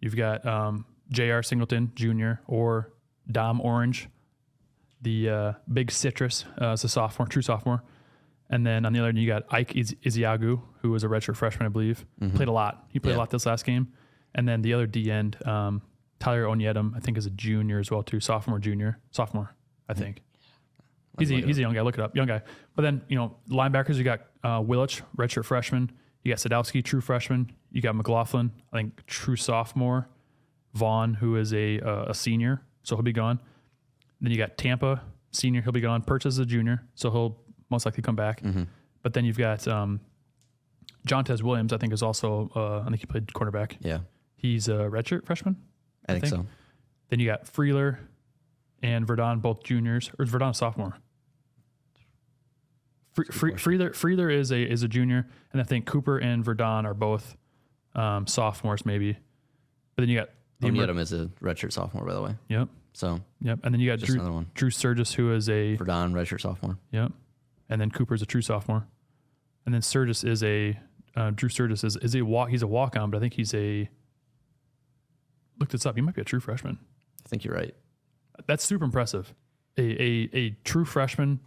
you've 0.00 0.16
got 0.16 0.44
um, 0.46 0.84
J.R. 1.10 1.42
Singleton 1.42 1.92
Jr. 1.94 2.32
or 2.46 2.92
Dom 3.30 3.60
Orange, 3.60 4.08
the 5.02 5.28
uh, 5.30 5.52
big 5.72 5.90
citrus 5.90 6.44
uh, 6.60 6.70
as 6.72 6.84
a 6.84 6.88
sophomore, 6.88 7.26
true 7.28 7.42
sophomore. 7.42 7.82
And 8.50 8.64
then 8.66 8.84
on 8.86 8.92
the 8.92 9.00
other 9.00 9.08
end, 9.08 9.18
you 9.18 9.26
got 9.26 9.42
Ike 9.50 9.74
Iz- 9.76 9.96
Iziagu, 10.04 10.60
who 10.82 10.90
was 10.90 11.02
a 11.04 11.08
redshirt 11.08 11.36
freshman, 11.36 11.66
I 11.66 11.68
believe. 11.68 12.04
Played 12.34 12.48
a 12.48 12.52
lot. 12.52 12.84
He 12.90 13.00
played 13.00 13.12
Yeah. 13.12 13.18
a 13.18 13.20
lot 13.20 13.30
this 13.30 13.46
last 13.46 13.64
game. 13.64 13.88
And 14.34 14.46
then 14.48 14.62
the 14.62 14.72
other 14.74 14.86
D 14.86 15.10
end, 15.10 15.36
um, 15.46 15.82
Tyler 16.20 16.44
Onyedim, 16.44 16.94
I 16.96 17.00
think 17.00 17.18
is 17.18 17.26
a 17.26 17.30
junior 17.30 17.78
as 17.78 17.90
well 17.90 18.02
too, 18.02 18.20
sophomore, 18.20 18.58
junior, 18.58 18.98
sophomore, 19.10 19.54
I 19.88 19.94
think. 19.94 20.22
He's 21.18 21.30
a, 21.30 21.34
he's 21.46 21.58
a 21.58 21.60
young 21.62 21.74
guy. 21.74 21.80
Look 21.82 21.94
it 21.98 22.00
up, 22.00 22.14
young 22.16 22.26
guy. 22.26 22.42
But 22.74 22.82
then 22.82 23.02
you 23.08 23.16
know 23.16 23.36
linebackers, 23.50 23.96
you 23.96 24.04
got 24.04 24.20
uh, 24.44 24.60
Willich, 24.60 25.02
redshirt 25.16 25.44
freshman. 25.44 25.90
You 26.22 26.32
got 26.32 26.38
Sadowski, 26.38 26.82
true 26.84 27.00
freshman. 27.00 27.52
You 27.70 27.80
got 27.82 27.94
McLaughlin, 27.94 28.50
I 28.72 28.76
think 28.78 29.04
true 29.06 29.36
sophomore. 29.36 30.08
Vaughn, 30.74 31.14
who 31.14 31.36
is 31.36 31.54
a 31.54 31.80
uh, 31.80 32.06
a 32.08 32.14
senior, 32.14 32.62
so 32.82 32.96
he'll 32.96 33.02
be 33.02 33.12
gone. 33.12 33.38
Then 34.20 34.30
you 34.32 34.38
got 34.38 34.58
Tampa, 34.58 35.02
senior, 35.30 35.62
he'll 35.62 35.72
be 35.72 35.80
gone. 35.80 36.02
Purchase 36.02 36.34
is 36.34 36.38
a 36.38 36.46
junior, 36.46 36.82
so 36.94 37.10
he'll 37.10 37.38
most 37.70 37.86
likely 37.86 38.02
come 38.02 38.16
back. 38.16 38.42
But 39.02 39.12
then 39.14 39.24
you've 39.24 39.38
got 39.38 39.66
um, 39.68 40.00
Jontez 41.06 41.42
Williams, 41.42 41.72
I 41.72 41.78
think 41.78 41.92
is 41.92 42.02
also 42.02 42.50
uh, 42.54 42.80
I 42.80 42.88
think 42.88 43.00
he 43.00 43.06
played 43.06 43.26
cornerback. 43.28 43.76
yeah, 43.80 44.00
He's 44.36 44.68
a 44.68 44.72
redshirt 44.90 45.24
freshman. 45.24 45.56
I, 46.08 46.12
think, 46.12 46.24
think- 46.24 46.34
so. 46.34 46.46
Then 47.08 47.20
you 47.20 47.26
got 47.26 47.44
Freyler 47.46 47.98
and 48.82 49.06
Verdon, 49.06 49.38
both 49.40 49.62
juniors, 49.62 50.10
or 50.18 50.24
Verdon 50.26 50.50
a 50.50 50.54
sophomore? 50.54 50.98
Fre- 53.16 53.32
Fre- 53.32 53.50
Freyler, 53.52 53.90
Freyler 53.92 54.30
is 54.30 54.52
a 54.52 54.62
is 54.62 54.82
a 54.82 54.88
junior, 54.88 55.26
and 55.52 55.60
I 55.60 55.64
think 55.64 55.86
Cooper 55.86 56.18
and 56.18 56.44
Verdon 56.44 56.84
are 56.84 56.92
both 56.92 57.34
um, 57.94 58.26
sophomores, 58.26 58.84
maybe. 58.84 59.14
But 59.14 60.02
then 60.02 60.10
you 60.10 60.18
got 60.18 60.28
the 60.60 60.68
emer- 60.68 61.00
is 61.00 61.12
a 61.14 61.30
redshirt 61.40 61.72
sophomore, 61.72 62.04
by 62.04 62.12
the 62.12 62.20
way. 62.20 62.36
Yep. 62.48 62.68
So 62.92 63.20
Yep. 63.40 63.60
And 63.64 63.74
then 63.74 63.80
you 63.80 63.90
got 63.90 64.00
Drew, 64.00 64.16
another 64.16 64.32
one. 64.32 64.50
Drew 64.54 64.68
Sturgis, 64.70 65.14
who 65.14 65.32
is 65.32 65.48
a 65.48 65.76
Verdon, 65.76 66.12
redshirt 66.12 66.42
sophomore. 66.42 66.78
Yep. 66.92 67.12
And 67.70 67.80
then 67.80 67.90
Cooper's 67.90 68.20
a 68.20 68.26
true 68.26 68.42
sophomore. 68.42 68.86
And 69.64 69.74
then 69.74 69.80
Sturgis 69.82 70.22
is 70.22 70.42
a 70.44 70.78
uh, 71.16 71.30
Drew 71.30 71.48
Sturgis 71.48 71.84
is 71.84 71.96
is 71.96 72.14
a 72.14 72.22
walk. 72.22 72.50
He's 72.50 72.62
a 72.62 72.66
walk 72.66 72.96
on, 72.96 73.10
but 73.10 73.16
I 73.16 73.20
think 73.20 73.32
he's 73.32 73.54
a. 73.54 73.88
Look 75.58 75.70
this 75.70 75.86
up. 75.86 75.94
He 75.94 76.02
might 76.02 76.14
be 76.14 76.20
a 76.20 76.24
true 76.24 76.40
freshman. 76.40 76.78
I 77.24 77.28
think 77.30 77.44
you're 77.44 77.54
right. 77.54 77.74
That's 78.46 78.62
super 78.62 78.84
impressive. 78.84 79.32
A 79.78 79.82
a, 79.82 80.30
a 80.34 80.50
true 80.64 80.84
freshman 80.84 81.40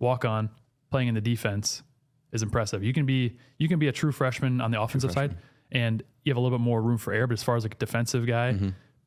walk 0.00 0.24
on 0.24 0.50
playing 0.94 1.08
in 1.08 1.14
the 1.14 1.20
defense 1.34 1.82
is 2.30 2.42
impressive. 2.44 2.84
You 2.84 2.92
can 2.92 3.04
be 3.04 3.36
you 3.58 3.68
can 3.68 3.78
be 3.80 3.88
a 3.88 3.92
true 3.92 4.12
freshman 4.12 4.60
on 4.60 4.70
the 4.70 4.80
offensive 4.80 5.10
side, 5.12 5.36
and 5.72 6.02
you 6.24 6.30
have 6.30 6.36
a 6.36 6.40
little 6.40 6.56
bit 6.56 6.62
more 6.62 6.80
room 6.80 6.98
for 6.98 7.12
error. 7.12 7.26
But 7.26 7.32
as 7.40 7.42
far 7.42 7.56
as 7.56 7.64
like 7.64 7.74
a 7.74 7.78
defensive 7.78 8.26
guy 8.26 8.52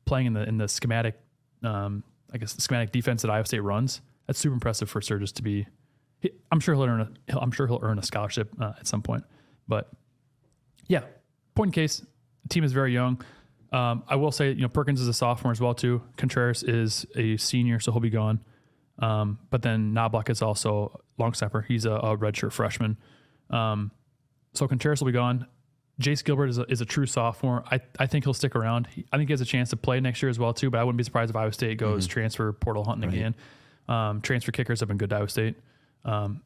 playing 0.04 0.26
in 0.26 0.32
the 0.34 0.42
in 0.46 0.58
the 0.58 0.68
schematic, 0.68 1.14
um, 1.62 2.02
I 2.32 2.36
guess 2.38 2.52
the 2.52 2.60
schematic 2.60 2.92
defense 2.92 3.22
that 3.22 3.30
Iowa 3.30 3.46
State 3.46 3.60
runs, 3.62 4.02
that's 4.26 4.38
super 4.38 4.52
impressive 4.52 4.90
for 4.90 5.00
Sturgis 5.00 5.32
to 5.32 5.42
be. 5.42 5.66
he- 6.20 6.32
I'm 6.52 6.60
sure 6.60 6.74
he'll 6.74 6.84
earn 6.84 7.00
a 7.00 7.10
he'll, 7.28 7.38
I'm 7.40 7.52
sure 7.52 7.66
he'll 7.66 7.80
earn 7.82 7.98
a 7.98 8.02
scholarship 8.02 8.50
uh, 8.60 8.72
at 8.78 8.86
some 8.86 9.00
point. 9.02 9.24
But 9.66 9.90
yeah, 10.88 11.02
point 11.54 11.68
in 11.68 11.72
case, 11.72 12.02
the 12.42 12.48
team 12.50 12.64
is 12.64 12.72
very 12.72 12.92
young. 12.92 13.22
Um, 13.72 14.02
I 14.08 14.16
will 14.16 14.32
say, 14.32 14.52
you 14.52 14.62
know, 14.62 14.68
Perkins 14.68 15.00
is 15.00 15.08
a 15.08 15.12
sophomore 15.14 15.52
as 15.52 15.60
well 15.60 15.74
too. 15.74 16.02
Contreras 16.16 16.62
is 16.62 17.06
a 17.16 17.36
senior, 17.36 17.80
so 17.80 17.92
he'll 17.92 18.00
be 18.00 18.10
gone. 18.10 18.40
Um, 18.98 19.38
but 19.50 19.62
then 19.62 19.92
Knobloch 19.92 20.28
is 20.28 20.42
also 20.42 21.00
long 21.18 21.34
snapper. 21.34 21.62
He's 21.62 21.84
a, 21.84 21.92
a 21.92 22.16
redshirt 22.16 22.52
freshman. 22.52 22.96
Um, 23.50 23.92
so 24.54 24.66
Contreras 24.66 25.00
will 25.00 25.06
be 25.06 25.12
gone. 25.12 25.46
Jace 26.00 26.24
Gilbert 26.24 26.48
is 26.48 26.58
a, 26.58 26.62
is 26.64 26.80
a 26.80 26.84
true 26.84 27.06
sophomore. 27.06 27.64
I, 27.70 27.80
I 27.98 28.06
think 28.06 28.24
he'll 28.24 28.34
stick 28.34 28.54
around. 28.54 28.86
He, 28.88 29.04
I 29.12 29.16
think 29.16 29.28
he 29.28 29.32
has 29.32 29.40
a 29.40 29.44
chance 29.44 29.70
to 29.70 29.76
play 29.76 30.00
next 30.00 30.22
year 30.22 30.28
as 30.28 30.38
well 30.38 30.52
too. 30.54 30.70
But 30.70 30.78
I 30.78 30.84
wouldn't 30.84 30.98
be 30.98 31.04
surprised 31.04 31.30
if 31.30 31.36
Iowa 31.36 31.52
State 31.52 31.78
goes 31.78 32.06
transfer 32.06 32.52
portal 32.52 32.84
hunting 32.84 33.08
again. 33.18 33.34
Um, 33.88 34.20
transfer 34.20 34.52
kickers 34.52 34.80
have 34.80 34.88
been 34.88 34.98
good 34.98 35.10
to 35.10 35.16
Iowa 35.16 35.28
State. 35.28 35.56
Um, 36.04 36.42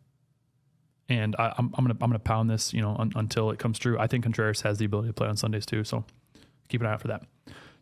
and 1.09 1.37
I, 1.39 1.53
I'm, 1.59 1.73
I'm 1.77 1.85
gonna 1.85 1.99
I'm 2.01 2.11
gonna 2.11 2.19
pound 2.19 2.49
this, 2.49 2.73
you 2.73 2.81
know, 2.81 2.97
un, 2.99 3.13
until 3.17 3.51
it 3.51 3.59
comes 3.59 3.79
true. 3.79 3.99
I 3.99 4.07
think 4.07 4.25
Contreras 4.25 4.63
has 4.63 4.79
the 4.79 4.87
ability 4.87 5.09
to 5.09 5.13
play 5.13 5.29
on 5.29 5.37
Sundays 5.37 5.67
too, 5.67 5.85
so 5.85 6.05
keep 6.69 6.81
an 6.81 6.87
eye 6.87 6.93
out 6.93 7.03
for 7.03 7.09
that. 7.09 7.25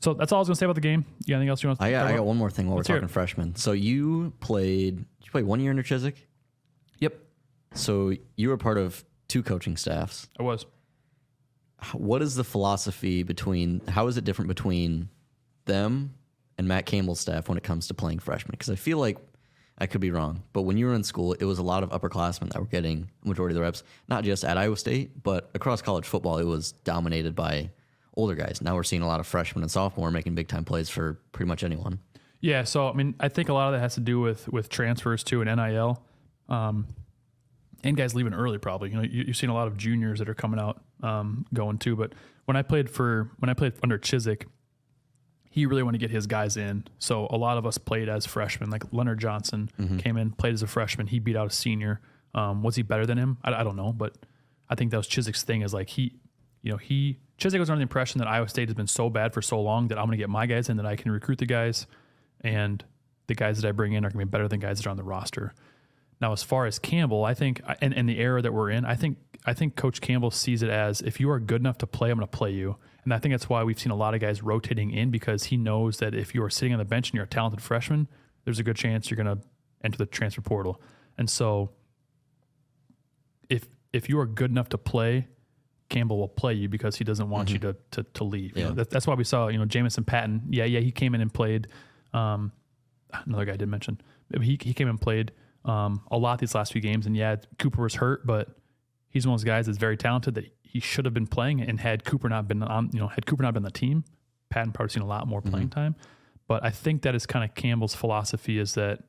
So 0.01 0.15
that's 0.15 0.33
all 0.33 0.39
I 0.39 0.41
was 0.41 0.49
gonna 0.49 0.57
say 0.57 0.67
about 0.67 0.75
the 0.77 0.81
game. 0.81 1.05
You 1.25 1.33
got 1.33 1.37
anything 1.37 1.51
else 1.51 1.63
you 1.63 1.69
want 1.69 1.79
to? 1.79 1.85
I 1.85 1.91
got, 1.91 2.07
I 2.07 2.17
got 2.17 2.25
one 2.25 2.37
more 2.37 2.51
thing 2.51 2.67
while 2.67 2.77
Let's 2.79 2.89
we're 2.89 2.97
talking 2.97 3.09
freshmen. 3.09 3.55
So 3.57 3.73
you 3.73 4.33
played, 4.41 4.97
did 4.97 5.27
you 5.27 5.31
play 5.31 5.43
one 5.43 5.61
year 5.61 5.71
under 5.71 5.83
Chiswick? 5.83 6.27
Yep, 6.99 7.15
So 7.75 8.13
you 8.37 8.49
were 8.49 8.57
part 8.57 8.79
of 8.79 9.05
two 9.29 9.43
coaching 9.43 9.77
staffs. 9.77 10.29
I 10.39 10.43
was. 10.43 10.67
What 11.93 12.21
is 12.21 12.35
the 12.35 12.45
philosophy 12.45 13.23
between, 13.23 13.81
how 13.89 14.07
is 14.07 14.17
it 14.17 14.25
different 14.25 14.49
between 14.49 15.09
them 15.65 16.15
and 16.59 16.69
Matt 16.69 16.85
Campbell's 16.85 17.21
staff 17.21 17.49
when 17.49 17.57
it 17.57 17.65
comes 17.65 17.87
to 17.89 17.95
playing 17.95 18.19
freshmen? 18.19 18.51
Because 18.51 18.69
I 18.69 18.75
feel 18.75 18.99
like 18.99 19.19
I 19.79 19.87
could 19.87 20.03
be 20.03 20.11
wrong, 20.11 20.43
but 20.53 20.63
when 20.63 20.77
you 20.77 20.87
were 20.87 20.95
in 20.95 21.03
school, 21.05 21.33
it 21.33 21.45
was 21.45 21.59
a 21.59 21.63
lot 21.63 21.83
of 21.83 21.89
upperclassmen 21.89 22.51
that 22.53 22.59
were 22.61 22.67
getting 22.67 23.11
majority 23.25 23.55
of 23.55 23.57
the 23.57 23.63
reps, 23.63 23.83
not 24.09 24.25
just 24.25 24.45
at 24.45 24.59
Iowa 24.59 24.77
State, 24.77 25.23
but 25.23 25.51
across 25.55 25.81
college 25.81 26.05
football, 26.07 26.37
it 26.37 26.45
was 26.45 26.73
dominated 26.73 27.35
by 27.35 27.71
older 28.21 28.35
guys. 28.35 28.61
Now 28.61 28.75
we're 28.75 28.83
seeing 28.83 29.03
a 29.03 29.07
lot 29.07 29.21
of 29.21 29.27
freshmen 29.27 29.63
and 29.63 29.71
sophomore 29.71 30.11
making 30.11 30.35
big 30.35 30.49
time 30.49 30.65
plays 30.65 30.89
for 30.89 31.21
pretty 31.33 31.49
much 31.49 31.65
anyone. 31.65 32.01
Yeah, 32.41 32.65
so 32.65 32.89
I 32.89 32.93
mean, 32.93 33.15
I 33.21 33.29
think 33.29 33.49
a 33.49 33.53
lot 33.53 33.69
of 33.69 33.73
that 33.75 33.81
has 33.81 33.95
to 33.95 34.01
do 34.01 34.21
with 34.21 34.49
with 34.49 34.69
transfers 34.69 35.23
too 35.23 35.43
and 35.43 35.57
NIL, 35.57 36.03
um, 36.49 36.87
and 37.85 37.97
guys 37.97 38.15
leaving 38.15 38.33
early. 38.35 38.59
Probably, 38.59 38.91
you 38.91 38.97
know, 38.97 39.03
you, 39.03 39.25
you've 39.27 39.37
seen 39.37 39.51
a 39.51 39.55
lot 39.55 39.67
of 39.67 39.77
juniors 39.77 40.19
that 40.21 40.29
are 40.29 40.35
coming 40.35 40.59
out 40.61 40.83
um, 41.03 41.45
going 41.53 41.79
too. 41.79 41.97
But 41.97 42.13
when 42.47 42.57
I 42.57 42.63
played 42.63 42.89
for 42.89 43.31
when 43.39 43.51
I 43.51 43.55
played 43.55 43.75
under 43.83 43.99
Chiswick, 43.99 44.47
he 45.51 45.67
really 45.67 45.83
wanted 45.83 45.99
to 45.99 46.07
get 46.07 46.11
his 46.15 46.27
guys 46.27 46.57
in. 46.57 46.85
So 46.99 47.27
a 47.31 47.37
lot 47.37 47.59
of 47.59 47.67
us 47.67 47.77
played 47.77 48.09
as 48.09 48.25
freshmen. 48.25 48.71
Like 48.71 48.85
Leonard 48.93 49.19
Johnson 49.21 49.71
came 49.99 50.17
in, 50.17 50.31
played 50.33 50.55
as 50.55 50.63
a 50.63 50.67
freshman. 50.67 51.09
He 51.09 51.19
beat 51.19 51.37
out 51.37 51.47
a 51.47 51.51
senior. 51.51 52.01
Um, 52.35 52.63
was 52.63 52.77
he 52.77 52.83
better 52.83 53.05
than 53.05 53.19
him? 53.19 53.37
I, 53.45 53.53
I 53.53 53.65
don't 53.65 53.77
know, 53.77 53.93
but 53.93 54.17
I 54.69 54.77
think 54.77 54.93
that 54.93 54.97
was 54.97 55.09
Chiswick's 55.09 55.43
thing. 55.43 55.63
Is 55.63 55.75
like 55.75 55.91
he, 55.91 56.15
you 56.63 56.71
know, 56.71 56.79
he 56.79 57.19
Chiswick 57.41 57.59
was 57.59 57.71
under 57.71 57.79
the 57.79 57.83
impression 57.83 58.19
that 58.19 58.29
Iowa 58.29 58.49
State 58.49 58.69
has 58.69 58.75
been 58.75 58.87
so 58.87 59.09
bad 59.09 59.33
for 59.33 59.41
so 59.41 59.61
long 59.61 59.89
that 59.89 59.99
I'm 59.99 60.05
going 60.05 60.17
to 60.17 60.23
get 60.23 60.29
my 60.29 60.47
guys 60.47 60.69
in 60.69 60.77
that 60.77 60.87
I 60.87 60.95
can 60.97 61.11
recruit 61.11 61.39
the 61.39 61.47
guys, 61.47 61.87
and 62.43 62.85
the 63.27 63.35
guys 63.35 63.61
that 63.61 63.69
I 63.69 63.73
bring 63.73 63.95
in 63.95 64.05
are 64.05 64.11
going 64.11 64.21
to 64.21 64.27
be 64.27 64.31
better 64.31 64.47
than 64.47 64.61
guys 64.61 64.79
that 64.79 64.87
are 64.87 64.91
on 64.91 64.97
the 64.97 65.03
roster. 65.03 65.55
Now, 66.21 66.33
as 66.33 66.43
far 66.43 66.67
as 66.67 66.79
Campbell, 66.79 67.25
I 67.25 67.33
think, 67.33 67.63
and, 67.81 67.95
and 67.95 68.07
the 68.07 68.19
era 68.19 68.43
that 68.43 68.53
we're 68.53 68.69
in, 68.71 68.85
I 68.85 68.95
think, 68.95 69.17
I 69.47 69.55
think 69.55 69.75
Coach 69.75 70.03
Campbell 70.03 70.31
sees 70.31 70.63
it 70.63 70.69
as 70.69 71.01
if 71.01 71.19
you 71.19 71.31
are 71.31 71.41
good 71.41 71.63
enough 71.63 71.79
to 71.79 71.87
play, 71.87 72.11
I'm 72.11 72.19
going 72.19 72.29
to 72.29 72.37
play 72.37 72.51
you. 72.51 72.77
And 73.05 73.15
I 73.15 73.19
think 73.19 73.33
that's 73.33 73.49
why 73.49 73.65
we've 73.65 73.81
seen 73.81 73.91
a 73.91 73.97
lot 73.97 74.13
of 74.13 74.21
guys 74.21 74.43
rotating 74.43 74.91
in 74.91 75.11
because 75.11 75.45
he 75.45 75.57
knows 75.57 75.97
that 75.97 76.15
if 76.15 76.35
you 76.35 76.43
are 76.43 76.51
sitting 76.51 76.75
on 76.75 76.79
the 76.79 76.85
bench 76.85 77.09
and 77.09 77.15
you're 77.15 77.25
a 77.25 77.29
talented 77.29 77.63
freshman, 77.63 78.07
there's 78.45 78.59
a 78.59 78.63
good 78.63 78.77
chance 78.77 79.11
you're 79.11 79.17
going 79.23 79.39
to 79.39 79.43
enter 79.83 79.97
the 79.97 80.05
transfer 80.05 80.43
portal. 80.43 80.81
And 81.17 81.31
so, 81.31 81.71
if 83.49 83.67
if 83.95 84.11
you 84.11 84.19
are 84.21 84.27
good 84.27 84.51
enough 84.51 84.69
to 84.71 84.79
play, 84.79 85.27
Campbell 85.91 86.19
will 86.19 86.29
play 86.29 86.55
you 86.55 86.69
because 86.71 86.97
he 86.97 87.05
doesn't 87.05 87.29
want 87.29 87.51
you 87.51 87.59
to 87.59 87.77
to, 87.91 88.03
to 88.15 88.25
leave. 88.25 88.57
You 88.57 88.65
know, 88.65 88.71
that, 88.77 88.89
that's 88.91 89.07
why 89.07 89.15
we 89.15 89.25
saw 89.25 89.49
you 89.49 89.59
know 89.59 89.67
Jamison 89.67 90.05
Patton. 90.05 90.45
Yeah, 90.49 90.65
yeah, 90.65 90.81
he 90.81 90.91
came 90.91 91.15
in 91.15 91.21
and 91.21 91.33
played. 91.33 91.67
Um, 92.15 92.53
another 93.27 93.45
guy 93.45 93.53
I 93.53 93.57
did 93.57 93.69
mention. 93.69 94.01
He 94.41 94.59
he 94.63 94.73
came 94.73 94.89
and 94.89 94.99
played 95.01 95.33
um, 95.67 96.01
a 96.11 96.17
lot 96.17 96.39
these 96.39 96.55
last 96.55 96.73
few 96.73 96.81
games, 96.81 97.05
and 97.07 97.15
yeah, 97.17 97.37
Cooper 97.59 97.83
was 97.83 97.97
hurt, 97.97 98.27
but 98.27 98.49
he's 99.11 99.27
one 99.27 99.35
of 99.35 99.41
those 99.41 99.45
guys 99.45 99.67
that's 99.67 99.77
very 99.79 99.97
talented 99.97 100.35
that 100.37 100.51
he 100.63 100.81
should 100.81 101.05
have 101.05 101.13
been 101.13 101.27
playing. 101.27 101.61
And 101.61 101.79
had 101.81 102.05
Cooper 102.05 102.29
not 102.29 102.47
been 102.49 102.63
on, 102.63 102.91
you 102.93 103.01
know, 103.01 103.09
had 103.09 103.27
Cooper 103.27 103.43
not 103.43 103.53
been 103.55 103.63
on 103.65 103.65
the 103.65 103.71
team, 103.79 104.05
Patton 104.49 104.73
probably 104.73 104.91
seen 104.91 105.03
a 105.03 105.07
lot 105.07 105.27
more 105.27 105.43
playing 105.43 105.69
time. 105.71 105.97
But 106.47 106.65
I 106.65 106.71
think 106.71 107.03
that 107.03 107.15
is 107.17 107.27
kind 107.27 107.45
of 107.45 107.55
Campbell's 107.55 107.95
philosophy 107.95 108.59
is 108.59 108.75
that 108.75 109.01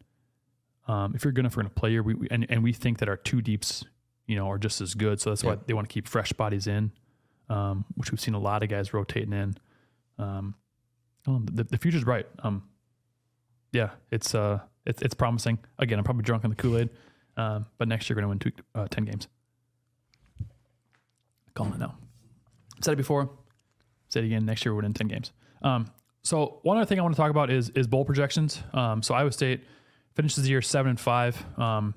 um, 0.87 1.13
if 1.15 1.23
you're 1.23 1.31
good 1.31 1.41
enough, 1.41 1.55
we're 1.55 1.63
going 1.63 1.73
to 1.73 1.79
play 1.79 1.91
you. 1.91 2.03
We, 2.03 2.13
we- 2.15 2.27
and, 2.31 2.45
and 2.49 2.63
we 2.63 2.73
think 2.73 2.97
that 2.99 3.07
our 3.09 3.17
two 3.17 3.41
deeps, 3.41 3.83
you 4.27 4.35
know, 4.35 4.47
are 4.49 4.57
just 4.57 4.81
as 4.81 4.93
good. 4.93 5.19
So 5.19 5.31
that's 5.31 5.43
why 5.43 5.57
they 5.65 5.73
want 5.73 5.89
to 5.89 5.93
keep 5.93 6.07
fresh 6.07 6.31
bodies 6.33 6.67
in, 6.67 6.91
um, 7.49 7.85
which 7.95 8.11
we've 8.11 8.19
seen 8.19 8.33
a 8.33 8.39
lot 8.39 8.63
of 8.63 8.69
guys 8.69 8.93
rotating 8.93 9.33
in. 9.33 9.55
Um, 10.17 10.55
know, 11.27 11.41
the, 11.45 11.63
the 11.63 11.77
future's 11.77 12.03
bright. 12.03 12.27
Um, 12.39 12.63
yeah, 13.71 13.91
it's 14.11 14.35
uh, 14.35 14.59
it's 14.85 15.01
it's 15.01 15.13
promising. 15.13 15.59
Again, 15.79 15.97
I'm 15.99 16.05
probably 16.05 16.23
drunk 16.23 16.43
on 16.43 16.49
the 16.49 16.55
Kool 16.55 16.77
Aid, 16.77 16.89
um, 17.37 17.65
but 17.77 17.87
next 17.87 18.09
year 18.09 18.15
we're 18.15 18.21
going 18.21 18.39
to 18.39 18.47
win 18.47 18.53
two, 18.53 18.63
uh, 18.75 18.87
ten 18.89 19.05
games. 19.05 19.27
Calling 21.53 21.73
it 21.73 21.79
now. 21.79 21.95
Said 22.81 22.93
it 22.93 22.97
before. 22.97 23.29
Say 24.09 24.21
it 24.21 24.25
again. 24.25 24.45
Next 24.45 24.65
year 24.65 24.73
we're 24.73 24.77
winning 24.77 24.93
ten 24.93 25.07
games. 25.07 25.31
Um, 25.61 25.91
so 26.23 26.59
one 26.63 26.77
other 26.77 26.85
thing 26.85 26.99
I 26.99 27.03
want 27.03 27.15
to 27.15 27.21
talk 27.21 27.31
about 27.31 27.49
is 27.49 27.69
is 27.71 27.87
bowl 27.87 28.05
projections. 28.05 28.61
Um, 28.73 29.01
so 29.01 29.13
Iowa 29.13 29.31
State 29.31 29.63
finishes 30.15 30.43
the 30.43 30.49
year 30.49 30.61
seven 30.61 30.91
and 30.91 30.99
five. 30.99 31.43
Um, 31.57 31.93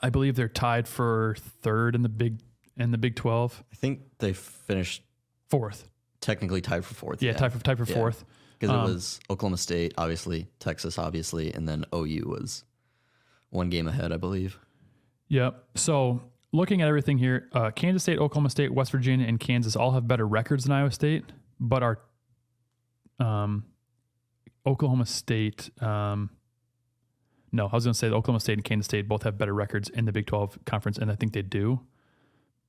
I 0.00 0.10
believe 0.10 0.34
they're 0.36 0.48
tied 0.48 0.86
for 0.88 1.36
third 1.38 1.94
in 1.94 2.02
the 2.02 2.08
big 2.08 2.40
in 2.76 2.90
the 2.90 2.98
Big 2.98 3.16
Twelve. 3.16 3.62
I 3.72 3.76
think 3.76 4.00
they 4.18 4.32
finished 4.32 5.02
Fourth. 5.50 5.88
technically 6.20 6.60
tied 6.60 6.84
for 6.84 6.94
fourth. 6.94 7.22
Yeah, 7.22 7.32
tied 7.34 7.52
for 7.52 7.58
tied 7.62 7.78
for 7.78 7.84
Yeah. 7.84 7.94
fourth. 7.94 8.24
Because 8.58 8.70
Um, 8.74 8.88
it 8.90 8.92
was 8.94 9.20
Oklahoma 9.28 9.56
State, 9.56 9.92
obviously, 9.98 10.48
Texas, 10.60 10.96
obviously, 10.98 11.52
and 11.52 11.68
then 11.68 11.84
OU 11.92 12.22
was 12.28 12.64
one 13.50 13.68
game 13.70 13.88
ahead, 13.88 14.12
I 14.12 14.16
believe. 14.16 14.58
Yep. 15.28 15.64
So 15.74 16.22
looking 16.52 16.80
at 16.80 16.88
everything 16.88 17.18
here, 17.18 17.48
uh, 17.52 17.70
Kansas 17.72 18.02
State, 18.04 18.18
Oklahoma 18.20 18.50
State, 18.50 18.72
West 18.72 18.92
Virginia, 18.92 19.26
and 19.26 19.40
Kansas 19.40 19.74
all 19.74 19.90
have 19.92 20.06
better 20.06 20.26
records 20.26 20.64
than 20.64 20.72
Iowa 20.72 20.92
State, 20.92 21.24
but 21.58 21.82
our 21.82 21.98
um, 23.18 23.64
Oklahoma 24.66 25.06
State. 25.06 25.70
Um, 25.82 26.30
no, 27.52 27.68
I 27.70 27.74
was 27.74 27.84
going 27.84 27.92
to 27.92 27.98
say 27.98 28.08
Oklahoma 28.08 28.40
State 28.40 28.54
and 28.54 28.64
Kansas 28.64 28.86
State 28.86 29.06
both 29.06 29.22
have 29.24 29.38
better 29.38 29.52
records 29.54 29.88
in 29.90 30.06
the 30.06 30.12
Big 30.12 30.26
12 30.26 30.58
conference, 30.64 30.98
and 30.98 31.10
I 31.10 31.14
think 31.14 31.34
they 31.34 31.42
do. 31.42 31.80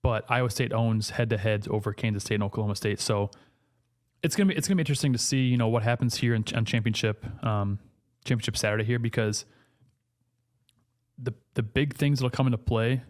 But 0.02 0.30
Iowa 0.30 0.50
State 0.50 0.74
owns 0.74 1.12
head 1.12 1.30
to 1.30 1.38
heads 1.38 1.68
over 1.72 1.94
Kansas 1.94 2.24
State 2.24 2.36
and 2.36 2.44
Oklahoma 2.44 2.76
State, 2.76 3.00
so 3.00 3.32
it's 4.22 4.36
gonna 4.36 4.48
be 4.48 4.56
it's 4.56 4.68
gonna 4.68 4.76
be 4.76 4.82
interesting 4.82 5.14
to 5.14 5.20
see 5.20 5.44
you 5.44 5.58
know 5.58 5.68
what 5.68 5.84
happens 5.84 6.16
here 6.16 6.34
in, 6.34 6.44
on 6.56 6.66
championship 6.66 7.26
um, 7.44 7.80
championship 8.26 8.58
Saturday 8.58 8.84
here 8.84 9.00
because 9.00 9.46
the 11.18 11.34
the 11.54 11.64
big 11.64 11.96
things 11.96 12.20
that'll 12.20 12.30
come 12.30 12.48
into 12.48 12.58
play 12.58 13.02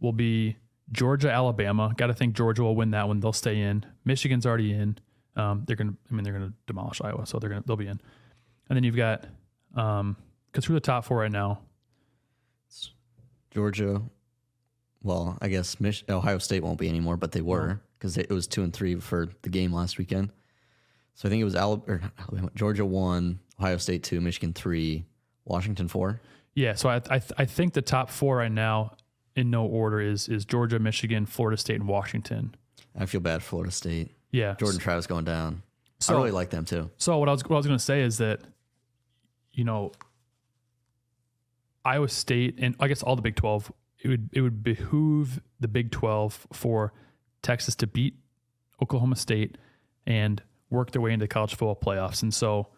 will 0.00 0.12
be 0.12 0.56
Georgia, 0.90 1.30
Alabama. 1.30 1.94
Got 1.96 2.08
to 2.08 2.14
think 2.14 2.34
Georgia 2.34 2.62
will 2.62 2.76
win 2.76 2.90
that 2.90 3.08
one. 3.08 3.20
They'll 3.20 3.32
stay 3.32 3.60
in. 3.60 3.86
Michigan's 4.04 4.44
already 4.44 4.72
in. 4.72 4.98
Um, 5.36 5.64
they're 5.66 5.76
gonna. 5.76 5.94
I 6.10 6.14
mean, 6.14 6.24
they're 6.24 6.34
gonna 6.34 6.52
demolish 6.66 7.00
Iowa, 7.00 7.26
so 7.26 7.38
they're 7.38 7.48
gonna. 7.48 7.62
They'll 7.66 7.76
be 7.76 7.86
in. 7.86 8.00
And 8.68 8.76
then 8.76 8.84
you've 8.84 8.96
got 8.96 9.24
um, 9.74 10.16
because 10.52 10.66
through 10.66 10.74
the 10.74 10.80
top 10.80 11.04
four 11.04 11.18
right 11.18 11.32
now. 11.32 11.60
Georgia, 13.50 14.02
well, 15.02 15.36
I 15.42 15.48
guess 15.48 15.78
Mich- 15.80 16.04
Ohio 16.08 16.38
State 16.38 16.62
won't 16.62 16.78
be 16.78 16.88
anymore, 16.88 17.16
but 17.16 17.32
they 17.32 17.42
were 17.42 17.80
oh. 17.80 17.86
because 17.98 18.16
it 18.16 18.30
was 18.30 18.46
two 18.46 18.62
and 18.62 18.72
three 18.72 18.94
for 18.96 19.28
the 19.42 19.50
game 19.50 19.72
last 19.72 19.98
weekend. 19.98 20.30
So 21.14 21.28
I 21.28 21.30
think 21.30 21.40
it 21.42 21.44
was 21.44 21.54
Alabama, 21.56 21.92
or 21.92 22.12
Alabama 22.18 22.50
Georgia 22.54 22.84
one, 22.84 23.40
Ohio 23.60 23.76
State 23.76 24.02
two, 24.04 24.20
Michigan 24.20 24.52
three, 24.52 25.04
Washington 25.44 25.88
four. 25.88 26.20
Yeah, 26.54 26.74
so 26.74 26.88
I 26.88 26.96
I, 26.96 27.18
th- 27.18 27.32
I 27.36 27.44
think 27.44 27.74
the 27.74 27.82
top 27.82 28.10
four 28.10 28.38
right 28.38 28.52
now 28.52 28.92
in 29.36 29.50
no 29.50 29.66
order 29.66 30.00
is 30.00 30.28
is 30.28 30.44
Georgia, 30.44 30.78
Michigan, 30.78 31.26
Florida 31.26 31.56
State, 31.58 31.76
and 31.76 31.88
Washington. 31.88 32.54
I 32.98 33.06
feel 33.06 33.20
bad 33.20 33.42
for 33.42 33.48
Florida 33.50 33.72
State. 33.72 34.14
Yeah, 34.30 34.54
Jordan 34.58 34.80
Travis 34.80 35.06
going 35.06 35.24
down. 35.24 35.62
So- 36.00 36.14
I 36.14 36.16
really 36.16 36.30
like 36.30 36.50
them 36.50 36.64
too. 36.64 36.90
So 36.96 37.18
what 37.18 37.28
I 37.28 37.32
was 37.32 37.44
what 37.44 37.56
I 37.56 37.58
was 37.58 37.66
going 37.66 37.78
to 37.78 37.84
say 37.84 38.00
is 38.00 38.18
that 38.18 38.40
you 39.52 39.64
know, 39.64 39.92
Iowa 41.84 42.08
State 42.08 42.56
and 42.58 42.74
I 42.80 42.88
guess 42.88 43.02
all 43.02 43.16
the 43.16 43.22
Big 43.22 43.36
12, 43.36 43.72
it 44.00 44.08
would 44.08 44.30
it 44.32 44.40
would 44.40 44.62
behoove 44.62 45.40
the 45.60 45.68
Big 45.68 45.90
12 45.90 46.48
for 46.52 46.92
Texas 47.42 47.74
to 47.76 47.86
beat 47.86 48.14
Oklahoma 48.80 49.16
State 49.16 49.58
and 50.06 50.42
work 50.70 50.90
their 50.92 51.00
way 51.02 51.12
into 51.12 51.24
the 51.24 51.28
college 51.28 51.50
football 51.50 51.76
playoffs. 51.76 52.22
And 52.22 52.32
so 52.32 52.68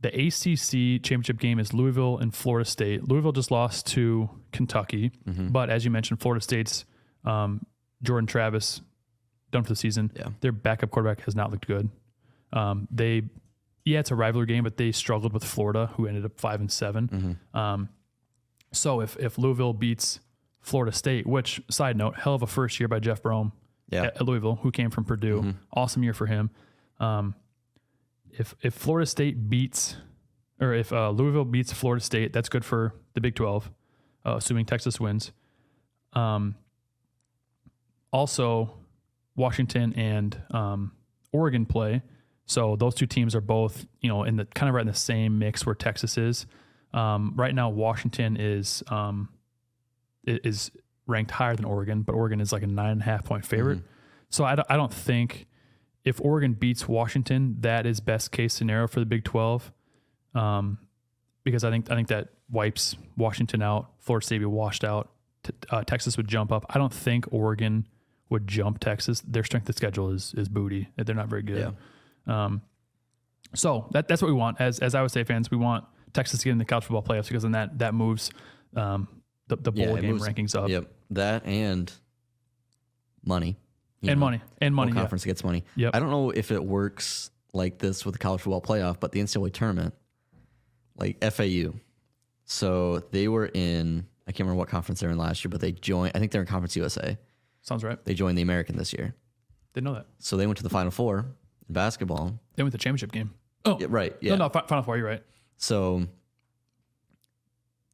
the 0.00 0.08
ACC 0.08 1.02
championship 1.02 1.38
game 1.40 1.58
is 1.58 1.72
Louisville 1.74 2.18
and 2.18 2.32
Florida 2.34 2.68
State. 2.68 3.08
Louisville 3.08 3.32
just 3.32 3.50
lost 3.50 3.86
to 3.88 4.30
Kentucky, 4.52 5.10
but 5.52 5.70
as 5.70 5.84
you 5.84 5.90
mentioned, 5.90 6.20
Florida 6.20 6.42
State's 6.42 6.84
um, 7.24 7.66
Jordan 8.02 8.26
Travis 8.26 8.80
done 9.50 9.64
for 9.64 9.70
the 9.70 9.76
season. 9.76 10.12
Yeah. 10.14 10.28
Their 10.40 10.52
backup 10.52 10.90
quarterback 10.90 11.22
has 11.22 11.34
not 11.34 11.50
looked 11.50 11.66
good. 11.66 11.88
Um, 12.52 12.86
they, 12.92 13.22
yeah, 13.88 14.00
it's 14.00 14.10
a 14.10 14.14
rivalry 14.14 14.46
game, 14.46 14.64
but 14.64 14.76
they 14.76 14.92
struggled 14.92 15.32
with 15.32 15.44
Florida, 15.44 15.90
who 15.96 16.06
ended 16.06 16.24
up 16.24 16.38
five 16.38 16.60
and 16.60 16.70
7 16.70 17.38
Um, 17.54 17.88
so 18.72 19.00
if 19.00 19.16
if 19.18 19.38
Louisville 19.38 19.72
beats 19.72 20.20
Florida 20.60 20.92
State, 20.92 21.26
which 21.26 21.60
side 21.70 21.96
note, 21.96 22.16
hell 22.16 22.34
of 22.34 22.42
a 22.42 22.46
first 22.46 22.78
year 22.80 22.88
by 22.88 22.98
Jeff 23.00 23.22
Brohm 23.22 23.52
Yeah. 23.90 24.04
at, 24.04 24.16
at 24.16 24.22
Louisville, 24.22 24.56
who 24.56 24.70
came 24.70 24.90
from 24.90 25.04
Purdue, 25.04 25.54
awesome 25.72 26.02
year 26.02 26.12
for 26.14 26.26
him. 26.26 26.50
Um, 27.00 27.34
if 28.32 28.54
if 28.62 28.74
Florida 28.74 29.06
State 29.06 29.48
beats, 29.48 29.96
or 30.60 30.74
if 30.74 30.92
uh, 30.92 31.10
Louisville 31.10 31.44
beats 31.46 31.72
Florida 31.72 32.04
State, 32.04 32.32
that's 32.32 32.48
good 32.50 32.64
for 32.64 32.94
the 33.14 33.20
Big 33.20 33.34
Twelve, 33.34 33.70
uh, 34.26 34.36
assuming 34.36 34.66
Texas 34.66 35.00
wins. 35.00 35.32
Um, 36.12 36.54
also, 38.12 38.74
Washington 39.36 39.92
and 39.94 40.40
um, 40.50 40.92
Oregon 41.32 41.66
play. 41.66 42.02
So 42.48 42.76
those 42.76 42.94
two 42.94 43.06
teams 43.06 43.34
are 43.34 43.42
both, 43.42 43.86
you 44.00 44.08
know, 44.08 44.24
in 44.24 44.36
the 44.36 44.46
kind 44.46 44.68
of 44.70 44.74
right 44.74 44.80
in 44.80 44.86
the 44.86 44.94
same 44.94 45.38
mix 45.38 45.66
where 45.66 45.74
Texas 45.74 46.16
is. 46.16 46.46
Um, 46.94 47.34
right 47.36 47.54
now, 47.54 47.68
Washington 47.68 48.38
is 48.40 48.82
um, 48.88 49.28
is 50.26 50.70
ranked 51.06 51.30
higher 51.30 51.54
than 51.54 51.66
Oregon, 51.66 52.02
but 52.02 52.14
Oregon 52.14 52.40
is 52.40 52.50
like 52.50 52.62
a 52.62 52.66
nine 52.66 52.92
and 52.92 53.00
a 53.02 53.04
half 53.04 53.24
point 53.24 53.44
favorite. 53.44 53.80
So 54.30 54.44
I 54.44 54.54
don't, 54.54 54.66
I 54.70 54.76
don't 54.76 54.92
think 54.92 55.46
if 56.04 56.20
Oregon 56.22 56.54
beats 56.54 56.88
Washington, 56.88 57.56
that 57.60 57.84
is 57.84 58.00
best 58.00 58.32
case 58.32 58.54
scenario 58.54 58.86
for 58.86 59.00
the 59.00 59.06
Big 59.06 59.24
Twelve, 59.24 59.70
um, 60.34 60.78
because 61.44 61.64
I 61.64 61.70
think 61.70 61.90
I 61.90 61.94
think 61.96 62.08
that 62.08 62.28
wipes 62.50 62.96
Washington 63.18 63.60
out. 63.60 63.90
Florida 63.98 64.24
State 64.24 64.36
would 64.38 64.50
be 64.50 64.56
washed 64.56 64.84
out. 64.84 65.10
T- 65.42 65.52
uh, 65.70 65.84
Texas 65.84 66.16
would 66.16 66.28
jump 66.28 66.50
up. 66.50 66.64
I 66.70 66.78
don't 66.78 66.94
think 66.94 67.26
Oregon 67.30 67.86
would 68.30 68.46
jump 68.46 68.78
Texas. 68.80 69.20
Their 69.20 69.44
strength 69.44 69.68
of 69.68 69.76
schedule 69.76 70.10
is 70.10 70.32
is 70.34 70.48
booty. 70.48 70.88
They're 70.96 71.14
not 71.14 71.28
very 71.28 71.42
good. 71.42 71.58
Um, 72.28 72.62
so 73.54 73.88
that 73.92 74.06
that's 74.08 74.20
what 74.22 74.28
we 74.28 74.34
want 74.34 74.60
as 74.60 74.78
as 74.78 74.94
Iowa 74.94 75.08
State 75.08 75.26
fans. 75.26 75.50
We 75.50 75.56
want 75.56 75.84
Texas 76.12 76.40
to 76.40 76.44
get 76.44 76.52
in 76.52 76.58
the 76.58 76.64
college 76.64 76.84
football 76.84 77.02
playoffs 77.02 77.28
because 77.28 77.42
then 77.42 77.52
that 77.52 77.78
that 77.78 77.94
moves 77.94 78.30
um, 78.76 79.08
the 79.48 79.56
the 79.56 79.72
bowl 79.72 79.96
it 79.96 80.02
game 80.02 80.12
moves- 80.12 80.26
rankings 80.28 80.54
up 80.54 80.68
Yep. 80.68 80.90
That 81.10 81.46
and 81.46 81.90
money. 83.24 83.56
and 84.02 84.10
know. 84.20 84.26
money 84.26 84.40
and 84.60 84.74
money. 84.74 84.92
yeah. 84.92 85.00
conference 85.00 85.24
gets 85.24 85.42
money. 85.42 85.64
Yep. 85.76 85.94
I 85.94 86.00
don't 86.00 86.10
know 86.10 86.30
if 86.30 86.50
it 86.50 86.62
works 86.62 87.30
like 87.54 87.78
this 87.78 88.04
with 88.04 88.14
the 88.14 88.18
college 88.18 88.42
football 88.42 88.60
playoff, 88.60 89.00
but 89.00 89.12
the 89.12 89.20
NCAA 89.20 89.52
tournament, 89.52 89.94
like 90.96 91.22
FAU. 91.32 91.72
So 92.44 93.00
they 93.10 93.28
were 93.28 93.46
in, 93.46 94.06
I 94.26 94.32
can't 94.32 94.40
remember 94.40 94.58
what 94.58 94.68
conference 94.68 95.00
they're 95.00 95.10
in 95.10 95.18
last 95.18 95.44
year, 95.44 95.50
but 95.50 95.60
they 95.60 95.72
joined, 95.72 96.12
I 96.14 96.18
think 96.18 96.32
they're 96.32 96.40
in 96.42 96.46
Conference 96.46 96.76
USA. 96.76 97.16
Sounds 97.62 97.84
right. 97.84 98.02
They 98.04 98.14
joined 98.14 98.36
the 98.38 98.42
American 98.42 98.76
this 98.76 98.92
year. 98.92 99.14
Didn't 99.74 99.84
know 99.86 99.94
that. 99.94 100.06
So 100.18 100.36
they 100.36 100.46
went 100.46 100.56
to 100.58 100.62
the 100.62 100.70
Final 100.70 100.90
Four 100.90 101.26
in 101.68 101.72
basketball. 101.74 102.38
They 102.56 102.62
went 102.62 102.72
to 102.72 102.78
the 102.78 102.82
championship 102.82 103.12
game. 103.12 103.34
Oh, 103.64 103.78
Yeah, 103.80 103.86
right. 103.90 104.16
Yeah. 104.20 104.32
No, 104.36 104.46
no, 104.46 104.48
fi- 104.48 104.66
Final 104.66 104.82
Four. 104.84 104.96
You're 104.96 105.06
right. 105.06 105.22
So, 105.56 106.06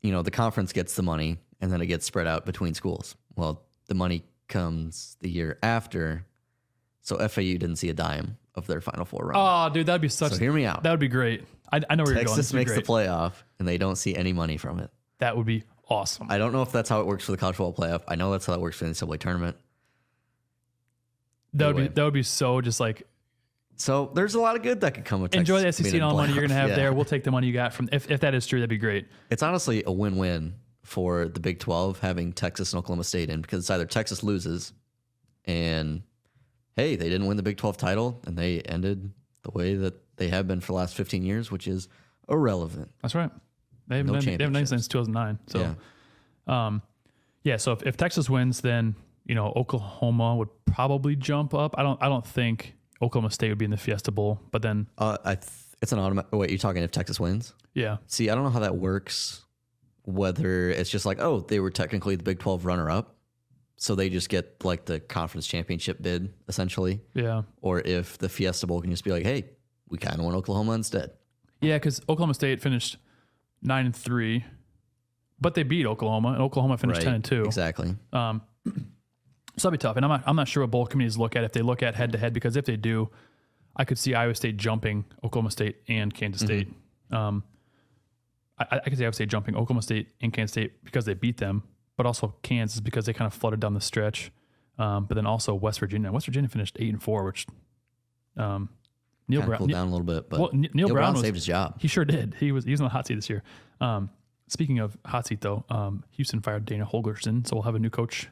you 0.03 0.13
know, 0.13 0.23
the 0.23 0.31
conference 0.31 0.73
gets 0.73 0.95
the 0.95 1.03
money 1.03 1.39
and 1.61 1.73
then 1.73 1.81
it 1.81 1.87
gets 1.87 2.05
spread 2.07 2.27
out 2.27 2.45
between 2.47 2.75
schools. 2.75 3.17
Well, 3.37 3.63
the 3.87 3.95
money 3.95 4.25
comes 4.49 5.17
the 5.21 5.31
year 5.31 5.59
after. 5.63 6.27
So 7.01 7.17
FAU 7.29 7.43
didn't 7.43 7.77
see 7.77 7.89
a 7.91 7.95
dime 7.95 8.39
of 8.55 8.67
their 8.67 8.81
Final 8.81 9.05
Four 9.05 9.27
run. 9.27 9.37
Oh, 9.37 9.73
dude, 9.73 9.87
that'd 9.87 10.01
be 10.01 10.09
such. 10.09 10.33
So 10.33 10.39
hear 10.39 10.53
me 10.53 10.65
out. 10.65 10.83
That 10.83 10.91
would 10.91 11.01
be 11.01 11.09
great. 11.09 11.45
I, 11.73 11.81
I 11.89 11.95
know 11.97 12.05
where 12.05 12.15
you're 12.15 12.25
going. 12.25 12.27
Texas 12.37 12.37
This 12.37 12.53
would 12.53 12.65
be 12.67 12.71
makes 12.71 12.87
the 12.87 12.93
playoff 12.93 13.33
and 13.59 13.67
they 13.67 13.79
don't 13.79 13.97
see 13.97 14.15
any 14.15 14.33
money 14.33 14.57
from 14.57 14.79
it. 14.81 14.91
That 15.19 15.37
would 15.37 15.47
be 15.47 15.65
awesome. 15.89 16.27
I 16.31 16.39
don't 16.39 16.53
know 16.53 16.63
if 16.63 16.71
that's 16.73 16.89
how 16.89 17.01
it 17.01 17.07
works 17.07 17.25
for 17.25 17.33
the 17.33 17.39
college 17.39 17.57
football 17.57 17.73
playoff. 17.87 18.03
I 18.09 18.15
know 18.15 18.31
that's 18.31 18.47
how 18.47 18.53
it 18.55 18.61
works 18.61 18.77
for 18.77 18.85
the 18.85 18.91
NCAA 18.91 19.19
tournament. 19.19 19.57
that 21.55 21.67
would 21.75 21.77
be 21.77 21.89
that 21.89 22.05
would 22.05 22.15
be 22.15 22.23
so 22.23 22.61
just 22.61 22.81
like 22.81 23.07
So 23.77 24.13
there's 24.15 24.35
a 24.35 24.41
lot 24.41 24.55
of 24.57 24.63
good 24.63 24.81
that 24.83 24.95
could 24.95 25.05
come 25.05 25.21
with 25.21 25.35
enjoy 25.35 25.61
the 25.63 25.73
SEC 25.73 25.93
and 25.95 26.03
all 26.03 26.11
the 26.11 26.23
money 26.23 26.33
you're 26.33 26.43
gonna 26.43 26.55
have 26.55 26.69
Yeah. 26.71 26.77
there. 26.77 26.93
We'll 26.93 27.05
take 27.05 27.25
the 27.25 27.31
money 27.31 27.47
you 27.49 27.53
got 27.53 27.73
from. 27.73 27.89
If 27.93 28.11
if 28.11 28.21
that 28.21 28.35
is 28.35 28.47
true, 28.47 28.61
that'd 28.61 28.71
be 28.71 28.79
great. 28.79 29.07
It's 29.31 29.43
honestly 29.43 29.83
a 29.87 29.93
win-win 29.93 30.55
for 30.83 31.27
the 31.29 31.41
Big 31.41 31.59
12 31.59 31.99
having 32.01 32.33
Texas 32.33 32.73
and 32.73 32.79
Oklahoma 32.79 33.05
State 33.05 33.31
in 33.31 33.41
because 33.41 33.59
it's 33.61 33.71
either 33.71 33.87
Texas 33.87 34.23
loses 34.23 34.73
and 35.45 36.03
hey, 36.77 36.97
they 36.97 37.09
didn't 37.09 37.27
win 37.27 37.37
the 37.37 37.43
Big 37.43 37.57
12 37.57 37.77
title 37.77 38.21
and 38.27 38.37
they 38.37 38.61
ended 38.61 39.11
the 39.43 39.51
way 39.51 39.75
that 39.75 39.95
they 40.17 40.29
have 40.29 40.47
been 40.47 40.61
for 40.61 40.69
the 40.69 40.77
last 40.77 40.95
15 40.95 41.23
years, 41.25 41.51
which 41.51 41.67
is 41.67 41.89
irrelevant. 42.29 42.91
That's 43.03 43.15
right. 43.15 43.31
They 43.89 43.97
haven't 43.99 44.13
No 44.13 44.19
done, 44.19 44.25
they 44.25 44.31
haven't 44.33 44.55
championships. 44.55 44.71
since 44.71 44.89
2009. 44.89 45.39
So, 45.49 45.75
Yeah. 46.49 46.67
um, 46.67 46.83
yeah. 47.43 47.57
So 47.57 47.73
if, 47.73 47.83
if 47.83 47.97
Texas 47.97 48.31
wins, 48.31 48.61
then 48.61 48.95
you 49.27 49.35
know 49.35 49.53
Oklahoma 49.57 50.37
would 50.37 50.49
probably 50.65 51.17
jump 51.17 51.55
up. 51.55 51.75
I 51.79 51.83
don't. 51.83 52.01
I 52.03 52.09
don't 52.09 52.27
think 52.27 52.75
Oklahoma 53.03 53.31
State 53.31 53.49
would 53.51 53.59
be 53.59 53.65
in 53.65 53.71
the 53.71 53.77
Fiesta 53.77 54.11
Bowl, 54.13 54.41
but 54.51 54.63
then 54.63 54.87
Uh, 54.99 55.19
I 55.25 55.35
th- 55.35 55.51
it's 55.83 55.93
an 55.93 55.99
automatic. 55.99 56.33
Wait, 56.33 56.51
you're 56.51 56.59
talking 56.59 56.83
if 56.83 56.91
Texas 56.91 57.19
wins? 57.21 57.53
yeah, 57.75 57.97
See, 58.07 58.31
I 58.31 58.35
don't 58.35 58.45
know 58.45 58.51
how 58.51 58.61
that 58.61 58.77
works. 58.77 59.45
Whether 60.07 60.69
it's 60.71 60.91
just 60.91 61.07
like, 61.07 61.19
oh, 61.21 61.41
they 61.41 61.61
were 61.61 61.71
technically 61.71 62.15
the 62.17 62.23
Big 62.23 62.39
12 62.39 62.67
runner 62.67 62.91
up. 62.91 63.17
So 63.77 63.95
they 63.95 64.09
just 64.11 64.29
get 64.29 64.63
like 64.65 64.85
the 64.85 65.01
conference 65.01 65.47
championship 65.47 66.01
bid 66.01 66.33
essentially. 66.49 67.01
yeah, 67.15 67.43
Or 67.63 67.81
if 67.81 68.19
the 68.19 68.29
Fiesta 68.29 68.67
Bowl 68.67 68.81
can 68.83 68.91
just 68.91 69.03
be 69.05 69.11
like, 69.11 69.25
hey, 69.25 69.45
we 69.89 69.99
kind 69.99 70.19
of 70.19 70.25
want 70.25 70.37
Oklahoma 70.37 70.73
instead. 70.73 71.11
yeah. 71.61 71.77
Because 71.77 72.01
Oklahoma 72.09 72.35
State 72.35 72.61
finished 72.63 72.99
nine 73.63 73.87
and 73.87 73.97
three, 73.97 74.45
but 75.41 75.55
they 75.55 75.63
beat 75.65 75.87
Oklahoma, 75.87 76.29
and 76.35 76.43
Oklahoma 76.43 76.77
finished 76.79 77.03
ten 77.03 77.15
and 77.15 77.25
two. 77.25 77.43
Exactly. 77.45 77.97
Um, 78.13 78.43
so 79.57 79.69
that'd 79.69 79.79
be 79.79 79.83
tough. 79.83 79.97
And 79.97 80.05
I'm 80.05 80.11
not, 80.11 80.23
I'm 80.27 80.37
not 80.37 80.49
sure 80.49 80.63
what 80.63 80.71
bowl 80.71 80.87
committees 80.87 81.17
look 81.17 81.37
at 81.37 81.45
if 81.45 81.53
they 81.53 81.63
look 81.63 81.83
at 81.83 81.95
head 81.95 82.13
to 82.13 82.19
head 82.19 82.33
because 82.33 82.57
if 82.57 82.65
they 82.65 82.77
do, 82.77 83.11
I 83.77 83.85
could 83.85 83.99
see 83.99 84.15
Iowa 84.15 84.35
State 84.35 84.57
jumping 84.57 85.05
Oklahoma 85.23 85.51
State 85.51 85.77
and 85.89 86.13
Kansas 86.13 86.43
State. 86.43 86.69
Um, 87.11 87.45
I, 88.59 88.81
I 88.85 88.89
could 88.89 88.99
see 88.99 89.05
Iowa 89.05 89.13
State 89.13 89.29
jumping 89.29 89.57
Oklahoma 89.57 89.83
State 89.83 90.09
and 90.21 90.33
Kansas 90.33 90.53
State 90.53 90.85
because 90.85 91.05
they 91.05 91.15
beat 91.15 91.39
them, 91.39 91.65
but 91.97 92.07
also 92.07 92.35
Kansas 92.43 92.81
because 92.81 93.07
they 93.07 93.13
kind 93.13 93.27
of 93.27 93.35
flooded 93.35 93.61
down 93.61 93.75
the 93.75 93.81
stretch. 93.81 94.31
Um, 94.79 95.07
but 95.07 95.15
then 95.15 95.27
also 95.27 95.55
West 95.55 95.79
Virginia. 95.81 96.11
West 96.11 96.27
Virginia 96.27 96.49
finished 96.49 96.77
eight 96.81 96.91
and 96.93 97.03
four, 97.03 97.25
which 97.25 97.47
um, 98.37 98.69
Neal 99.29 99.43
Brown. 99.43 99.59
cooled 99.59 99.71
Neal- 99.71 99.79
down 99.79 99.89
a 99.89 99.91
little 99.91 100.07
bit, 100.07 100.29
but 100.29 100.41
well, 100.41 100.51
Neal, 100.53 100.71
Neal 100.75 100.89
Brown, 100.89 101.13
was, 101.13 101.23
saved 101.23 101.37
his 101.37 101.47
job. 101.47 101.81
he 101.81 101.89
sure 101.89 102.05
did. 102.05 102.35
He 102.39 102.53
was 102.53 102.65
he 102.65 102.73
was 102.73 102.81
on 102.81 102.87
the 102.87 102.91
hot 102.91 103.07
seat 103.07 103.15
this 103.15 103.31
year. 103.31 103.43
Um, 103.81 104.11
speaking 104.49 104.81
of 104.81 104.97
hot 105.05 105.27
seat 105.27 105.41
though, 105.41 105.65
um, 105.71 106.05
Houston 106.11 106.41
fired 106.41 106.65
Dana 106.65 106.87
Holgorsen, 106.87 107.47
so 107.47 107.57
we'll 107.57 107.63
have 107.63 107.77
a 107.77 107.79
new 107.79 107.91
coach 107.91 108.29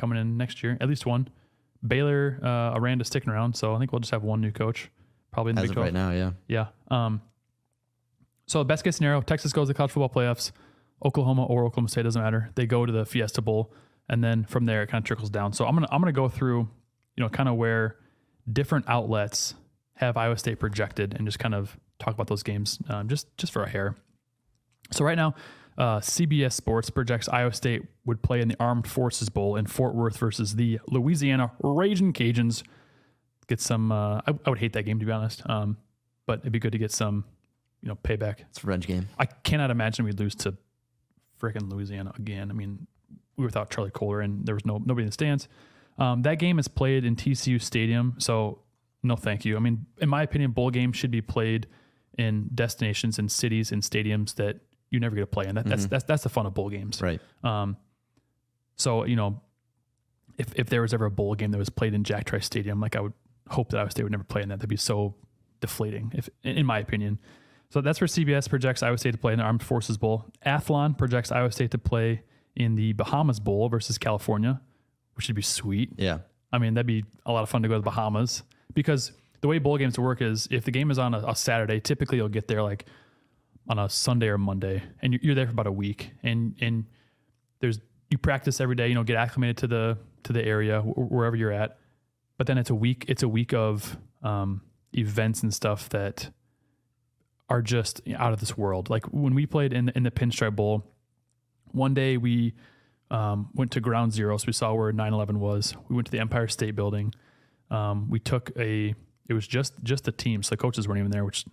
coming 0.00 0.18
in 0.18 0.36
next 0.36 0.62
year, 0.62 0.76
at 0.80 0.88
least 0.88 1.06
one. 1.06 1.28
Baylor, 1.86 2.38
uh, 2.42 2.78
Aranda 2.78 3.04
sticking 3.04 3.30
around, 3.30 3.54
so 3.54 3.74
I 3.74 3.78
think 3.78 3.92
we'll 3.92 4.00
just 4.00 4.10
have 4.12 4.22
one 4.22 4.40
new 4.40 4.50
coach, 4.52 4.90
probably 5.32 5.50
in 5.50 5.56
the 5.56 5.62
As 5.62 5.68
Big 5.68 5.70
of 5.70 5.74
12. 5.76 5.86
right 5.86 5.94
now, 5.94 6.10
yeah. 6.10 6.32
Yeah. 6.48 6.66
Um, 6.90 7.22
so 8.46 8.62
best 8.64 8.84
case 8.84 8.96
scenario, 8.96 9.20
Texas 9.22 9.52
goes 9.52 9.68
to 9.68 9.72
the 9.72 9.76
college 9.76 9.92
football 9.92 10.10
playoffs. 10.10 10.52
Oklahoma 11.04 11.44
or 11.46 11.64
Oklahoma 11.64 11.88
State 11.88 12.02
doesn't 12.02 12.20
matter. 12.20 12.50
They 12.56 12.66
go 12.66 12.84
to 12.84 12.92
the 12.92 13.06
Fiesta 13.06 13.40
Bowl, 13.40 13.72
and 14.08 14.22
then 14.22 14.44
from 14.44 14.66
there 14.66 14.82
it 14.82 14.88
kind 14.88 15.02
of 15.02 15.06
trickles 15.06 15.30
down. 15.30 15.52
So 15.52 15.64
I'm 15.66 15.74
gonna 15.74 15.88
I'm 15.90 16.00
gonna 16.00 16.12
go 16.12 16.28
through, 16.28 16.68
you 17.16 17.22
know, 17.24 17.28
kind 17.30 17.48
of 17.48 17.54
where 17.54 17.96
different 18.52 18.86
outlets 18.88 19.54
have 19.94 20.16
Iowa 20.16 20.36
State 20.36 20.58
projected, 20.58 21.14
and 21.14 21.26
just 21.26 21.38
kind 21.38 21.54
of 21.54 21.78
talk 21.98 22.12
about 22.12 22.26
those 22.26 22.42
games, 22.42 22.78
um, 22.88 23.08
just 23.08 23.34
just 23.38 23.52
for 23.52 23.62
a 23.62 23.68
hair. 23.68 23.96
So 24.90 25.04
right 25.04 25.16
now, 25.16 25.34
uh, 25.78 25.98
CBS 26.00 26.52
Sports 26.52 26.90
projects 26.90 27.28
Iowa 27.28 27.52
State 27.52 27.82
would 28.04 28.22
play 28.22 28.40
in 28.40 28.48
the 28.48 28.56
Armed 28.60 28.86
Forces 28.86 29.28
Bowl 29.28 29.56
in 29.56 29.66
Fort 29.66 29.94
Worth 29.94 30.18
versus 30.18 30.56
the 30.56 30.80
Louisiana 30.88 31.52
Raging 31.62 32.12
Cajuns. 32.12 32.62
Get 33.46 33.60
some. 33.60 33.90
Uh, 33.90 34.20
I, 34.26 34.34
I 34.44 34.50
would 34.50 34.58
hate 34.58 34.72
that 34.74 34.84
game 34.84 34.98
to 35.00 35.06
be 35.06 35.12
honest, 35.12 35.42
um, 35.48 35.76
but 36.26 36.40
it'd 36.40 36.52
be 36.52 36.58
good 36.58 36.72
to 36.72 36.78
get 36.78 36.92
some, 36.92 37.24
you 37.82 37.88
know, 37.88 37.96
payback. 38.04 38.40
It's 38.50 38.62
a 38.62 38.66
revenge 38.66 38.86
game. 38.86 39.08
I 39.18 39.26
cannot 39.26 39.70
imagine 39.70 40.04
we'd 40.04 40.20
lose 40.20 40.34
to 40.36 40.56
freaking 41.40 41.70
Louisiana 41.70 42.12
again. 42.16 42.50
I 42.50 42.54
mean, 42.54 42.86
we 43.36 43.42
were 43.42 43.46
without 43.46 43.70
Charlie 43.70 43.90
Kolar 43.90 44.20
and 44.20 44.46
there 44.46 44.54
was 44.54 44.66
no 44.66 44.78
nobody 44.78 45.02
in 45.02 45.06
the 45.06 45.12
stands. 45.12 45.48
Um, 45.98 46.22
that 46.22 46.38
game 46.38 46.58
is 46.58 46.68
played 46.68 47.04
in 47.04 47.16
TCU 47.16 47.60
Stadium, 47.60 48.14
so 48.18 48.60
no 49.02 49.16
thank 49.16 49.44
you. 49.44 49.56
I 49.56 49.60
mean, 49.60 49.86
in 49.98 50.08
my 50.08 50.22
opinion, 50.22 50.52
bowl 50.52 50.70
games 50.70 50.96
should 50.96 51.10
be 51.10 51.20
played 51.20 51.66
in 52.18 52.50
destinations 52.54 53.18
and 53.18 53.30
cities 53.30 53.72
and 53.72 53.82
stadiums 53.82 54.34
that 54.36 54.60
you 54.90 55.00
never 55.00 55.14
get 55.14 55.22
to 55.22 55.26
play 55.26 55.46
in. 55.46 55.54
That, 55.54 55.66
That's 55.66 55.86
that's 55.86 56.04
that's 56.04 56.22
the 56.22 56.28
fun 56.28 56.46
of 56.46 56.54
bowl 56.54 56.68
games. 56.68 57.00
Right. 57.00 57.20
Um, 57.44 57.76
so 58.76 59.04
you 59.04 59.16
know, 59.16 59.40
if 60.38 60.52
if 60.56 60.68
there 60.68 60.82
was 60.82 60.92
ever 60.92 61.06
a 61.06 61.10
bowl 61.10 61.34
game 61.34 61.50
that 61.52 61.58
was 61.58 61.70
played 61.70 61.94
in 61.94 62.04
Jack 62.04 62.24
Trice 62.24 62.46
Stadium, 62.46 62.80
like 62.80 62.96
I 62.96 63.00
would 63.00 63.12
hope 63.48 63.70
that 63.70 63.78
Iowa 63.78 63.90
State 63.90 64.02
would 64.02 64.12
never 64.12 64.24
play 64.24 64.42
in 64.42 64.48
that. 64.48 64.56
That'd 64.56 64.68
be 64.68 64.76
so 64.76 65.14
deflating, 65.60 66.12
if 66.14 66.28
in 66.42 66.58
in 66.58 66.66
my 66.66 66.78
opinion. 66.78 67.18
So 67.70 67.80
that's 67.80 68.00
where 68.00 68.08
CBS 68.08 68.48
projects 68.48 68.82
Iowa 68.82 68.98
State 68.98 69.12
to 69.12 69.18
play 69.18 69.32
in 69.32 69.38
the 69.38 69.44
Armed 69.44 69.62
Forces 69.62 69.96
Bowl. 69.96 70.24
Athlon 70.44 70.98
projects 70.98 71.30
Iowa 71.30 71.52
State 71.52 71.70
to 71.70 71.78
play 71.78 72.22
in 72.56 72.74
the 72.74 72.92
Bahamas 72.94 73.38
Bowl 73.38 73.68
versus 73.68 73.96
California, 73.96 74.60
which 75.14 75.28
would 75.28 75.36
be 75.36 75.42
sweet. 75.42 75.92
Yeah. 75.96 76.18
I 76.52 76.58
mean, 76.58 76.74
that'd 76.74 76.86
be 76.86 77.04
a 77.26 77.32
lot 77.32 77.44
of 77.44 77.48
fun 77.48 77.62
to 77.62 77.68
go 77.68 77.74
to 77.74 77.80
the 77.80 77.84
Bahamas 77.84 78.42
because 78.74 79.12
the 79.40 79.46
way 79.46 79.58
bowl 79.58 79.78
games 79.78 79.96
work 79.98 80.20
is 80.20 80.48
if 80.50 80.64
the 80.64 80.72
game 80.72 80.90
is 80.90 80.98
on 80.98 81.14
a, 81.14 81.18
a 81.28 81.36
Saturday, 81.36 81.78
typically 81.78 82.18
you'll 82.18 82.28
get 82.28 82.48
there 82.48 82.62
like 82.62 82.86
on 83.70 83.78
a 83.78 83.88
Sunday 83.88 84.26
or 84.26 84.36
Monday, 84.36 84.82
and 85.00 85.14
you're, 85.22 85.36
there 85.36 85.46
for 85.46 85.52
about 85.52 85.68
a 85.68 85.72
week, 85.72 86.10
and 86.24 86.56
and 86.60 86.84
there's 87.60 87.78
you 88.10 88.18
practice 88.18 88.60
every 88.60 88.74
day, 88.74 88.88
you 88.88 88.94
know, 88.96 89.04
get 89.04 89.16
acclimated 89.16 89.56
to 89.58 89.68
the 89.68 89.96
to 90.24 90.32
the 90.32 90.44
area 90.44 90.80
wherever 90.82 91.36
you're 91.36 91.52
at, 91.52 91.78
but 92.36 92.48
then 92.48 92.58
it's 92.58 92.70
a 92.70 92.74
week 92.74 93.04
it's 93.06 93.22
a 93.22 93.28
week 93.28 93.54
of 93.54 93.96
um, 94.24 94.60
events 94.92 95.44
and 95.44 95.54
stuff 95.54 95.88
that 95.90 96.30
are 97.48 97.62
just 97.62 98.00
out 98.16 98.32
of 98.32 98.40
this 98.40 98.58
world. 98.58 98.90
Like 98.90 99.04
when 99.06 99.34
we 99.34 99.46
played 99.46 99.72
in 99.72 99.86
the, 99.86 99.96
in 99.96 100.02
the 100.02 100.10
Pinstripe 100.10 100.56
Bowl, 100.56 100.84
one 101.70 101.94
day 101.94 102.16
we 102.16 102.54
um, 103.10 103.50
went 103.54 103.70
to 103.72 103.80
Ground 103.80 104.12
Zero, 104.12 104.36
so 104.36 104.46
we 104.48 104.52
saw 104.52 104.74
where 104.74 104.92
9/11 104.92 105.36
was. 105.36 105.76
We 105.88 105.94
went 105.94 106.06
to 106.06 106.12
the 106.12 106.18
Empire 106.18 106.48
State 106.48 106.74
Building. 106.74 107.14
Um, 107.70 108.10
we 108.10 108.18
took 108.18 108.50
a. 108.58 108.96
It 109.28 109.32
was 109.32 109.46
just 109.46 109.74
just 109.84 110.02
the 110.02 110.12
team, 110.12 110.42
so 110.42 110.50
the 110.50 110.56
coaches 110.56 110.88
weren't 110.88 110.98
even 110.98 111.12
there, 111.12 111.24
which 111.24 111.44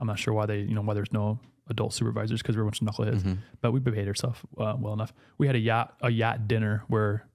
I'm 0.00 0.08
not 0.08 0.18
sure 0.18 0.34
why 0.34 0.46
they 0.46 0.58
you 0.62 0.74
know 0.74 0.82
why 0.82 0.94
there's 0.94 1.12
no 1.12 1.38
adult 1.70 1.94
supervisors 1.94 2.42
because 2.42 2.56
we 2.56 2.62
were 2.62 2.68
a 2.68 2.70
bunch 2.70 2.82
of 2.82 2.86
knuckleheads. 2.88 3.38
But 3.62 3.72
we 3.72 3.80
behaved 3.80 4.08
ourselves 4.08 4.38
uh, 4.58 4.76
well 4.78 4.92
enough. 4.92 5.12
We 5.38 5.46
had 5.46 5.56
a 5.56 5.60
yacht 5.60 5.94
a 6.02 6.10
yacht 6.10 6.46
dinner 6.48 6.84
where 6.88 7.26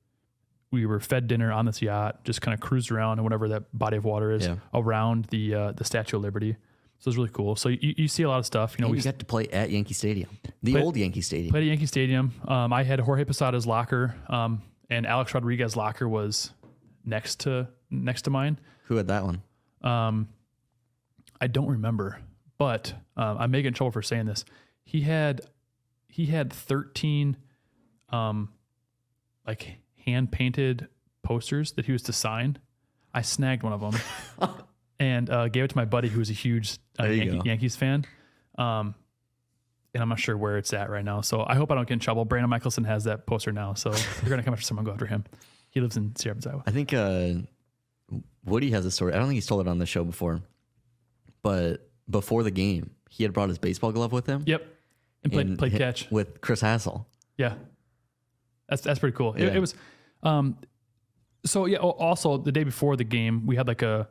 we 0.72 0.86
were 0.86 1.00
fed 1.00 1.28
dinner 1.28 1.52
on 1.52 1.66
this 1.66 1.82
yacht, 1.82 2.24
just 2.26 2.42
kind 2.42 2.54
of 2.54 2.60
cruised 2.60 2.92
around 2.92 3.18
and 3.20 3.24
whatever 3.24 3.48
that 3.50 3.64
body 3.78 3.98
of 3.98 4.04
water 4.06 4.32
is 4.32 4.46
Yeah. 4.46 4.58
around 4.74 5.26
the 5.26 5.56
uh, 5.56 5.72
the 5.72 5.84
Statue 5.86 6.18
of 6.18 6.24
Liberty. 6.24 6.56
So 7.00 7.08
it 7.10 7.12
was 7.12 7.18
really 7.18 7.30
cool. 7.34 7.56
So 7.56 7.70
you, 7.70 7.94
you 7.98 8.08
see 8.08 8.24
a 8.24 8.30
lot 8.30 8.40
of 8.40 8.46
stuff. 8.46 8.76
You 8.78 8.84
know, 8.84 8.88
And 8.88 8.92
we 8.94 8.98
we 9.00 9.04
got 9.04 9.20
to 9.20 9.26
play 9.26 9.48
at 9.48 9.70
Yankee 9.70 9.94
Stadium, 9.94 10.30
the 10.64 10.72
Played- 10.74 10.84
old 10.84 10.96
Yankee 10.98 11.22
Stadium. 11.22 11.52
played 11.52 11.64
at 11.64 11.68
Yankee 11.68 11.86
Stadium. 11.88 12.32
Um, 12.48 12.72
I 12.74 12.84
had 12.84 13.00
Jorge 13.02 13.26
Posada's 13.26 13.66
locker, 13.68 14.16
um, 14.30 14.62
and 14.90 15.06
Alex 15.06 15.34
Rodriguez's 15.34 15.76
locker 15.76 16.08
was 16.08 16.52
next 17.06 17.42
to 17.42 17.68
next 17.92 18.24
to 18.24 18.30
mine. 18.30 18.60
Who 18.86 18.96
had 18.96 19.08
that 19.08 19.24
one? 19.24 19.42
Um, 19.82 20.30
I 21.40 21.48
don't 21.48 21.68
remember, 21.68 22.20
but 22.58 22.94
um, 23.18 23.38
I 23.38 23.48
may 23.48 23.62
get 23.62 23.70
in 23.70 23.74
trouble 23.74 23.92
for 23.92 24.02
saying 24.02 24.26
this. 24.26 24.46
He 24.84 25.02
had 25.02 25.42
he 26.08 26.28
had 26.28 26.52
thirteen, 26.52 27.38
um, 28.10 28.50
like 29.46 29.78
hand 30.06 30.32
painted 30.32 30.88
posters 31.24 31.74
that 31.74 31.86
he 31.86 31.92
was 31.92 32.04
to 32.04 32.14
sign. 32.14 32.58
I 33.14 33.22
snagged 33.22 33.64
one 33.64 33.74
of 33.74 33.82
them 33.82 34.50
and 35.00 35.30
uh, 35.30 35.48
gave 35.48 35.64
it 35.64 35.70
to 35.70 35.78
my 35.78 35.86
buddy 35.86 36.10
who 36.10 36.20
was 36.20 36.30
a 36.30 36.34
huge 36.34 36.78
uh, 37.00 37.06
Yankee. 37.06 37.42
Yankees 37.48 37.76
fan. 37.76 38.06
Um, 38.58 38.96
and 39.94 40.04
I'm 40.04 40.10
not 40.10 40.20
sure 40.20 40.38
where 40.38 40.58
it's 40.58 40.74
at 40.74 40.90
right 40.90 41.04
now. 41.04 41.22
So 41.22 41.44
I 41.48 41.56
hope 41.56 41.72
I 41.72 41.76
don't 41.76 41.88
get 41.88 41.94
in 41.94 42.00
trouble. 42.00 42.26
Brandon 42.26 42.50
Michelson 42.50 42.84
has 42.84 43.06
that 43.06 43.26
poster 43.26 43.54
now, 43.54 43.74
so 43.74 43.92
they're 43.92 44.30
gonna 44.30 44.44
come 44.44 44.54
after 44.54 44.66
someone. 44.66 44.86
Go 44.86 44.92
after 44.92 45.06
him. 45.06 45.24
He 45.70 45.80
lives 45.80 45.98
in 45.98 46.16
Sierra 46.16 46.38
Iowa. 46.46 46.64
I 46.66 46.72
think 46.72 46.94
uh, 46.94 47.34
Woody 48.46 48.72
has 48.72 48.86
a 48.86 48.92
story. 48.92 49.14
I 49.14 49.18
don't 49.18 49.28
think 49.28 49.36
he's 49.36 49.46
told 49.46 49.62
it 49.62 49.70
on 49.70 49.78
the 49.78 49.86
show 49.86 50.04
before, 50.04 50.42
but 51.42 51.90
before 52.10 52.44
the 52.44 52.52
game, 52.52 52.92
he 53.10 53.24
had 53.24 53.34
brought 53.34 53.50
his 53.50 53.58
baseball 53.58 53.92
glove 53.92 54.12
with 54.12 54.26
him. 54.28 54.44
Yep, 54.46 54.66
and 55.24 55.34
played 55.34 55.48
and 55.48 55.58
played 55.58 55.74
catch. 55.74 56.10
with 56.12 56.42
Chris 56.42 56.62
Hassel. 56.62 57.08
Yeah, 57.38 57.56
that's 58.70 58.82
that's 58.82 59.00
pretty 59.00 59.16
cool. 59.16 59.34
It, 59.34 59.44
Yeah. 59.44 59.54
it 59.56 59.60
was, 59.60 59.76
um, 60.24 60.58
so 61.46 61.66
yeah. 61.66 61.78
Also, 61.78 62.38
the 62.38 62.52
day 62.52 62.64
before 62.64 62.96
the 62.96 63.04
game, 63.04 63.46
we 63.46 63.56
had 63.56 63.68
like 63.68 63.82
a 63.82 64.08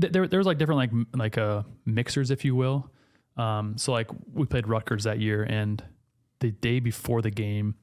th- 0.00 0.12
there 0.12 0.26
there 0.28 0.38
was 0.38 0.46
like 0.46 0.58
different 0.58 0.78
like 0.78 0.90
like 1.14 1.38
uh 1.38 1.62
mixers, 1.84 2.30
if 2.30 2.44
you 2.44 2.54
will. 2.54 2.90
Um, 3.36 3.76
so 3.76 3.92
like 3.92 4.08
we 4.32 4.46
played 4.46 4.66
Rutgers 4.68 5.04
that 5.04 5.18
year, 5.20 5.42
and 5.42 5.82
the 6.40 6.50
day 6.52 6.80
before 6.80 7.22
the 7.22 7.30
game, 7.30 7.74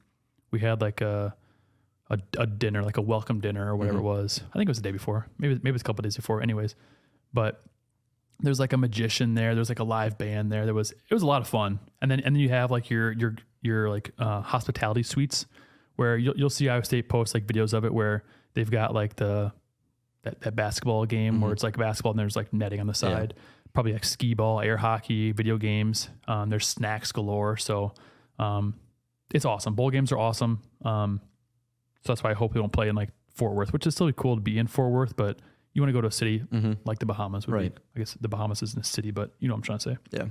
we 0.50 0.60
had 0.60 0.80
like 0.80 1.00
a 1.00 1.34
a, 2.10 2.18
a 2.38 2.46
dinner, 2.46 2.82
like 2.82 2.96
a 2.98 3.02
welcome 3.02 3.40
dinner 3.40 3.66
or 3.70 3.76
whatever 3.76 3.98
it 3.98 4.02
was. 4.02 4.40
I 4.50 4.52
think 4.58 4.68
it 4.68 4.70
was 4.70 4.78
the 4.78 4.82
day 4.82 4.92
before. 4.92 5.26
Maybe 5.38 5.58
maybe 5.62 5.74
it's 5.74 5.82
a 5.82 5.84
couple 5.84 6.02
days 6.02 6.16
before. 6.16 6.42
Anyways, 6.42 6.74
but 7.32 7.62
there's 8.40 8.60
like 8.60 8.72
a 8.72 8.76
magician 8.76 9.34
there. 9.34 9.54
There's 9.54 9.68
like 9.68 9.78
a 9.78 9.84
live 9.84 10.18
band 10.18 10.50
there. 10.50 10.64
There 10.64 10.74
was 10.74 10.92
it 10.92 11.14
was 11.14 11.22
a 11.22 11.26
lot 11.26 11.40
of 11.40 11.48
fun. 11.48 11.78
And 12.02 12.10
then 12.10 12.20
and 12.20 12.34
then 12.34 12.40
you 12.40 12.48
have 12.50 12.70
like 12.70 12.90
your 12.90 13.12
your 13.12 13.36
your 13.62 13.88
like 13.88 14.10
uh, 14.18 14.40
hospitality 14.40 15.02
suites 15.02 15.46
where 15.96 16.16
you'll 16.16 16.36
you'll 16.36 16.50
see 16.50 16.68
Iowa 16.68 16.84
State 16.84 17.08
post 17.08 17.34
like 17.34 17.46
videos 17.46 17.72
of 17.72 17.84
it 17.84 17.92
where 17.92 18.24
they've 18.54 18.70
got 18.70 18.94
like 18.94 19.16
the 19.16 19.52
that, 20.22 20.40
that 20.40 20.56
basketball 20.56 21.04
game 21.04 21.40
where 21.40 21.52
it's 21.52 21.62
like 21.62 21.76
basketball 21.76 22.12
and 22.12 22.18
there's 22.18 22.36
like 22.36 22.52
netting 22.52 22.80
on 22.80 22.86
the 22.86 22.94
side. 22.94 23.34
Probably 23.74 23.92
like 23.92 24.04
skee 24.04 24.34
ball, 24.34 24.60
air 24.60 24.76
hockey, 24.76 25.32
video 25.32 25.58
games. 25.58 26.08
Um, 26.28 26.48
there's 26.48 26.66
snacks 26.66 27.12
galore. 27.12 27.56
So 27.56 27.92
um, 28.38 28.74
it's 29.32 29.44
awesome. 29.44 29.74
Bowl 29.74 29.90
games 29.90 30.12
are 30.12 30.18
awesome. 30.18 30.62
Um, 30.84 31.20
so 32.02 32.12
that's 32.12 32.22
why 32.22 32.30
I 32.30 32.34
hope 32.34 32.54
we 32.54 32.60
don't 32.60 32.72
play 32.72 32.88
in 32.88 32.94
like 32.94 33.10
Fort 33.34 33.54
Worth, 33.54 33.72
which 33.72 33.86
is 33.86 33.94
still 33.94 34.10
cool 34.12 34.36
to 34.36 34.40
be 34.40 34.58
in 34.58 34.66
Fort 34.66 34.92
Worth, 34.92 35.16
but 35.16 35.40
you 35.74 35.82
want 35.82 35.90
to 35.90 35.92
go 35.92 36.00
to 36.00 36.08
a 36.08 36.12
city 36.12 36.40
mm-hmm. 36.40 36.72
like 36.84 37.00
the 37.00 37.06
Bahamas. 37.06 37.46
Would 37.46 37.52
Right. 37.52 37.74
Be, 37.74 37.82
I 37.96 37.98
guess 37.98 38.16
the 38.20 38.28
Bahamas 38.28 38.62
isn't 38.62 38.80
a 38.80 38.84
city, 38.84 39.10
but 39.10 39.34
you 39.40 39.48
know 39.48 39.54
what 39.54 39.58
I'm 39.58 39.62
trying 39.62 39.78
to 39.78 39.90
say. 39.90 39.96
Yeah. 40.10 40.26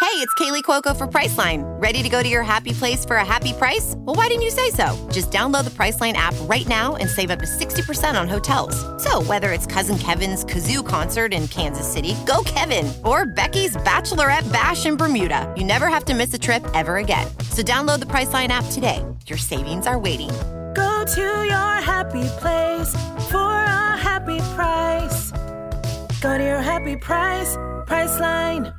Hey, 0.00 0.24
it's 0.24 0.32
Kaley 0.34 0.62
Cuoco 0.62 0.96
for 0.96 1.06
Priceline. 1.08 1.62
Ready 1.82 2.04
to 2.04 2.08
go 2.08 2.22
to 2.22 2.28
your 2.28 2.44
happy 2.44 2.72
place 2.72 3.04
for 3.04 3.16
a 3.16 3.24
happy 3.24 3.52
price? 3.52 3.94
Well, 3.98 4.14
why 4.14 4.28
didn't 4.28 4.42
you 4.42 4.50
say 4.50 4.70
so? 4.70 4.86
Just 5.12 5.30
download 5.32 5.64
the 5.64 5.70
Priceline 5.70 6.12
app 6.12 6.34
right 6.42 6.66
now 6.68 6.94
and 6.96 7.10
save 7.10 7.30
up 7.30 7.40
to 7.40 7.46
60% 7.46 8.18
on 8.18 8.28
hotels. 8.28 8.74
So, 9.02 9.22
whether 9.22 9.52
it's 9.52 9.66
Cousin 9.66 9.98
Kevin's 9.98 10.44
Kazoo 10.44 10.86
concert 10.86 11.34
in 11.34 11.48
Kansas 11.48 11.90
City, 11.92 12.14
go 12.26 12.42
Kevin, 12.46 12.92
or 13.04 13.26
Becky's 13.26 13.76
Bachelorette 13.78 14.50
Bash 14.52 14.86
in 14.86 14.96
Bermuda, 14.96 15.52
you 15.56 15.64
never 15.64 15.88
have 15.88 16.04
to 16.06 16.14
miss 16.14 16.32
a 16.32 16.38
trip 16.38 16.64
ever 16.74 16.98
again. 16.98 17.26
So, 17.50 17.62
download 17.62 17.98
the 17.98 18.06
Priceline 18.06 18.48
app 18.48 18.64
today. 18.70 19.04
Your 19.26 19.38
savings 19.38 19.86
are 19.86 19.98
waiting. 19.98 20.30
Go 21.08 21.14
to 21.14 21.46
your 21.46 21.80
happy 21.80 22.28
place 22.38 22.92
for 23.30 23.38
a 23.38 23.96
happy 23.96 24.40
price. 24.54 25.30
Go 26.20 26.36
to 26.36 26.44
your 26.44 26.60
happy 26.60 26.96
price, 26.96 27.56
Priceline. 27.86 28.74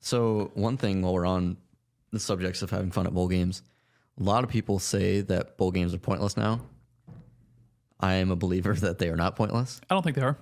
So 0.00 0.50
one 0.52 0.76
thing 0.76 1.00
while 1.00 1.14
we're 1.14 1.24
on 1.24 1.56
the 2.12 2.20
subjects 2.20 2.60
of 2.60 2.70
having 2.70 2.90
fun 2.90 3.06
at 3.06 3.14
bowl 3.14 3.28
games, 3.28 3.62
a 4.20 4.22
lot 4.22 4.44
of 4.44 4.50
people 4.50 4.78
say 4.78 5.22
that 5.22 5.56
bowl 5.56 5.70
games 5.70 5.94
are 5.94 5.98
pointless 5.98 6.36
now. 6.36 6.60
I 7.98 8.14
am 8.14 8.30
a 8.30 8.36
believer 8.36 8.74
that 8.80 8.98
they 8.98 9.08
are 9.08 9.16
not 9.16 9.34
pointless. 9.34 9.80
I 9.88 9.94
don't 9.94 10.02
think 10.02 10.16
they 10.16 10.22
are. 10.22 10.36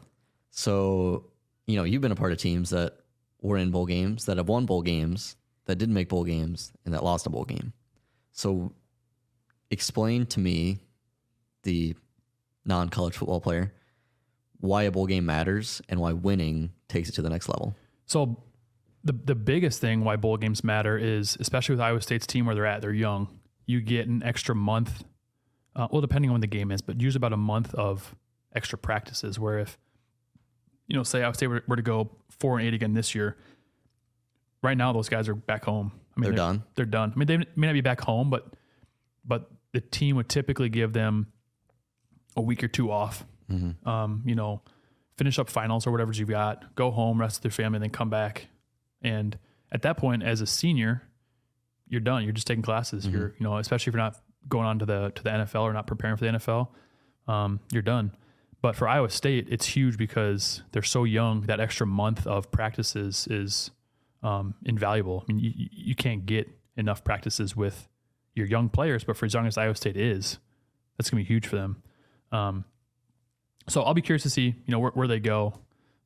So, 0.51 1.26
you 1.68 1.76
know, 1.76 1.84
you've 1.84 2.03
been 2.03 2.11
a 2.11 2.16
part 2.16 2.32
of 2.32 2.39
teams 2.39 2.70
that 2.70 2.95
were 3.43 3.59
in 3.59 3.70
bowl 3.70 3.86
games, 3.86 4.24
that 4.24 4.39
have 4.39 4.49
won 4.49 4.66
bowl 4.66 4.82
games, 4.82 5.36
that 5.66 5.76
didn't 5.76 5.95
make 5.95 6.09
bowl 6.09 6.24
games, 6.24 6.72
and 6.84 6.93
that 6.95 7.05
lost 7.05 7.28
a 7.28 7.30
bowl 7.30 7.45
game. 7.45 7.72
So, 8.32 8.72
explain 9.70 10.26
to 10.26 10.41
me, 10.41 10.80
the 11.69 11.95
non 12.64 12.89
college 12.89 13.14
football 13.14 13.41
player, 13.41 13.75
why 14.61 14.85
a 14.85 14.91
bowl 14.91 15.07
game 15.07 15.27
matters 15.27 15.83
and 15.89 16.01
why 16.01 16.14
winning 16.14 16.73
takes 16.89 17.11
it 17.11 17.12
to 17.12 17.23
the 17.23 17.29
next 17.29 17.49
level. 17.49 17.77
So 18.07 18.43
the 19.05 19.12
the 19.12 19.35
biggest 19.35 19.81
thing 19.81 20.03
why 20.03 20.16
bowl 20.16 20.39
games 20.39 20.64
matter 20.64 20.97
is 20.97 21.37
especially 21.41 21.75
with 21.75 21.81
Iowa 21.83 22.01
State's 22.01 22.27
team 22.27 22.47
where 22.47 22.55
they're 22.55 22.66
at, 22.66 22.81
they're 22.81 22.93
young. 22.93 23.29
You 23.66 23.83
get 23.83 24.09
an 24.09 24.23
extra 24.23 24.55
month. 24.55 25.05
Uh, 25.77 25.87
well, 25.91 26.01
depending 26.01 26.31
on 26.31 26.35
when 26.35 26.41
the 26.41 26.47
game 26.47 26.73
is, 26.73 26.81
but 26.81 27.01
usually 27.01 27.19
about 27.19 27.35
a 27.35 27.37
month 27.37 27.75
of 27.75 28.16
extra 28.57 28.79
practices. 28.79 29.39
Where 29.39 29.59
if 29.59 29.77
you 30.87 30.97
know, 30.97 31.03
say 31.03 31.23
Iowa 31.23 31.35
State 31.35 31.49
were, 31.49 31.62
were 31.69 31.77
to 31.77 31.83
go 31.83 32.11
four 32.31 32.59
and 32.59 32.66
eight 32.66 32.73
again 32.73 32.95
this 32.95 33.14
year, 33.14 33.37
right 34.62 34.77
now 34.77 34.95
those 34.95 35.11
guys 35.11 35.29
are 35.29 35.35
back 35.35 35.66
home. 35.66 35.93
I 36.16 36.21
mean, 36.21 36.31
They're 36.31 36.37
done? 36.37 36.62
They're 36.77 36.87
done. 36.87 37.12
I 37.14 37.19
mean, 37.19 37.27
they 37.27 37.37
may 37.57 37.66
not 37.66 37.75
be 37.75 37.83
back 37.83 38.01
home, 38.01 38.31
but 38.31 38.55
but 39.27 39.51
the 39.73 39.83
team 39.83 40.16
would 40.16 40.31
typically 40.31 40.71
give 40.71 40.95
them 40.95 41.27
a 42.39 42.43
week 42.43 42.62
or 42.64 42.68
two 42.68 42.91
off. 42.91 43.24
Um, 43.86 44.22
you 44.26 44.34
know, 44.34 44.62
finish 45.16 45.39
up 45.39 45.49
finals 45.51 45.86
or 45.86 45.91
whatever 45.91 46.12
you've 46.12 46.28
got, 46.28 46.74
go 46.74 46.91
home, 46.91 47.20
rest 47.20 47.39
with 47.39 47.45
your 47.47 47.64
family, 47.64 47.76
and 47.76 47.82
then 47.84 47.91
come 47.91 48.11
back. 48.11 48.49
And 49.03 49.39
at 49.72 49.82
that 49.82 49.97
point, 49.97 50.22
as 50.22 50.41
a 50.41 50.47
senior, 50.47 51.03
you're 51.89 52.01
done. 52.01 52.24
You're 52.24 52.32
just 52.32 52.47
taking 52.47 52.62
classes. 52.62 53.07
You're, 53.07 53.34
you 53.39 53.45
know, 53.45 53.57
especially 53.59 53.91
if 53.91 53.95
you're 53.95 54.03
not 54.03 54.16
going 54.49 54.66
on 54.66 54.78
to 54.80 54.86
the 54.86 55.11
to 55.14 55.22
the 55.22 55.30
NFL 55.30 55.62
or 55.62 55.72
not 55.72 55.86
preparing 55.86 56.16
for 56.16 56.24
the 56.26 56.32
NFL, 56.32 56.68
um, 57.32 57.61
you're 57.72 57.82
done. 57.82 58.14
But 58.61 58.76
for 58.76 58.89
Iowa 58.89 59.09
State, 59.09 59.47
it's 59.51 59.66
huge 59.66 59.97
because 59.97 60.62
they're 60.72 60.82
so 60.82 61.05
young. 61.05 61.43
That 61.43 61.61
extra 61.61 61.86
month 61.86 62.26
of 62.26 62.51
practices 62.51 63.26
is 63.30 63.70
um, 64.22 64.55
invaluable. 64.64 65.24
I 65.28 65.32
mean, 65.32 65.39
you, 65.43 65.53
you- 65.70 65.95
can't 65.95 66.26
get 66.26 66.49
enough 66.76 67.03
practices 67.05 67.57
with 67.57 67.89
your 68.34 68.47
young 68.47 68.68
players, 68.68 69.05
but 69.05 69.16
for 69.16 69.26
as 69.26 69.34
young 69.34 69.47
as 69.47 69.57
Iowa 69.57 69.74
State 69.74 69.97
is, 69.97 70.39
that's 70.97 71.09
gonna 71.11 71.22
be 71.22 71.26
huge 71.26 71.47
for 71.47 71.57
them. 71.57 71.82
Um, 72.33 72.64
so 73.68 73.83
I'll 73.83 73.95
be 73.95 74.03
curious 74.03 74.22
to 74.22 74.31
see, 74.31 74.47
you 74.47 74.72
know, 74.72 74.79
where, 74.79 74.93
where 74.93 75.09
they 75.09 75.20
go, 75.20 75.55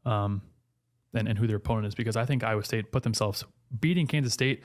um, 0.05 0.43
and, 1.15 1.29
and 1.29 1.39
who 1.39 1.47
their 1.47 1.57
opponent 1.57 1.87
is, 1.89 1.95
because 1.95 2.17
I 2.17 2.25
think 2.25 2.43
Iowa 2.43 2.65
State 2.65 2.91
put 2.91 3.03
themselves 3.03 3.45
beating 3.81 4.07
Kansas 4.07 4.33
State. 4.33 4.63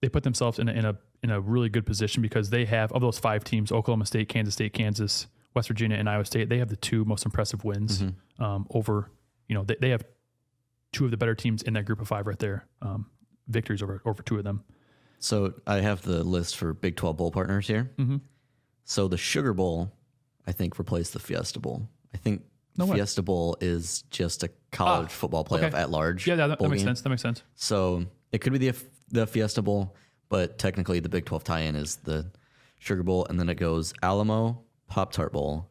They 0.00 0.08
put 0.08 0.22
themselves 0.22 0.58
in 0.58 0.68
a, 0.68 0.72
in 0.72 0.84
a 0.84 0.96
in 1.22 1.30
a 1.30 1.40
really 1.40 1.70
good 1.70 1.86
position 1.86 2.20
because 2.20 2.50
they 2.50 2.66
have 2.66 2.92
of 2.92 3.00
those 3.00 3.18
five 3.18 3.44
teams: 3.44 3.72
Oklahoma 3.72 4.04
State, 4.06 4.28
Kansas 4.28 4.54
State, 4.54 4.72
Kansas, 4.72 5.26
West 5.54 5.68
Virginia, 5.68 5.96
and 5.96 6.08
Iowa 6.08 6.24
State. 6.24 6.48
They 6.48 6.58
have 6.58 6.68
the 6.68 6.76
two 6.76 7.04
most 7.04 7.24
impressive 7.24 7.64
wins 7.64 8.02
um, 8.38 8.66
over. 8.70 9.10
You 9.48 9.54
know, 9.54 9.64
they, 9.64 9.76
they 9.80 9.90
have 9.90 10.04
two 10.92 11.04
of 11.04 11.10
the 11.10 11.16
better 11.16 11.34
teams 11.34 11.62
in 11.62 11.74
that 11.74 11.84
group 11.84 12.00
of 12.00 12.08
five 12.08 12.26
right 12.26 12.38
there. 12.38 12.66
Um, 12.82 13.06
victories 13.48 13.82
over 13.82 14.02
over 14.04 14.22
two 14.22 14.36
of 14.36 14.44
them. 14.44 14.64
So 15.18 15.54
I 15.66 15.76
have 15.76 16.02
the 16.02 16.22
list 16.22 16.56
for 16.56 16.74
Big 16.74 16.96
12 16.96 17.16
bowl 17.16 17.30
partners 17.30 17.66
here. 17.66 17.90
Mm-hmm. 17.96 18.16
So 18.84 19.08
the 19.08 19.16
Sugar 19.16 19.54
Bowl, 19.54 19.90
I 20.46 20.52
think, 20.52 20.78
replace 20.78 21.10
the 21.10 21.18
Fiesta 21.18 21.58
Bowl. 21.60 21.88
I 22.14 22.18
think 22.18 22.42
No 22.76 22.86
way. 22.86 22.96
Fiesta 22.96 23.22
Bowl 23.22 23.56
is 23.60 24.02
just 24.10 24.42
a 24.42 24.50
college 24.72 25.06
Ah, 25.06 25.10
football 25.10 25.44
playoff 25.44 25.64
okay. 25.64 25.76
at 25.76 25.90
large. 25.90 26.26
Yeah, 26.26 26.36
that, 26.36 26.58
that 26.58 26.68
makes 26.68 26.82
game. 26.82 26.88
sense. 26.88 27.00
That 27.02 27.08
makes 27.10 27.22
sense. 27.22 27.42
So 27.54 28.04
it 28.32 28.38
could 28.38 28.52
be 28.52 28.58
the 28.70 28.76
the 29.10 29.26
Fiesta 29.26 29.62
Bowl, 29.62 29.94
but 30.28 30.58
technically 30.58 31.00
the 31.00 31.08
Big 31.08 31.24
12 31.24 31.44
tie-in 31.44 31.76
is 31.76 31.96
the 31.96 32.30
Sugar 32.78 33.02
Bowl, 33.02 33.26
and 33.28 33.38
then 33.38 33.48
it 33.48 33.54
goes 33.56 33.92
Alamo, 34.02 34.62
Pop 34.88 35.12
Tart 35.12 35.32
Bowl, 35.32 35.68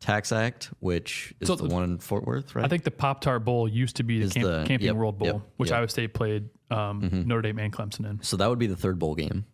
TaxAct, 0.00 0.72
which 0.80 1.34
is 1.40 1.48
So 1.48 1.56
the 1.56 1.68
one 1.68 1.84
in 1.84 1.98
Fort 1.98 2.24
Worth, 2.26 2.54
right? 2.54 2.64
I 2.64 2.68
think 2.68 2.84
the 2.84 2.90
Pop 2.90 3.20
Tart 3.20 3.44
Bowl 3.44 3.68
used 3.68 3.96
to 3.96 4.02
be 4.02 4.24
the, 4.24 4.30
camp, 4.32 4.46
the- 4.46 4.64
Camping 4.66 4.86
yep, 4.86 4.96
World 4.96 5.18
Bowl, 5.18 5.26
yep, 5.28 5.40
which 5.56 5.68
yep. 5.70 5.74
Mm-hmm. 5.74 5.80
Iowa 5.80 5.88
State 5.88 6.14
played 6.14 6.48
um, 6.70 7.24
Notre 7.26 7.42
Dame 7.42 7.58
and 7.58 7.72
Clemson 7.72 8.08
in. 8.08 8.22
So 8.22 8.36
that 8.38 8.48
would 8.48 8.58
be 8.58 8.66
the 8.66 8.76
third 8.76 8.98
bowl 8.98 9.14
game. 9.14 9.44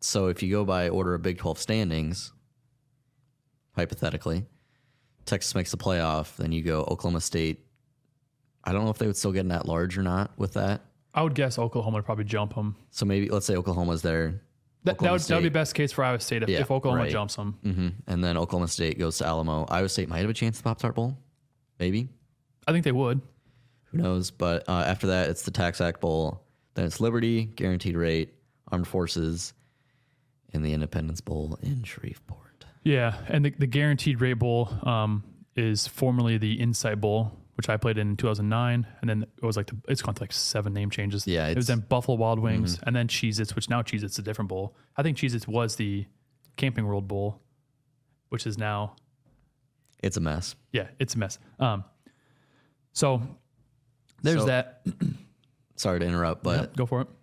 So 0.00 0.26
if 0.28 0.42
you 0.42 0.50
go 0.50 0.64
by 0.64 0.88
order 0.88 1.14
of 1.14 1.22
Big 1.22 1.38
12 1.38 1.58
standings, 1.58 2.32
hypothetically, 3.76 4.44
Texas 5.24 5.54
makes 5.54 5.70
the 5.70 5.76
playoff, 5.76 6.36
then 6.36 6.52
you 6.52 6.62
go 6.62 6.80
Oklahoma 6.82 7.20
State. 7.20 7.64
I 8.64 8.72
don't 8.72 8.84
know 8.84 8.90
if 8.90 8.98
they 8.98 9.06
would 9.06 9.16
still 9.16 9.32
get 9.32 9.40
in 9.40 9.48
that 9.48 9.66
large 9.66 9.96
or 9.98 10.02
not 10.02 10.30
with 10.38 10.54
that. 10.54 10.80
I 11.14 11.22
would 11.22 11.34
guess 11.34 11.58
Oklahoma 11.58 11.96
would 11.98 12.04
probably 12.04 12.24
jump 12.24 12.54
them. 12.54 12.76
So 12.90 13.06
maybe 13.06 13.28
let's 13.28 13.46
say 13.46 13.54
Oklahoma's 13.56 14.02
there. 14.02 14.40
That, 14.84 14.92
that 14.92 14.92
Oklahoma 14.96 15.12
would 15.14 15.20
that 15.22 15.34
would 15.36 15.42
be 15.44 15.48
best 15.48 15.74
case 15.74 15.92
for 15.92 16.04
Iowa 16.04 16.20
State 16.20 16.42
if, 16.42 16.48
Yeah, 16.48 16.60
if 16.60 16.70
Oklahoma 16.70 17.02
right. 17.04 17.10
jumps 17.12 17.36
them. 17.36 17.58
hmm 17.62 17.88
And 18.06 18.22
then 18.22 18.36
Oklahoma 18.36 18.68
State 18.68 18.98
goes 18.98 19.18
to 19.18 19.26
Alamo. 19.26 19.64
Iowa 19.68 19.88
State 19.88 20.08
might 20.08 20.18
have 20.20 20.30
a 20.30 20.34
chance 20.34 20.58
at 20.58 20.64
the 20.64 20.68
Pop 20.68 20.78
Tart 20.78 20.94
Bowl. 20.94 21.16
Maybe. 21.78 22.08
I 22.66 22.72
think 22.72 22.84
they 22.84 22.92
would. 22.92 23.20
Who 23.86 23.98
knows? 23.98 24.30
But 24.30 24.68
uh, 24.68 24.84
after 24.86 25.06
that, 25.08 25.30
it's 25.30 25.42
the 25.42 25.50
TaxAct 25.50 26.00
Bowl. 26.00 26.42
Then 26.74 26.84
it's 26.86 27.00
Liberty, 27.00 27.44
Guaranteed 27.44 27.96
Rate, 27.96 28.34
Armed 28.72 28.88
Forces, 28.88 29.52
and 30.52 30.64
the 30.64 30.72
Independence 30.72 31.20
Bowl 31.20 31.58
in 31.62 31.82
Shreveport. 31.84 32.43
Yeah, 32.84 33.16
and 33.28 33.44
the, 33.44 33.50
the 33.50 33.66
Guaranteed 33.66 34.20
Rate 34.20 34.34
Bowl 34.34 34.68
um, 34.82 35.24
is 35.56 35.86
formerly 35.88 36.36
the 36.38 36.54
Insight 36.60 37.00
Bowl, 37.00 37.32
which 37.54 37.68
I 37.70 37.76
played 37.78 37.96
in 37.98 38.16
2009, 38.16 38.86
and 39.00 39.08
then 39.10 39.22
it 39.22 39.44
was 39.44 39.56
like 39.56 39.66
the, 39.68 39.76
it's 39.88 40.02
gone 40.02 40.14
to 40.14 40.22
like 40.22 40.32
seven 40.32 40.72
name 40.74 40.90
changes. 40.90 41.26
Yeah, 41.26 41.46
it 41.48 41.56
was 41.56 41.66
Mm-hmm. 41.66 41.80
then 41.80 41.86
Buffalo 41.88 42.16
Wild 42.18 42.38
Wings, 42.40 42.78
and 42.84 42.94
then 42.94 43.08
Cheez-Its, 43.08 43.56
which 43.56 43.70
now 43.70 43.80
Cheez-Its 43.82 44.14
is 44.14 44.18
a 44.18 44.22
different 44.22 44.48
bowl. 44.50 44.76
I 44.96 45.02
think 45.02 45.16
Cheez-Its 45.16 45.48
was 45.48 45.76
the 45.76 46.04
Camping 46.56 46.86
World 46.86 47.08
Bowl, 47.08 47.40
which 48.28 48.46
is 48.46 48.58
now 48.58 48.96
It's 50.02 50.16
a 50.18 50.20
mess. 50.20 50.54
yeah, 50.72 50.88
it's 50.98 51.14
a 51.14 51.18
mess. 51.18 51.38
Um, 51.58 51.84
so 52.92 53.22
there's 54.22 54.40
So- 54.40 54.46
that. 54.46 54.82
Sorry 55.76 55.98
to 55.98 56.06
interrupt, 56.06 56.44
but 56.44 56.60
Yep, 56.60 56.76
go 56.76 56.86
for 56.86 57.00
it. 57.00 57.08
do 57.08 57.14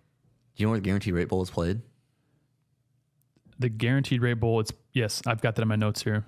you 0.56 0.66
know 0.66 0.70
where 0.72 0.78
the 0.80 0.84
Guaranteed 0.84 1.14
Rate 1.14 1.28
Bowl 1.28 1.40
is 1.42 1.48
played? 1.48 1.80
The 3.62 3.68
Guaranteed 3.68 4.20
Rate 4.22 4.34
Bowl. 4.34 4.60
It's 4.60 4.72
yes, 4.92 5.22
I've 5.26 5.40
got 5.40 5.54
that 5.56 5.62
in 5.62 5.68
my 5.68 5.76
notes 5.76 6.02
here. 6.02 6.24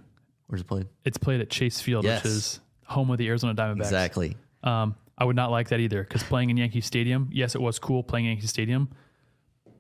Where's 0.47 0.61
it 0.63 0.67
played? 0.67 0.87
It's 1.05 1.19
played 1.19 1.41
at 1.41 1.51
Chase 1.51 1.81
Field, 1.81 2.05
Yes. 2.05 2.23
which 2.25 2.33
is 2.33 2.61
home 2.87 3.11
of 3.11 3.19
the 3.19 3.29
Arizona 3.29 3.55
Diamondbacks. 3.55 3.81
Exactly. 3.81 4.37
Um, 4.63 4.95
I 5.19 5.25
would 5.25 5.37
not 5.37 5.51
like 5.51 5.69
that 5.69 5.81
either 5.81 6.03
because 6.03 6.23
playing 6.23 6.51
in 6.51 6.57
Yankee 6.57 6.81
Stadium, 6.81 7.29
yes, 7.33 7.55
it 7.55 7.61
was 7.61 7.79
cool 7.79 8.03
playing 8.03 8.27
in 8.27 8.33
Yankee 8.33 8.47
Stadium. 8.47 8.89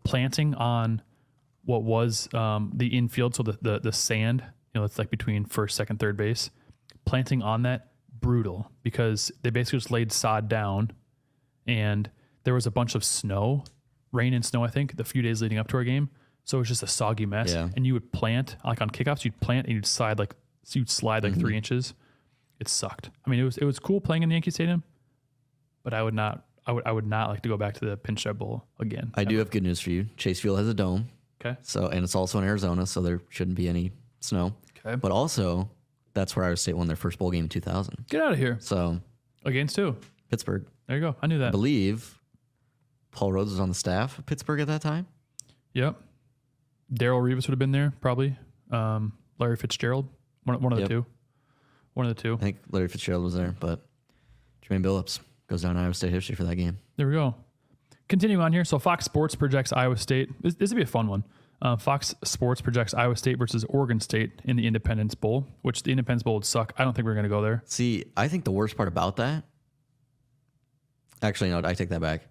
Planting 0.04 0.54
on 0.54 1.00
what 1.64 1.82
was 1.82 2.32
um, 2.34 2.72
the 2.74 2.88
infield, 2.88 3.34
so 3.34 3.42
the, 3.42 3.58
the 3.62 3.80
the 3.80 3.92
sand, 3.92 4.42
you 4.74 4.80
know, 4.80 4.84
it's 4.84 4.98
like 4.98 5.10
between 5.10 5.44
first, 5.46 5.76
second, 5.76 5.98
third 5.98 6.16
base. 6.16 6.50
Planting 7.06 7.42
on 7.42 7.62
that 7.62 7.92
brutal 8.20 8.70
because 8.82 9.32
they 9.42 9.50
basically 9.50 9.78
just 9.78 9.90
laid 9.90 10.12
sod 10.12 10.48
down, 10.48 10.90
and 11.66 12.10
there 12.44 12.52
was 12.52 12.66
a 12.66 12.70
bunch 12.70 12.94
of 12.94 13.02
snow, 13.02 13.64
rain 14.12 14.34
and 14.34 14.44
snow. 14.44 14.62
I 14.62 14.68
think 14.68 14.96
the 14.96 15.04
few 15.04 15.22
days 15.22 15.40
leading 15.40 15.56
up 15.58 15.68
to 15.68 15.76
our 15.78 15.84
game, 15.84 16.10
so 16.44 16.58
it 16.58 16.60
was 16.60 16.68
just 16.68 16.82
a 16.82 16.86
soggy 16.86 17.26
mess. 17.26 17.52
Yeah. 17.52 17.68
And 17.76 17.86
you 17.86 17.94
would 17.94 18.12
plant 18.12 18.56
like 18.64 18.80
on 18.80 18.90
kickoffs, 18.90 19.24
you'd 19.24 19.38
plant 19.40 19.66
and 19.66 19.74
you'd 19.74 19.86
slide 19.86 20.18
like 20.18 20.34
so 20.64 20.78
you'd 20.78 20.90
slide 20.90 21.22
like 21.24 21.32
Mm-hmm. 21.32 21.40
three 21.40 21.56
inches. 21.56 21.94
It 22.60 22.68
sucked. 22.68 23.10
I 23.26 23.30
mean, 23.30 23.40
it 23.40 23.44
was 23.44 23.56
it 23.58 23.64
was 23.64 23.78
cool 23.78 24.00
playing 24.00 24.22
in 24.22 24.28
the 24.28 24.34
Yankee 24.34 24.50
Stadium, 24.52 24.82
but 25.82 25.92
I 25.94 26.02
would 26.02 26.14
not. 26.14 26.44
I 26.66 26.72
would 26.72 26.86
I 26.86 26.92
would 26.92 27.06
not 27.06 27.28
like 27.28 27.42
to 27.42 27.48
go 27.48 27.56
back 27.58 27.74
to 27.74 27.84
the 27.84 27.96
Pinstripe 27.96 28.38
Bowl 28.38 28.64
again. 28.78 29.10
I 29.14 29.24
do 29.24 29.36
have 29.38 29.50
good 29.50 29.62
news 29.62 29.80
for 29.80 29.90
you. 29.90 30.06
Chase 30.16 30.40
Field 30.40 30.56
has 30.58 30.66
a 30.68 30.72
dome, 30.72 31.08
Okay. 31.44 31.58
so 31.62 31.88
and 31.88 32.02
it's 32.04 32.14
also 32.14 32.38
in 32.38 32.44
Arizona, 32.44 32.86
so 32.86 33.02
there 33.02 33.20
shouldn't 33.28 33.56
be 33.56 33.68
any 33.68 33.92
snow. 34.20 34.54
Okay. 34.78 34.96
But 34.96 35.10
also, 35.12 35.68
that's 36.14 36.34
where 36.36 36.44
Iowa 36.46 36.56
State 36.56 36.74
won 36.76 36.86
their 36.86 36.96
first 36.96 37.18
bowl 37.18 37.30
game 37.30 37.44
in 37.44 37.48
2000. 37.50 38.06
Get 38.08 38.22
out 38.22 38.32
of 38.32 38.38
here. 38.38 38.56
So 38.60 39.00
Against 39.44 39.76
who? 39.76 39.96
Pittsburgh, 40.30 40.64
There 40.86 40.96
you 40.96 41.02
go. 41.02 41.16
I 41.20 41.26
knew 41.26 41.36
I 41.36 41.38
that. 41.40 41.50
believe 41.52 42.18
Paul 43.10 43.32
Rhoads 43.32 43.46
was 43.50 43.60
on 43.60 43.68
the 43.68 43.74
staff 43.74 44.18
of 44.18 44.24
Pittsburgh 44.24 44.60
at 44.60 44.68
that 44.68 44.80
time. 44.80 45.06
Yep. 45.74 46.00
Daryl 46.94 47.22
Reeves 47.22 47.46
would 47.46 47.52
have 47.52 47.58
been 47.58 47.72
there 47.72 47.92
probably. 48.00 48.36
Um, 48.70 49.12
Larry 49.38 49.56
Fitzgerald, 49.56 50.08
one, 50.44 50.60
one 50.60 50.72
of 50.72 50.78
the 50.78 50.88
two. 50.88 51.06
One 51.94 52.06
of 52.06 52.14
the 52.14 52.20
two. 52.20 52.34
I 52.34 52.38
think 52.38 52.58
Larry 52.70 52.88
Fitzgerald 52.88 53.24
was 53.24 53.34
there, 53.34 53.54
but 53.60 53.86
Jermaine 54.62 54.84
Billups 54.84 55.20
goes 55.48 55.62
down 55.62 55.76
Iowa 55.76 55.94
State 55.94 56.12
history 56.12 56.34
for 56.34 56.44
that 56.44 56.56
game. 56.56 56.78
There 56.96 57.06
we 57.06 57.14
go. 57.14 57.34
Continuing 58.08 58.42
on 58.42 58.52
here. 58.52 58.64
So 58.64 58.78
Fox 58.78 59.04
Sports 59.04 59.34
projects 59.34 59.72
Iowa 59.72 59.96
State. 59.96 60.30
This, 60.42 60.54
this 60.54 60.70
would 60.70 60.76
be 60.76 60.82
a 60.82 60.86
fun 60.86 61.06
one. 61.06 61.24
Uh, 61.62 61.76
Fox 61.76 62.14
Sports 62.24 62.60
projects 62.60 62.92
Iowa 62.94 63.16
State 63.16 63.38
versus 63.38 63.64
Oregon 63.68 64.00
State 64.00 64.42
in 64.44 64.56
the 64.56 64.66
Independence 64.66 65.14
Bowl, 65.14 65.46
which 65.62 65.82
the 65.82 65.90
Independence 65.92 66.22
Bowl 66.22 66.34
would 66.34 66.44
suck. 66.44 66.72
I 66.76 66.84
don't 66.84 66.94
think 66.94 67.06
we're 67.06 67.14
going 67.14 67.24
to 67.24 67.30
go 67.30 67.40
there. 67.40 67.62
See, 67.64 68.04
I 68.16 68.28
think 68.28 68.44
the 68.44 68.50
worst 68.50 68.76
part 68.76 68.88
about 68.88 69.16
that. 69.16 69.44
Actually, 71.22 71.50
no, 71.50 71.62
I 71.64 71.74
take 71.74 71.88
that 71.88 72.00
back. 72.00 72.26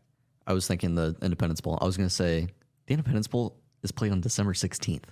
I 0.45 0.53
was 0.53 0.67
thinking 0.67 0.93
the 0.93 1.15
Independence 1.21 1.61
Bowl. 1.61 1.79
I 1.81 1.85
was 1.85 1.97
going 1.97 2.09
to 2.09 2.13
say 2.13 2.47
the 2.85 2.93
Independence 2.93 3.27
Bowl 3.27 3.57
is 3.83 3.91
played 3.91 4.11
on 4.11 4.21
December 4.21 4.53
16th. 4.53 5.03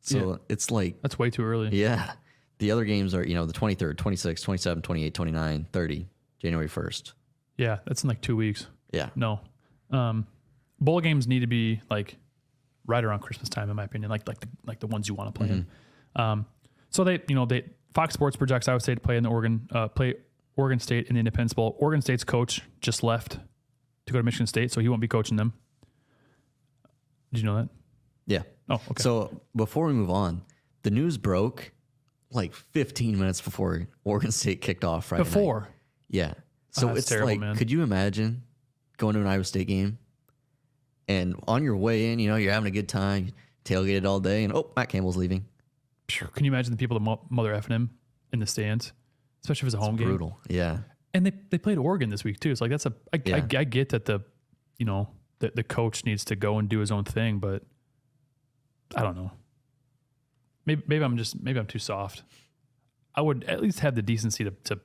So 0.00 0.30
Yeah. 0.32 0.36
it's 0.48 0.70
like, 0.70 1.00
That's 1.02 1.18
way 1.18 1.30
too 1.30 1.44
early. 1.44 1.70
yeah. 1.72 2.12
The 2.58 2.72
other 2.72 2.84
games 2.84 3.14
are, 3.14 3.24
you 3.26 3.34
know, 3.34 3.46
the 3.46 3.52
23rd, 3.52 3.96
26th, 3.96 4.44
27th, 4.44 4.82
28th, 4.82 5.12
29th, 5.12 5.68
30, 5.68 6.08
January 6.40 6.68
1st. 6.68 7.12
Yeah, 7.56 7.78
that's 7.86 8.02
in 8.02 8.08
like 8.08 8.20
two 8.20 8.36
weeks. 8.36 8.66
Yeah. 8.92 9.10
No. 9.14 9.40
Um, 9.90 10.26
bowl 10.80 11.00
games 11.00 11.26
need 11.28 11.40
to 11.40 11.46
be 11.46 11.80
like 11.90 12.16
right 12.86 13.04
around 13.04 13.20
Christmas 13.20 13.48
time, 13.48 13.70
in 13.70 13.76
my 13.76 13.84
opinion, 13.84 14.10
like 14.10 14.26
like 14.28 14.40
the 14.40 14.48
like 14.66 14.80
the 14.80 14.86
ones 14.86 15.08
you 15.08 15.14
want 15.14 15.32
to 15.34 15.38
play 15.38 15.48
in. 15.50 15.66
Um, 16.16 16.46
so 16.90 17.04
they, 17.04 17.20
you 17.28 17.34
know, 17.34 17.46
they 17.46 17.64
Fox 17.94 18.14
Sports 18.14 18.36
projects 18.36 18.68
Iowa 18.68 18.80
State 18.80 18.94
to 18.96 19.00
play 19.00 19.16
in 19.16 19.22
the 19.24 19.28
Oregon 19.28 19.68
uh, 19.72 19.88
play 19.88 20.14
Oregon 20.56 20.78
State 20.78 21.06
in 21.08 21.14
the 21.14 21.18
Independence 21.20 21.52
Bowl. 21.52 21.76
Oregon 21.80 22.00
State's 22.00 22.24
coach 22.24 22.62
just 22.80 23.02
left 23.02 23.38
to 24.06 24.12
go 24.12 24.18
to 24.18 24.22
Michigan 24.22 24.46
State, 24.46 24.70
so 24.72 24.80
he 24.80 24.88
won't 24.88 25.00
be 25.00 25.08
coaching 25.08 25.36
them. 25.36 25.52
Did 27.32 27.40
you 27.40 27.46
know 27.46 27.56
that? 27.56 27.68
Yeah. 28.26 28.42
Oh, 28.68 28.74
okay. 28.90 29.02
So 29.02 29.40
before 29.56 29.86
we 29.86 29.92
move 29.92 30.10
on, 30.10 30.42
the 30.82 30.90
news 30.90 31.16
broke 31.18 31.72
like 32.30 32.54
15 32.54 33.18
minutes 33.18 33.40
before 33.40 33.88
Oregon 34.04 34.30
State 34.30 34.60
kicked 34.60 34.84
off 34.84 35.06
Friday 35.06 35.24
night. 35.24 35.32
Before 35.32 35.68
Yeah. 36.08 36.34
So 36.70 36.88
that's 36.88 36.98
it's 37.00 37.08
terrible, 37.08 37.28
like, 37.28 37.40
man. 37.40 37.56
could 37.56 37.70
you 37.70 37.82
imagine 37.82 38.42
going 38.98 39.14
to 39.14 39.20
an 39.20 39.26
Iowa 39.26 39.44
State 39.44 39.66
game 39.68 39.98
and 41.08 41.34
on 41.48 41.62
your 41.64 41.76
way 41.76 42.12
in, 42.12 42.18
you 42.18 42.28
know, 42.28 42.36
you're 42.36 42.52
having 42.52 42.68
a 42.68 42.70
good 42.74 42.88
time, 42.88 43.30
tailgated 43.64 44.04
all 44.04 44.20
day, 44.20 44.44
and 44.44 44.52
oh, 44.52 44.70
Matt 44.76 44.90
Campbell's 44.90 45.16
leaving. 45.16 45.46
can 46.06 46.44
you 46.44 46.50
imagine 46.50 46.70
the 46.70 46.76
people 46.76 46.98
that 46.98 47.04
mo- 47.04 47.26
mother 47.30 47.54
effing 47.54 47.70
him 47.70 47.90
in 48.32 48.40
the 48.40 48.46
stands, 48.46 48.92
especially 49.42 49.66
if 49.68 49.74
it's 49.74 49.82
a 49.82 49.84
home 49.84 49.96
game? 49.96 50.08
Brutal. 50.08 50.38
Yeah. 50.48 50.78
And 51.14 51.24
they, 51.24 51.32
they 51.50 51.58
played 51.58 51.78
Oregon 51.78 52.10
this 52.10 52.22
week 52.24 52.38
too. 52.40 52.50
It's 52.50 52.60
like 52.60 52.70
that's 52.70 52.84
a 52.86 52.92
I, 53.12 53.20
Yeah. 53.24 53.36
I, 53.36 53.58
I 53.60 53.64
get 53.64 53.88
that 53.90 54.04
the 54.04 54.20
you 54.78 54.84
know 54.84 55.08
the 55.40 55.52
the 55.54 55.62
coach 55.62 56.04
needs 56.04 56.24
to 56.26 56.36
go 56.36 56.58
and 56.58 56.68
do 56.68 56.78
his 56.80 56.90
own 56.90 57.04
thing, 57.04 57.38
but 57.38 57.62
I 58.96 59.02
don't 59.02 59.16
know. 59.16 59.30
Maybe 60.66 60.82
maybe 60.86 61.04
I'm 61.04 61.16
just 61.16 61.40
maybe 61.42 61.58
I'm 61.58 61.66
too 61.66 61.78
soft. 61.78 62.22
I 63.14 63.20
would 63.20 63.44
at 63.44 63.60
least 63.60 63.80
have 63.80 63.94
the 63.96 64.02
decency 64.02 64.44
to, 64.44 64.50
to 64.64 64.78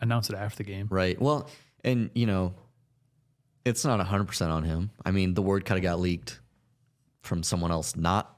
announce 0.00 0.30
it 0.30 0.36
after 0.36 0.58
the 0.58 0.64
game. 0.64 0.88
Right. 0.90 1.20
Well, 1.20 1.48
and, 1.84 2.10
you 2.12 2.26
know, 2.26 2.54
it's 3.64 3.84
not 3.84 4.04
100% 4.04 4.48
on 4.48 4.64
him. 4.64 4.90
I 5.04 5.12
mean, 5.12 5.34
the 5.34 5.42
word 5.42 5.64
kind 5.64 5.78
of 5.78 5.82
got 5.84 6.00
leaked 6.00 6.40
from 7.22 7.44
someone 7.44 7.70
else, 7.70 7.94
not 7.94 8.36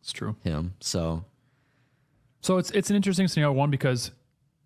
It's 0.00 0.12
true. 0.12 0.34
him. 0.42 0.74
So, 0.80 1.24
So 2.40 2.58
it's 2.58 2.70
it's 2.72 2.90
an 2.90 2.96
interesting 2.96 3.28
scenario 3.28 3.52
one 3.52 3.70
because 3.70 4.10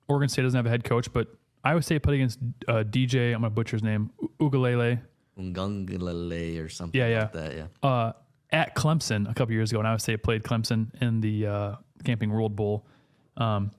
Oregon 0.09 0.29
State 0.31 0.43
doesn't 0.43 0.57
have 0.57 0.67
a 0.67 0.71
head 0.71 0.85
coach, 0.85 1.13
but 1.13 1.29
Iowa 1.63 1.83
State 1.83 2.03
played 2.03 2.15
against 2.15 2.39
uh, 2.69 2.85
DJ. 2.85 3.27
I'm 3.35 3.41
gonna 3.43 3.51
butcher 3.51 3.77
his 3.77 3.83
name, 3.83 4.11
Ugalele. 4.41 5.01
Ungungulele 5.39 6.63
or 6.65 6.69
something 6.69 6.99
Yeah, 7.01 7.09
yeah. 7.09 7.21
like 7.23 7.33
that. 7.33 7.57
Yeah. 7.57 7.67
uh, 7.89 8.13
at 8.53 8.75
Clemson 8.77 9.29
a 9.31 9.35
couple 9.35 9.53
years 9.53 9.71
ago, 9.73 9.81
and 9.81 9.87
I 9.89 9.91
Iowa 9.91 9.99
State 9.99 10.23
played 10.23 10.43
Clemson 10.45 10.89
in 11.03 11.21
the 11.21 11.47
uh, 11.47 11.75
Camping 12.05 12.31
World 12.31 12.55
Bowl. 12.55 12.87
Um, 13.37 13.73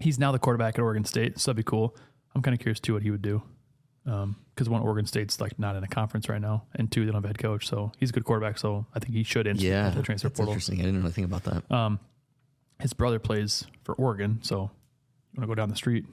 he's 0.00 0.18
now 0.18 0.32
the 0.32 0.38
quarterback 0.38 0.74
at 0.74 0.82
Oregon 0.82 1.04
State, 1.04 1.38
so 1.40 1.50
that'd 1.50 1.56
be 1.56 1.68
cool. 1.68 1.96
I'm 2.34 2.42
kind 2.42 2.54
of 2.54 2.60
curious 2.60 2.78
too 2.80 2.92
what 2.94 3.02
he 3.02 3.10
would 3.10 3.22
do, 3.22 3.42
because 4.04 4.68
one 4.68 4.82
Oregon 4.82 5.06
State's 5.06 5.40
like 5.40 5.58
not 5.58 5.76
in 5.76 5.84
a 5.84 5.88
conference 5.88 6.28
right 6.28 6.40
now, 6.40 6.64
and 6.74 6.90
two 6.92 7.00
they 7.00 7.06
don't 7.06 7.14
have 7.14 7.24
a 7.24 7.28
head 7.28 7.38
coach, 7.38 7.66
so 7.66 7.90
he's 7.98 8.10
a 8.10 8.12
good 8.12 8.24
quarterback. 8.24 8.58
So 8.58 8.84
I 8.94 8.98
think 8.98 9.14
he 9.14 9.22
should 9.22 9.46
enter 9.46 9.62
Yeah. 9.64 9.88
the 9.90 10.02
transfer 10.02 10.28
portal. 10.28 10.52
interesting. 10.52 10.80
I 10.80 10.84
didn't 10.84 10.96
know 11.00 11.06
anything 11.06 11.24
about 11.24 11.44
that. 11.44 11.70
Um, 11.70 11.98
his 12.80 12.92
brother 12.92 13.18
plays 13.18 13.64
for 13.84 13.94
Oregon, 13.94 14.40
so 14.42 14.70
you 15.32 15.38
want 15.38 15.42
to 15.42 15.46
go 15.46 15.54
down 15.54 15.70
the 15.70 15.76
street. 15.76 16.04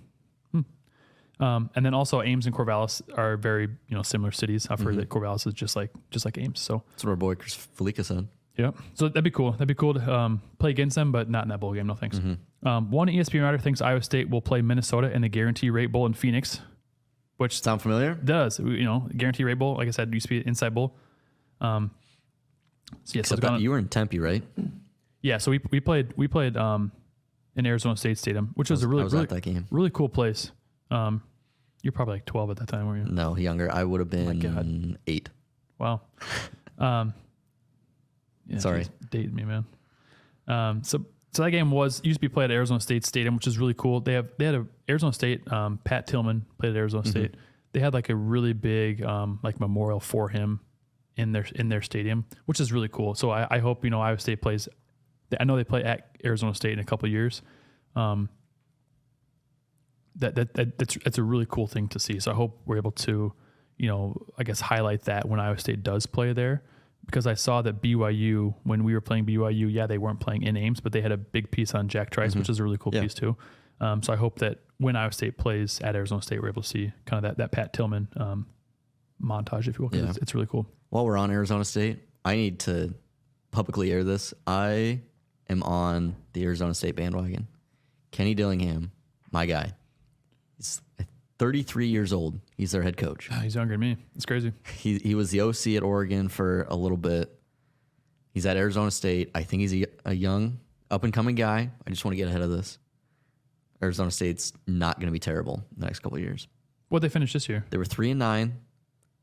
Um, 1.39 1.69
and 1.75 1.85
then 1.85 1.93
also 1.93 2.21
Ames 2.21 2.45
and 2.47 2.53
Corvallis 2.55 3.01
are 3.17 3.37
very 3.37 3.63
you 3.87 3.95
know 3.95 4.03
similar 4.03 4.31
cities. 4.31 4.67
I've 4.69 4.79
Mm-hmm. 4.79 4.85
heard 4.87 4.95
that 4.97 5.09
Corvallis 5.09 5.47
is 5.47 5.53
just 5.53 5.75
like 5.75 5.89
just 6.11 6.25
like 6.25 6.37
Ames. 6.37 6.59
So 6.59 6.83
That's 6.91 7.03
what 7.05 7.11
our 7.11 7.15
boy 7.15 7.35
Chris 7.35 7.55
Felica 7.77 8.03
said. 8.03 8.27
yeah, 8.57 8.71
so 8.93 9.07
that'd 9.07 9.23
be 9.23 9.31
cool. 9.31 9.51
That'd 9.53 9.67
be 9.69 9.73
cool 9.73 9.93
to 9.93 10.13
um, 10.13 10.41
play 10.59 10.69
against 10.71 10.95
them, 10.95 11.11
but 11.13 11.29
not 11.29 11.43
in 11.43 11.49
that 11.49 11.59
bowl 11.61 11.73
game. 11.73 11.87
No 11.87 11.95
thanks. 11.95 12.19
Um, 12.63 12.91
one 12.91 13.07
ESPN 13.07 13.41
writer 13.43 13.57
thinks 13.57 13.79
Iowa 13.81 14.01
State 14.01 14.29
will 14.29 14.41
play 14.41 14.61
Minnesota 14.61 15.09
in 15.13 15.21
the 15.21 15.29
Guarantee 15.29 15.69
Rate 15.69 15.93
Bowl 15.93 16.05
in 16.05 16.13
Phoenix, 16.13 16.59
which 17.37 17.61
Sound 17.61 17.81
familiar? 17.81 18.15
does 18.15 18.59
you 18.59 18.83
know 18.83 19.07
Guarantee 19.15 19.45
Rate 19.45 19.53
Bowl. 19.59 19.75
Like 19.77 19.87
I 19.87 19.91
said, 19.91 20.13
used 20.13 20.25
to 20.25 20.29
be 20.31 20.37
an 20.41 20.43
Insight 20.43 20.73
Bowl. 20.73 20.93
Um, 21.61 21.91
so 23.05 23.17
yeah, 23.17 23.21
so 23.23 23.35
Except 23.35 23.39
it's 23.39 23.47
gonna- 23.49 23.59
you 23.59 23.69
were 23.71 23.77
in 23.77 23.87
Tempe, 23.87 24.19
right? 24.19 24.43
yeah, 25.21 25.37
so 25.37 25.51
we 25.51 25.61
we 25.71 25.79
played 25.79 26.11
we 26.17 26.27
played 26.27 26.57
um, 26.57 26.91
in 27.55 27.65
Arizona 27.65 27.95
State 27.95 28.17
Stadium, 28.17 28.51
which 28.55 28.69
was, 28.69 28.79
was- 28.79 28.83
a 28.83 28.87
really 28.89 29.03
was 29.05 29.13
really, 29.13 29.25
that 29.27 29.41
game. 29.41 29.67
really 29.71 29.89
cool 29.89 30.09
place. 30.09 30.51
Um, 30.91 31.21
you're 31.81 31.91
probably 31.91 32.15
like 32.15 32.25
12 32.25 32.51
at 32.51 32.57
that 32.57 32.67
time, 32.67 32.87
weren't 32.87 33.07
you? 33.07 33.13
No, 33.13 33.35
younger. 33.37 33.71
I 33.71 33.83
would 33.83 33.99
have 33.99 34.09
been 34.09 34.45
Oh 34.45 34.49
God. 34.53 34.97
eight. 35.07 35.29
Wow. 35.77 36.01
Um, 36.77 37.13
yeah, 38.47 38.59
Sorry. 38.59 38.85
dating 39.09 39.35
me, 39.35 39.43
man. 39.45 39.65
Um, 40.47 40.83
so 40.83 41.05
so 41.31 41.43
that 41.43 41.51
game 41.51 41.69
was 41.69 42.01
used 42.03 42.17
to 42.17 42.21
be 42.21 42.27
played 42.29 42.45
at 42.45 42.51
Arizona 42.55 42.79
State 42.79 43.05
Stadium, 43.05 43.35
which 43.35 43.45
is 43.47 43.59
really 43.59 43.75
cool. 43.75 43.99
They 44.01 44.13
have 44.13 44.29
they 44.37 44.45
had 44.45 44.55
a 44.55 44.65
Arizona 44.89 45.13
State. 45.13 45.51
Um, 45.51 45.79
Pat 45.83 46.07
Tillman 46.07 46.45
played 46.59 46.71
at 46.71 46.75
Arizona 46.75 47.03
Mm-hmm. 47.03 47.09
State. 47.11 47.35
They 47.71 47.79
had 47.79 47.93
like 47.93 48.09
a 48.09 48.15
really 48.15 48.53
big 48.53 49.03
um, 49.03 49.39
like 49.43 49.59
memorial 49.59 49.99
for 49.99 50.27
him 50.29 50.59
in 51.17 51.31
their 51.33 51.45
in 51.55 51.69
their 51.69 51.83
stadium, 51.83 52.25
which 52.45 52.59
is 52.59 52.71
really 52.73 52.87
cool. 52.87 53.13
So 53.13 53.29
I, 53.29 53.45
I 53.51 53.59
hope 53.59 53.83
you 53.83 53.91
know 53.91 54.01
Iowa 54.01 54.17
State 54.19 54.41
plays. 54.41 54.67
I 55.39 55.43
know 55.43 55.55
they 55.55 55.63
play 55.63 55.83
at 55.83 56.15
Arizona 56.25 56.55
State 56.55 56.73
in 56.73 56.79
a 56.79 56.83
couple 56.83 57.05
of 57.05 57.11
years. 57.11 57.43
Um, 57.95 58.29
that, 60.15 60.35
that, 60.35 60.53
that 60.55 60.77
that's 60.77 60.97
that's 61.03 61.17
a 61.17 61.23
really 61.23 61.45
cool 61.49 61.67
thing 61.67 61.87
to 61.89 61.99
see. 61.99 62.19
So 62.19 62.31
I 62.31 62.35
hope 62.35 62.59
we're 62.65 62.77
able 62.77 62.91
to, 62.91 63.33
you 63.77 63.87
know, 63.87 64.15
I 64.37 64.43
guess 64.43 64.59
highlight 64.59 65.03
that 65.03 65.27
when 65.27 65.39
Iowa 65.39 65.57
State 65.57 65.83
does 65.83 66.05
play 66.05 66.33
there, 66.33 66.63
because 67.05 67.25
I 67.27 67.33
saw 67.35 67.61
that 67.61 67.81
BYU 67.81 68.53
when 68.63 68.83
we 68.83 68.93
were 68.93 69.01
playing 69.01 69.25
BYU, 69.25 69.71
yeah, 69.71 69.87
they 69.87 69.97
weren't 69.97 70.19
playing 70.19 70.43
in 70.43 70.57
Ames, 70.57 70.79
but 70.79 70.91
they 70.91 71.01
had 71.01 71.11
a 71.11 71.17
big 71.17 71.51
piece 71.51 71.73
on 71.73 71.87
Jack 71.87 72.09
Trice, 72.09 72.35
which 72.35 72.49
is 72.49 72.59
a 72.59 72.63
really 72.63 72.77
cool 72.77 72.93
Yeah. 72.93 73.01
piece 73.01 73.13
too. 73.13 73.35
Um, 73.81 74.03
so 74.03 74.11
I 74.11 74.17
hope 74.17 74.39
that 74.39 74.59
when 74.77 74.95
Iowa 74.95 75.11
State 75.13 75.37
plays 75.37 75.79
at 75.81 75.95
Arizona 75.95 76.21
State, 76.21 76.41
we're 76.41 76.49
able 76.49 76.61
to 76.63 76.67
see 76.67 76.91
kind 77.05 77.23
of 77.25 77.29
that 77.29 77.37
that 77.37 77.51
Pat 77.51 77.71
Tillman 77.73 78.07
um, 78.17 78.45
montage, 79.21 79.67
if 79.67 79.79
you 79.79 79.85
will. 79.85 79.95
Yeah. 79.97 80.09
It's, 80.09 80.17
it's 80.17 80.33
really 80.35 80.47
cool. 80.47 80.67
While 80.89 81.05
we're 81.05 81.17
on 81.17 81.31
Arizona 81.31 81.63
State, 81.65 81.99
I 82.25 82.35
need 82.35 82.59
to 82.61 82.93
publicly 83.51 83.91
air 83.91 84.03
this. 84.03 84.33
I 84.45 85.01
am 85.49 85.63
on 85.63 86.15
the 86.33 86.43
Arizona 86.43 86.73
State 86.73 86.95
bandwagon. 86.95 87.47
Kenny 88.11 88.33
Dillingham, 88.33 88.91
my 89.31 89.45
guy. 89.45 89.73
He's 90.59 90.81
33 91.39 91.87
years 91.87 92.11
old. 92.11 92.39
He's 92.57 92.71
their 92.71 92.81
head 92.83 92.97
coach. 92.97 93.29
Ah, 93.31 93.39
he's 93.39 93.55
younger 93.55 93.75
than 93.75 93.79
me. 93.79 93.97
It's 94.15 94.25
crazy. 94.25 94.51
He 94.75 94.97
he 94.97 95.15
was 95.15 95.31
the 95.31 95.41
OC 95.41 95.67
at 95.77 95.83
Oregon 95.83 96.27
for 96.27 96.63
a 96.69 96.75
little 96.75 96.97
bit. 96.97 97.33
He's 98.33 98.45
at 98.45 98.57
Arizona 98.57 98.91
State. 98.91 99.31
I 99.33 99.43
think 99.43 99.61
he's 99.61 99.73
a, 99.73 99.85
a 100.05 100.13
young, 100.13 100.59
up 100.91 101.03
and 101.03 101.13
coming 101.13 101.35
guy. 101.35 101.71
I 101.85 101.89
just 101.89 102.03
want 102.05 102.13
to 102.13 102.17
get 102.17 102.27
ahead 102.27 102.41
of 102.41 102.51
this. 102.51 102.77
Arizona 103.81 104.11
State's 104.11 104.51
not 104.67 104.97
going 104.99 105.07
to 105.07 105.11
be 105.13 105.19
terrible 105.19 105.63
the 105.77 105.85
next 105.85 105.99
couple 105.99 106.17
of 106.17 106.23
years. 106.23 106.47
What 106.89 107.01
they 107.01 107.09
finished 107.09 107.33
this 107.33 107.47
year? 107.47 107.65
They 107.69 107.77
were 107.77 107.85
three 107.85 108.11
and 108.11 108.19
nine. 108.19 108.59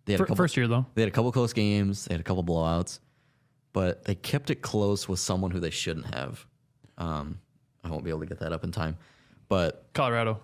They 0.07 0.13
had 0.13 0.21
a 0.21 0.25
couple, 0.25 0.37
First 0.37 0.57
year 0.57 0.69
though. 0.69 0.87
They 0.95 1.03
had 1.03 1.09
a 1.09 1.13
couple 1.13 1.31
close 1.33 1.53
games. 1.53 2.07
They 2.07 2.15
had 2.15 2.21
a 2.21 2.25
couple 2.25 2.43
blowouts, 2.43 3.01
but 3.73 4.05
they 4.05 4.15
kept 4.15 4.51
it 4.51 4.63
close 4.63 5.09
with 5.09 5.19
someone 5.19 5.51
who 5.51 5.61
they 5.61 5.71
shouldn't 5.71 6.15
have. 6.15 6.47
Um, 6.97 7.41
I 7.85 7.91
won't 7.91 8.05
be 8.05 8.11
able 8.11 8.21
to 8.21 8.27
get 8.27 8.39
that 8.41 8.53
up 8.53 8.65
in 8.65 8.73
time, 8.73 8.97
but 9.49 9.87
Colorado. 9.93 10.41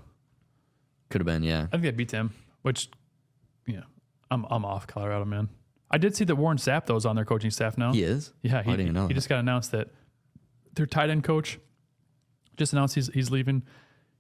Could 1.13 1.21
have 1.21 1.27
been. 1.27 1.43
Yeah, 1.43 1.63
I 1.63 1.67
think 1.67 1.85
they 1.85 1.91
beat 1.93 2.09
them, 2.09 2.35
which, 2.63 2.89
yeah, 3.67 3.83
I'm 4.31 4.45
I'm 4.51 4.65
off 4.65 4.87
Colorado, 4.87 5.25
man. 5.25 5.49
I 5.91 5.99
did 5.99 6.17
see 6.17 6.25
that 6.25 6.37
Warren 6.37 6.59
Sapp 6.59 6.87
though 6.87 6.97
is 6.97 7.07
on 7.07 7.15
their 7.17 7.25
coaching 7.25 7.51
staff 7.51 7.79
now. 7.79 7.93
he 7.93 8.03
is. 8.03 8.33
Yeah, 8.43 8.63
he, 8.63 8.73
I 8.73 8.77
didn't 8.77 8.95
know. 8.95 9.03
he 9.03 9.09
that. 9.09 9.15
just 9.15 9.29
got 9.29 9.39
announced 9.39 9.73
that 9.73 9.91
their 10.75 10.87
tight 10.87 11.11
end 11.11 11.23
coach 11.23 11.59
just 12.57 12.73
announced 12.73 12.95
he's 12.95 13.09
he's 13.13 13.31
leaving. 13.31 13.63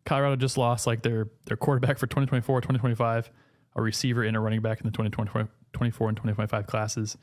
Colorado 0.04 0.36
just 0.36 0.58
lost 0.58 0.86
like 0.86 1.02
their 1.02 1.28
their 1.46 1.56
quarterback 1.56 1.96
for 1.98 2.06
2024, 2.06 2.60
2025, 2.60 3.30
a 3.76 3.82
receiver 3.82 4.22
and 4.22 4.36
a 4.36 4.40
running 4.40 4.60
back 4.60 4.80
in 4.80 4.84
the 4.84 4.90
2024 4.92 6.08
and 6.08 6.16
2025 6.16 6.66
classes. 6.66 7.16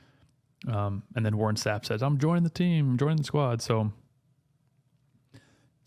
Um, 0.67 1.03
and 1.15 1.25
then 1.25 1.37
Warren 1.37 1.55
Sapp 1.55 1.85
says, 1.85 2.01
"I'm 2.01 2.17
joining 2.17 2.43
the 2.43 2.49
team, 2.49 2.91
I'm 2.91 2.97
joining 2.97 3.17
the 3.17 3.23
squad." 3.23 3.61
So, 3.61 3.91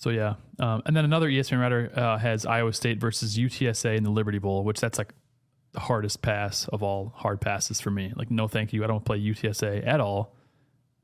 so 0.03 0.11
yeah. 0.11 0.35
Um, 0.59 0.83
and 0.85 0.97
then 0.97 1.05
another 1.05 1.29
ESPN 1.29 1.61
writer 1.61 1.93
uh, 1.95 2.19
has 2.19 2.45
Iowa 2.45 2.73
State 2.73 2.99
versus 2.99 3.39
UTSA 3.39 3.97
in 3.97 4.03
the 4.03 4.11
Liberty 4.11 4.41
Bowl, 4.41 4.65
which 4.65 4.81
that's 4.81 4.99
like 4.99 5.15
the 5.71 5.79
hardest 5.79 6.23
pass 6.23 6.67
of 6.67 6.83
all 6.83 7.13
hard 7.15 7.41
passes 7.41 7.81
for 7.81 7.93
me. 7.93 8.13
Like, 8.17 8.29
no, 8.29 8.49
thank 8.49 8.73
you. 8.73 8.83
I 8.83 8.89
don't 8.89 9.05
play 9.05 9.21
UTSA 9.21 9.87
at 9.87 10.01
all. 10.01 10.35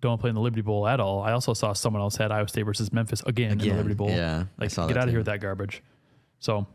Don't 0.01 0.21
play 0.21 0.31
in 0.31 0.35
the 0.35 0.41
Liberty 0.41 0.63
Bowl 0.63 0.89
at 0.89 0.99
all. 0.99 1.23
I 1.23 1.31
also 1.31 1.55
saw 1.55 1.75
someone 1.75 2.03
else 2.03 2.17
had 2.17 2.33
Iowa 2.33 2.49
State 2.49 2.65
versus 2.65 2.93
Memphis 2.93 3.23
again, 3.25 3.53
in 3.53 3.59
the 3.59 3.73
Liberty 3.73 3.95
Bowl. 3.95 4.11
yeah, 4.11 4.47
I 4.59 4.65
like 4.65 4.75
get 4.75 4.97
out 4.97 5.05
of 5.05 5.11
here 5.11 5.21
with 5.21 5.27
that 5.27 5.41
garbage. 5.41 5.81
So 6.41 6.67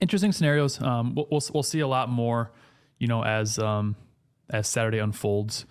interesting 0.00 0.32
scenarios. 0.32 0.80
Um, 0.80 1.14
we'll, 1.14 1.28
we'll 1.30 1.42
we'll 1.52 1.62
see 1.62 1.80
a 1.80 1.86
lot 1.86 2.08
more, 2.08 2.50
you 2.98 3.08
know, 3.08 3.22
as 3.22 3.58
um, 3.58 3.94
as 4.48 4.66
Saturday 4.66 5.00
unfolds. 5.00 5.66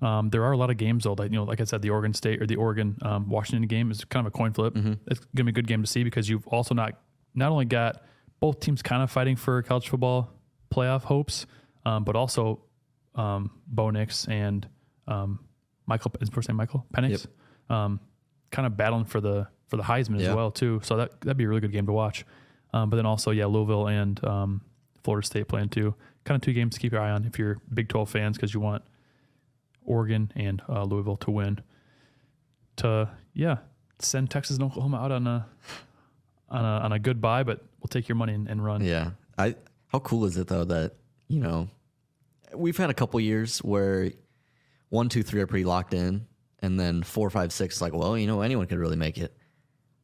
Um, 0.00 0.30
there 0.30 0.44
are 0.44 0.52
a 0.52 0.56
lot 0.56 0.70
of 0.70 0.76
games 0.76 1.04
though. 1.04 1.14
Like 1.18 1.30
you 1.32 1.36
know, 1.38 1.44
like 1.44 1.60
I 1.60 1.64
said, 1.64 1.82
the 1.82 1.90
Oregon 1.90 2.14
State 2.14 2.40
or 2.40 2.46
the 2.46 2.56
Oregon 2.56 2.96
um, 3.02 3.28
Washington 3.28 3.66
game 3.66 3.90
is 3.90 4.04
kind 4.04 4.26
of 4.26 4.32
a 4.32 4.36
coin 4.36 4.52
flip. 4.52 4.74
Mm-hmm. 4.74 4.92
It's 5.08 5.20
gonna 5.34 5.44
be 5.46 5.50
a 5.50 5.52
good 5.52 5.66
game 5.66 5.82
to 5.82 5.88
see 5.88 6.04
because 6.04 6.28
you've 6.28 6.46
also 6.48 6.74
not 6.74 6.94
not 7.34 7.50
only 7.50 7.64
got 7.64 8.02
both 8.40 8.60
teams 8.60 8.82
kind 8.82 9.02
of 9.02 9.10
fighting 9.10 9.34
for 9.36 9.60
college 9.62 9.88
football 9.88 10.30
playoff 10.72 11.02
hopes, 11.02 11.46
um, 11.84 12.04
but 12.04 12.14
also 12.14 12.60
um, 13.16 13.50
Bo 13.66 13.90
Nix 13.90 14.26
and 14.28 14.68
um, 15.08 15.40
Michael 15.86 16.12
is 16.20 16.28
first 16.28 16.48
name 16.48 16.56
Michael 16.56 16.86
Penix, 16.94 17.26
um, 17.68 17.98
kind 18.50 18.66
of 18.66 18.76
battling 18.76 19.04
for 19.04 19.20
the 19.20 19.48
for 19.66 19.76
the 19.76 19.82
Heisman 19.82 20.20
Yeah. 20.20 20.30
as 20.30 20.36
well 20.36 20.50
too. 20.52 20.80
So 20.84 20.96
that 20.98 21.20
that'd 21.22 21.36
be 21.36 21.44
a 21.44 21.48
really 21.48 21.60
good 21.60 21.72
game 21.72 21.86
to 21.86 21.92
watch. 21.92 22.24
Um, 22.72 22.90
but 22.90 22.96
then 22.96 23.06
also 23.06 23.30
yeah, 23.32 23.46
Louisville 23.46 23.88
and 23.88 24.22
um, 24.24 24.60
Florida 25.02 25.26
State 25.26 25.48
playing 25.48 25.70
too. 25.70 25.94
Kind 26.24 26.36
of 26.36 26.42
two 26.44 26.52
games 26.52 26.74
to 26.74 26.80
keep 26.80 26.92
your 26.92 27.00
eye 27.00 27.10
on 27.10 27.24
if 27.24 27.38
you're 27.38 27.58
Big 27.72 27.88
12 27.88 28.08
fans 28.10 28.36
because 28.36 28.52
you 28.54 28.60
want 28.60 28.82
Oregon 29.88 30.30
and 30.36 30.62
uh, 30.68 30.84
Louisville 30.84 31.16
to 31.18 31.30
win. 31.30 31.60
To 32.76 33.10
yeah, 33.34 33.58
send 33.98 34.30
Texas 34.30 34.56
and 34.56 34.64
Oklahoma 34.64 34.98
out 34.98 35.10
on 35.12 35.26
a 35.26 35.46
on 36.48 36.64
a 36.64 36.68
on 36.84 36.92
a 36.92 36.98
good 36.98 37.20
bye, 37.20 37.42
but 37.42 37.64
we'll 37.80 37.88
take 37.88 38.08
your 38.08 38.16
money 38.16 38.34
and, 38.34 38.48
and 38.48 38.64
run. 38.64 38.84
Yeah. 38.84 39.10
I 39.36 39.56
how 39.88 39.98
cool 40.00 40.24
is 40.24 40.36
it 40.36 40.46
though 40.48 40.64
that, 40.64 40.92
you 41.28 41.40
know, 41.40 41.68
we've 42.54 42.76
had 42.76 42.90
a 42.90 42.94
couple 42.94 43.18
years 43.20 43.58
where 43.58 44.10
one, 44.90 45.08
two, 45.08 45.22
three 45.22 45.40
are 45.40 45.46
pretty 45.46 45.64
locked 45.64 45.92
in, 45.94 46.26
and 46.60 46.78
then 46.78 47.02
four, 47.02 47.30
five, 47.30 47.52
six 47.52 47.76
is 47.76 47.82
like, 47.82 47.92
well, 47.94 48.16
you 48.16 48.26
know, 48.26 48.40
anyone 48.42 48.66
could 48.66 48.78
really 48.78 48.96
make 48.96 49.18
it. 49.18 49.34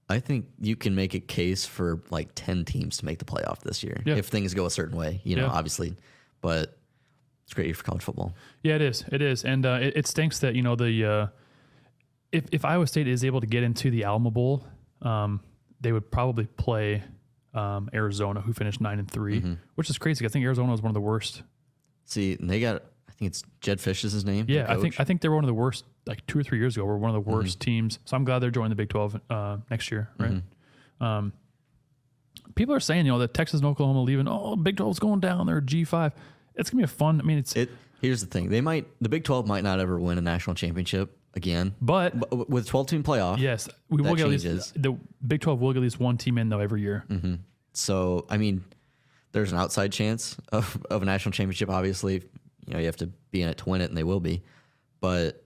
I 0.09 0.19
think 0.21 0.47
you 0.61 0.77
can 0.77 0.95
make 0.95 1.15
a 1.15 1.21
case 1.21 1.65
for 1.65 2.03
like 2.11 2.31
ten 2.35 2.65
teams 2.65 2.99
to 2.99 3.05
make 3.07 3.19
the 3.19 3.25
playoff 3.25 3.61
this 3.61 3.83
year 3.83 4.03
Yeah. 4.05 4.17
if 4.17 4.27
things 4.27 4.53
go 4.53 4.67
a 4.67 4.71
certain 4.71 4.97
way, 4.97 5.21
you 5.25 5.37
know, 5.37 5.47
Yeah. 5.47 5.53
obviously. 5.53 5.97
But 6.41 6.77
it's 7.45 7.55
great 7.55 7.67
year 7.67 7.75
for 7.75 7.85
college 7.85 8.03
football. 8.03 8.35
Yeah, 8.63 8.75
it 8.77 8.83
is. 8.83 9.05
It 9.13 9.23
is, 9.23 9.45
and 9.45 9.65
uh, 9.67 9.79
it, 9.81 9.97
it 9.97 10.07
stinks 10.07 10.39
that 10.41 10.55
you 10.55 10.63
know 10.63 10.77
the 10.77 11.05
uh, 11.05 11.27
if 12.33 12.45
if 12.53 12.65
Iowa 12.65 12.87
State 12.87 13.07
is 13.09 13.25
able 13.25 13.41
to 13.41 13.47
get 13.47 13.63
into 13.63 13.91
the 13.91 14.05
Alamo 14.05 14.31
Bowl, 14.31 14.67
um, 15.03 15.41
they 15.81 15.93
would 15.93 16.11
probably 16.11 16.47
play 16.47 17.03
um, 17.53 17.89
Arizona, 17.95 18.41
who 18.41 18.53
finished 18.53 18.81
nine 18.81 18.99
and 18.99 19.11
3 19.11 19.41
Mm-hmm. 19.41 19.53
which 19.77 19.89
is 19.91 19.99
crazy. 19.99 20.25
I 20.25 20.29
think 20.29 20.45
Arizona 20.45 20.73
was 20.73 20.83
one 20.83 20.91
of 20.91 20.95
the 20.95 21.01
worst. 21.01 21.43
See, 22.07 22.33
and 22.33 22.51
they 22.51 22.61
got 22.61 22.83
I 23.09 23.13
think 23.13 23.31
it's 23.31 23.45
Jedd 23.61 23.79
Fisch 23.79 24.05
is 24.05 24.13
his 24.13 24.25
name. 24.25 24.47
Yeah, 24.49 24.67
I 24.69 24.77
think. 24.77 24.95
Mm-hmm. 24.95 25.03
I 25.03 25.05
think 25.05 25.21
they 25.21 25.29
were 25.29 25.37
one 25.37 25.45
of 25.45 25.49
the 25.49 25.55
worst. 25.55 25.85
Like 26.07 26.27
two 26.27 26.39
or 26.39 26.43
three 26.43 26.59
years 26.59 26.77
ago, 26.77 26.85
were 26.85 26.99
one 26.99 27.15
of 27.15 27.25
the 27.25 27.31
worst 27.31 27.61
teams. 27.61 27.99
So 28.05 28.17
I'm 28.17 28.25
glad 28.25 28.41
they're 28.41 28.51
joining 28.51 28.71
the 28.71 28.77
Big 28.77 28.89
Twelve 28.89 29.19
uh, 29.31 29.59
next 29.71 29.91
year. 29.91 30.11
Right. 30.19 30.33
Mm-hmm. 30.33 31.05
Um, 31.05 31.33
people 32.55 32.75
are 32.75 32.81
saying 32.81 33.07
you 33.07 33.13
know 33.13 33.19
that 33.21 33.33
Texas 33.35 33.61
and 33.61 33.69
Oklahoma 33.69 34.03
leaving. 34.03 34.27
Oh, 34.29 34.57
Big 34.57 34.77
12's 34.77 34.99
going 34.99 35.21
down. 35.21 35.47
They're 35.47 35.61
G 35.61 35.85
five. 35.85 36.13
It's 36.57 36.71
gonna 36.71 36.81
be 36.81 36.85
a 36.85 36.89
fun. 36.89 37.21
I 37.21 37.25
mean, 37.25 37.39
it's 37.39 37.55
it 37.57 37.71
here's 38.01 38.21
the 38.21 38.27
thing. 38.27 38.49
They 38.51 38.61
might 38.61 38.87
the 39.01 39.09
Big 39.09 39.25
Twelve 39.25 39.47
might 39.47 39.65
not 39.65 39.81
ever 39.81 39.99
win 39.99 40.19
a 40.19 40.21
national 40.21 40.55
championship 40.55 41.17
again. 41.35 41.75
but 41.81 42.19
But 42.19 42.49
with 42.49 42.67
twelve 42.69 42.87
team 42.87 43.03
playoff. 43.03 43.39
Yes, 43.39 43.69
we 43.89 44.03
That 44.03 44.09
will 44.09 44.17
get 44.17 44.27
at 44.27 44.31
changes. 44.31 44.55
least 44.75 44.83
the 44.83 44.97
Big 45.27 45.41
Twelve 45.41 45.61
will 45.61 45.73
get 45.73 45.79
at 45.79 45.83
least 45.83 45.99
one 46.01 46.17
team 46.17 46.39
in 46.39 46.49
though 46.49 46.61
every 46.61 46.81
year. 46.81 47.05
So 47.73 48.27
I 48.31 48.37
mean, 48.37 48.65
there's 49.33 49.53
an 49.53 49.59
outside 49.59 49.91
chance 49.93 50.37
of, 50.53 50.81
of 50.91 51.03
a 51.03 51.05
national 51.05 51.33
championship. 51.33 51.69
Obviously, 51.71 52.23
you 52.67 52.73
know 52.73 52.79
you 52.79 52.87
have 52.87 52.97
to 52.99 53.07
be 53.31 53.43
in 53.43 53.49
it 53.49 53.59
to 53.59 53.69
win 53.69 53.81
it, 53.81 53.87
and 53.89 53.97
they 53.97 54.05
will 54.05 54.21
be. 54.21 54.43
But 55.01 55.45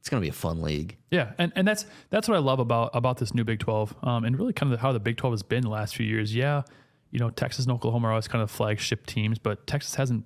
it's 0.00 0.08
going 0.08 0.20
to 0.20 0.24
be 0.24 0.28
a 0.30 0.32
fun 0.32 0.62
league. 0.62 0.96
Yeah, 1.10 1.32
and, 1.38 1.52
and 1.56 1.66
that's 1.66 1.84
that's 2.10 2.28
what 2.28 2.36
I 2.36 2.38
love 2.40 2.60
about 2.60 2.90
about 2.94 3.16
this 3.18 3.34
new 3.34 3.42
Big 3.44 3.58
Twelve, 3.58 3.94
um, 4.04 4.24
and 4.24 4.38
really 4.38 4.52
kind 4.52 4.72
of 4.72 4.78
how 4.80 4.92
the 4.92 5.00
Big 5.00 5.16
Twelve 5.16 5.32
has 5.32 5.42
been 5.42 5.62
the 5.62 5.68
last 5.70 5.96
few 5.96 6.06
years. 6.06 6.32
Yeah, 6.34 6.62
you 7.10 7.18
know 7.18 7.30
Texas 7.30 7.64
and 7.64 7.72
Oklahoma 7.74 8.06
are 8.08 8.10
always 8.12 8.28
kind 8.28 8.42
of 8.42 8.50
flagship 8.50 9.04
teams, 9.06 9.38
but 9.40 9.66
Texas 9.66 9.96
hasn't 9.96 10.24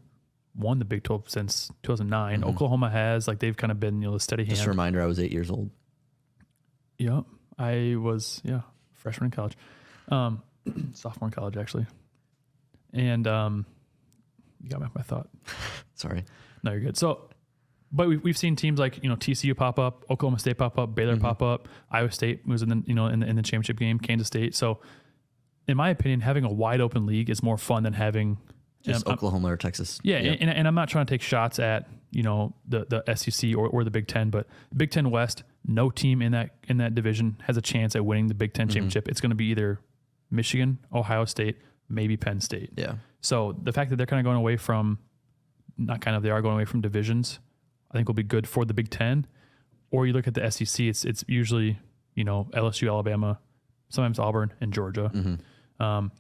won 0.55 0.79
the 0.79 0.85
Big 0.85 1.03
Twelve 1.03 1.29
since 1.29 1.71
2009. 1.83 2.45
Oklahoma 2.45 2.91
has, 2.91 3.29
like 3.29 3.39
they've 3.39 3.57
kind 3.57 3.71
of 3.71 3.81
been 3.81 4.01
you 4.03 4.09
know 4.09 4.15
the 4.15 4.21
steady 4.21 4.45
hand. 4.45 4.57
Just 4.57 4.67
a 4.67 4.71
reminder, 4.71 5.03
I 5.03 5.07
was 5.07 5.21
eight 5.21 5.33
years 5.33 5.51
old. 5.51 5.71
Yeah, 6.99 7.23
I 7.59 7.97
was 7.97 8.41
yeah 8.45 8.63
freshman 8.95 9.27
in 9.27 9.31
college, 9.31 9.57
um, 10.09 10.43
sophomore 10.93 11.29
in 11.29 11.33
college 11.33 11.57
actually. 11.57 11.87
And 12.93 13.27
um, 13.27 13.67
you 14.63 14.69
got 14.69 14.81
my, 14.81 14.89
my 14.95 15.03
thought. 15.03 15.29
Sorry. 15.95 16.25
No, 16.63 16.73
you're 16.73 16.81
good. 16.81 16.97
So, 16.97 17.31
but 17.93 18.09
we've, 18.09 18.23
we've 18.23 18.39
seen 18.39 18.57
teams 18.57 18.79
like 18.79 19.03
you 19.03 19.09
know 19.09 19.17
TCU 19.17 19.57
pop 19.57 19.79
up, 19.79 20.05
Oklahoma 20.11 20.39
State 20.39 20.59
pop 20.59 20.79
up, 20.79 20.95
Baylor 20.95 21.17
pop 21.17 21.43
up, 21.43 21.69
Iowa 21.91 22.11
State 22.11 22.47
was 22.47 22.63
in 22.63 22.69
the 22.69 22.83
you 22.87 22.95
know 22.95 23.07
in 23.07 23.21
the, 23.21 23.27
in 23.27 23.37
the 23.37 23.43
championship 23.43 23.79
game, 23.79 23.99
Kansas 23.99 24.27
State. 24.27 24.55
So, 24.55 24.81
in 25.67 25.77
my 25.77 25.91
opinion, 25.91 26.21
having 26.21 26.45
a 26.45 26.53
wide 26.53 26.81
open 26.81 27.07
league 27.07 27.31
is 27.31 27.43
more 27.43 27.59
fun 27.59 27.83
than 27.83 27.95
having 27.95 28.39
Just 28.83 29.07
um, 29.07 29.13
Oklahoma 29.13 29.53
or 29.53 29.57
Texas. 29.57 30.01
yeah, 30.03 30.17
And, 30.19 30.51
and 30.51 30.67
I'm 30.69 30.75
not 30.75 30.89
trying 30.89 31.07
to 31.07 31.13
take 31.13 31.23
shots 31.23 31.59
at 31.59 31.89
you 32.11 32.23
know 32.23 32.55
the 32.69 32.87
the 33.05 33.15
SEC 33.15 33.55
or, 33.57 33.69
or 33.69 33.85
the 33.85 33.91
Big 33.91 34.07
Ten, 34.09 34.31
but 34.31 34.47
Big 34.77 34.91
Ten 34.91 35.11
West, 35.11 35.43
no 35.67 35.91
team 35.91 36.23
in 36.23 36.33
that 36.33 36.55
in 36.69 36.79
that 36.79 36.95
division 36.95 37.37
has 37.47 37.57
a 37.57 37.63
chance 37.63 37.95
at 37.95 38.05
winning 38.05 38.29
the 38.29 38.35
Big 38.35 38.53
10 38.55 38.69
championship. 38.69 39.09
It's 39.09 39.21
going 39.21 39.31
to 39.31 39.37
be 39.37 39.47
either 39.47 39.81
Michigan, 40.31 40.79
Ohio 40.93 41.25
State, 41.25 41.59
maybe 41.89 42.17
Penn 42.17 42.41
State. 42.41 42.71
Yeah. 42.77 42.95
So 43.21 43.57
the 43.63 43.73
fact 43.73 43.91
that 43.91 43.97
they're 43.97 44.07
kind 44.07 44.21
of 44.21 44.25
going 44.25 44.39
away 44.39 44.57
from, 44.57 44.99
not 45.77 46.01
kind 46.01 46.17
of, 46.17 46.23
they 46.23 46.31
are 46.31 46.41
going 46.41 46.55
away 46.55 46.65
from 46.65 46.81
divisions, 46.81 47.39
I 47.91 47.95
think 47.97 48.09
will 48.09 48.15
be 48.15 48.23
good 48.23 48.49
for 48.49 48.65
the 48.65 48.73
Big 48.75 48.89
Ten. 48.91 49.27
Or 49.91 50.07
you 50.07 50.13
look 50.13 50.27
at 50.27 50.35
the 50.35 50.51
SEC, 50.51 50.87
it's 50.87 51.05
it's 51.05 51.25
usually 51.29 51.79
you 52.15 52.25
know 52.25 52.49
LSU, 52.55 52.89
Alabama, 52.89 53.39
sometimes 53.89 54.19
Auburn 54.19 54.53
and 54.61 54.73
Georgia. 54.73 55.11
Um, 55.85 56.13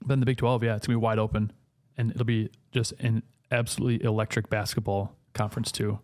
but 0.00 0.08
then 0.08 0.20
the 0.20 0.26
Big 0.26 0.36
Twelve, 0.38 0.62
yeah, 0.62 0.76
it's 0.76 0.86
gonna 0.86 0.98
be 0.98 1.02
wide 1.02 1.18
open, 1.18 1.52
and 1.96 2.10
it'll 2.10 2.24
be 2.24 2.50
just 2.72 2.92
an 3.00 3.22
absolutely 3.50 4.04
electric 4.06 4.48
basketball 4.50 5.16
conference 5.34 5.72
too. 5.72 5.98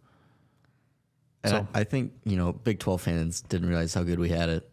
And 1.42 1.50
So- 1.50 1.68
I, 1.74 1.80
I 1.80 1.84
think, 1.84 2.12
you 2.24 2.36
know, 2.36 2.52
Big 2.52 2.78
12 2.78 3.02
fans 3.02 3.40
didn't 3.42 3.68
realize 3.68 3.92
how 3.94 4.02
good 4.02 4.18
we 4.18 4.30
had 4.30 4.48
it. 4.48 4.70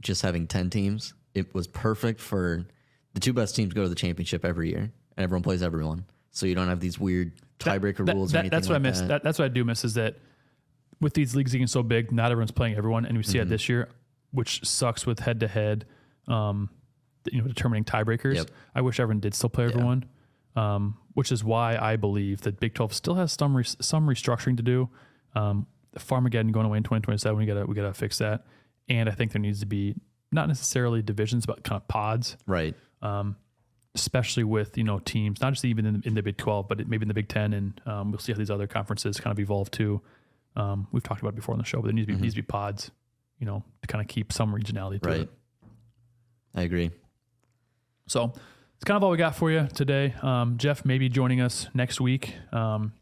Just 0.00 0.22
having 0.22 0.46
10 0.46 0.70
teams, 0.70 1.14
it 1.34 1.52
was 1.54 1.66
perfect 1.66 2.20
for 2.20 2.64
the 3.14 3.20
two 3.20 3.32
best 3.32 3.56
teams 3.56 3.72
go 3.74 3.82
to 3.82 3.88
the 3.88 3.94
championship 3.94 4.44
every 4.44 4.70
year, 4.70 4.92
and 5.16 5.24
everyone 5.24 5.42
plays 5.42 5.62
everyone. 5.62 6.04
So 6.30 6.46
you 6.46 6.54
don't 6.54 6.68
have 6.68 6.80
these 6.80 6.98
weird 7.00 7.32
tiebreaker 7.58 8.06
That- 8.06 8.14
rules 8.14 8.30
or 8.30 8.34
that- 8.34 8.38
anything 8.40 8.50
that's 8.56 8.68
what 8.68 8.74
like 8.74 8.80
I 8.86 8.90
miss. 8.90 9.00
that. 9.00 9.08
That, 9.08 9.22
that's 9.24 9.38
what 9.38 9.44
I 9.46 9.48
do 9.48 9.64
miss 9.64 9.84
is 9.84 9.94
that 9.94 10.18
with 11.00 11.14
these 11.14 11.34
leagues 11.34 11.50
getting 11.52 11.66
so 11.66 11.82
big, 11.82 12.12
not 12.12 12.30
everyone's 12.30 12.52
playing 12.52 12.76
everyone, 12.76 13.04
and 13.04 13.16
we 13.16 13.22
see 13.24 13.38
Mm-hmm. 13.38 13.46
it 13.48 13.50
this 13.50 13.68
year, 13.68 13.88
which 14.30 14.64
sucks 14.64 15.04
with 15.04 15.18
head 15.20 15.40
to 15.40 15.48
head, 15.48 15.84
um, 16.28 16.70
you 17.30 17.40
know, 17.40 17.48
determining 17.48 17.84
tiebreakers. 17.84 18.36
Yep. 18.36 18.50
I 18.74 18.80
wish 18.80 18.98
everyone 19.00 19.20
did 19.20 19.34
still 19.34 19.50
play 19.50 19.64
everyone, 19.64 20.04
um, 20.56 20.96
which 21.14 21.30
is 21.30 21.44
why 21.44 21.76
I 21.76 21.96
believe 21.96 22.42
that 22.42 22.60
Big 22.60 22.74
Twelve 22.74 22.92
still 22.92 23.14
has 23.14 23.32
some 23.32 23.56
re- 23.56 23.64
some 23.64 24.06
restructuring 24.06 24.56
to 24.56 24.62
do. 24.62 24.88
Um, 25.34 25.66
Farmageddon 25.98 26.52
going 26.52 26.66
away 26.66 26.78
in 26.78 26.84
2027, 26.84 27.36
we 27.38 27.46
gotta 27.46 27.66
we 27.66 27.74
gotta 27.74 27.92
fix 27.92 28.18
that, 28.18 28.44
and 28.88 29.08
I 29.08 29.12
think 29.12 29.32
there 29.32 29.40
needs 29.42 29.60
to 29.60 29.66
be 29.66 29.94
not 30.30 30.48
necessarily 30.48 31.02
divisions, 31.02 31.44
but 31.44 31.62
kind 31.64 31.80
of 31.80 31.86
pods 31.88 32.38
right. 32.46 32.74
especially 33.94 34.44
with 34.44 34.78
you 34.78 34.84
know 34.84 34.98
teams, 34.98 35.40
not 35.40 35.52
just 35.52 35.64
even 35.64 35.84
in 35.86 36.00
the, 36.00 36.08
in 36.08 36.14
the 36.14 36.22
Big 36.22 36.38
Twelve, 36.38 36.68
but 36.68 36.80
it, 36.80 36.88
maybe 36.88 37.02
in 37.02 37.08
the 37.08 37.14
Big 37.14 37.28
Ten, 37.28 37.52
and 37.52 37.80
um, 37.86 38.10
we'll 38.10 38.18
see 38.18 38.32
how 38.32 38.38
these 38.38 38.50
other 38.50 38.66
conferences 38.66 39.20
kind 39.20 39.32
of 39.32 39.38
evolve 39.38 39.70
too. 39.70 40.00
Um, 40.56 40.86
we've 40.92 41.02
talked 41.02 41.20
about 41.20 41.30
it 41.34 41.36
before 41.36 41.54
on 41.54 41.58
the 41.58 41.64
show, 41.64 41.78
but 41.78 41.86
there 41.86 41.94
needs 41.94 42.06
to 42.08 42.14
be 42.14 42.20
needs 42.20 42.34
to 42.34 42.42
be 42.42 42.46
pods, 42.46 42.90
you 43.38 43.46
know, 43.46 43.62
to 43.82 43.86
kind 43.88 44.02
of 44.02 44.08
keep 44.08 44.32
some 44.32 44.52
regionality 44.54 45.00
to 45.02 45.08
Right. 45.08 45.20
it. 45.22 45.30
I 46.54 46.62
agree. 46.62 46.90
So 48.06 48.32
it's 48.76 48.84
kind 48.84 48.96
of 48.96 49.04
all 49.04 49.10
we 49.10 49.16
got 49.16 49.36
for 49.36 49.50
you 49.50 49.68
today. 49.74 50.14
Um, 50.22 50.58
Jeff 50.58 50.84
may 50.84 50.98
be 50.98 51.08
joining 51.08 51.40
us 51.40 51.68
next 51.74 52.00
week. 52.00 52.34
Um, 52.52 52.92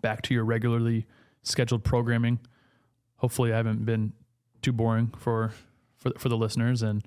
back 0.00 0.22
to 0.22 0.34
your 0.34 0.44
regularly 0.44 1.06
scheduled 1.42 1.84
programming. 1.84 2.38
Hopefully, 3.16 3.52
I 3.52 3.56
haven't 3.56 3.84
been 3.84 4.12
too 4.62 4.72
boring 4.72 5.12
for 5.18 5.52
for 5.96 6.12
for 6.18 6.28
the 6.28 6.36
listeners, 6.36 6.82
and 6.82 7.04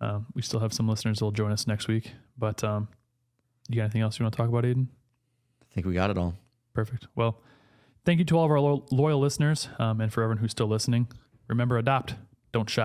um, 0.00 0.26
we 0.34 0.42
still 0.42 0.60
have 0.60 0.72
some 0.72 0.88
listeners 0.88 1.18
that 1.18 1.24
will 1.24 1.32
join 1.32 1.52
us 1.52 1.66
next 1.66 1.88
week. 1.88 2.12
But 2.38 2.62
um, 2.64 2.88
you 3.68 3.76
got 3.76 3.84
anything 3.84 4.02
else 4.02 4.18
you 4.18 4.24
want 4.24 4.34
to 4.34 4.36
talk 4.36 4.48
about, 4.48 4.64
Aiden? 4.64 4.88
I 5.62 5.74
think 5.74 5.86
we 5.86 5.94
got 5.94 6.10
it 6.10 6.18
all. 6.18 6.34
Perfect. 6.74 7.06
Well, 7.14 7.40
thank 8.04 8.18
you 8.18 8.24
to 8.26 8.38
all 8.38 8.44
of 8.44 8.50
our 8.50 8.60
lo- 8.60 8.86
loyal 8.90 9.20
listeners, 9.20 9.68
um, 9.78 10.00
and 10.00 10.12
for 10.12 10.22
everyone 10.22 10.38
who's 10.38 10.52
still 10.52 10.68
listening. 10.68 11.08
Remember, 11.48 11.78
adopt, 11.78 12.14
don't 12.52 12.68
shop. 12.68 12.84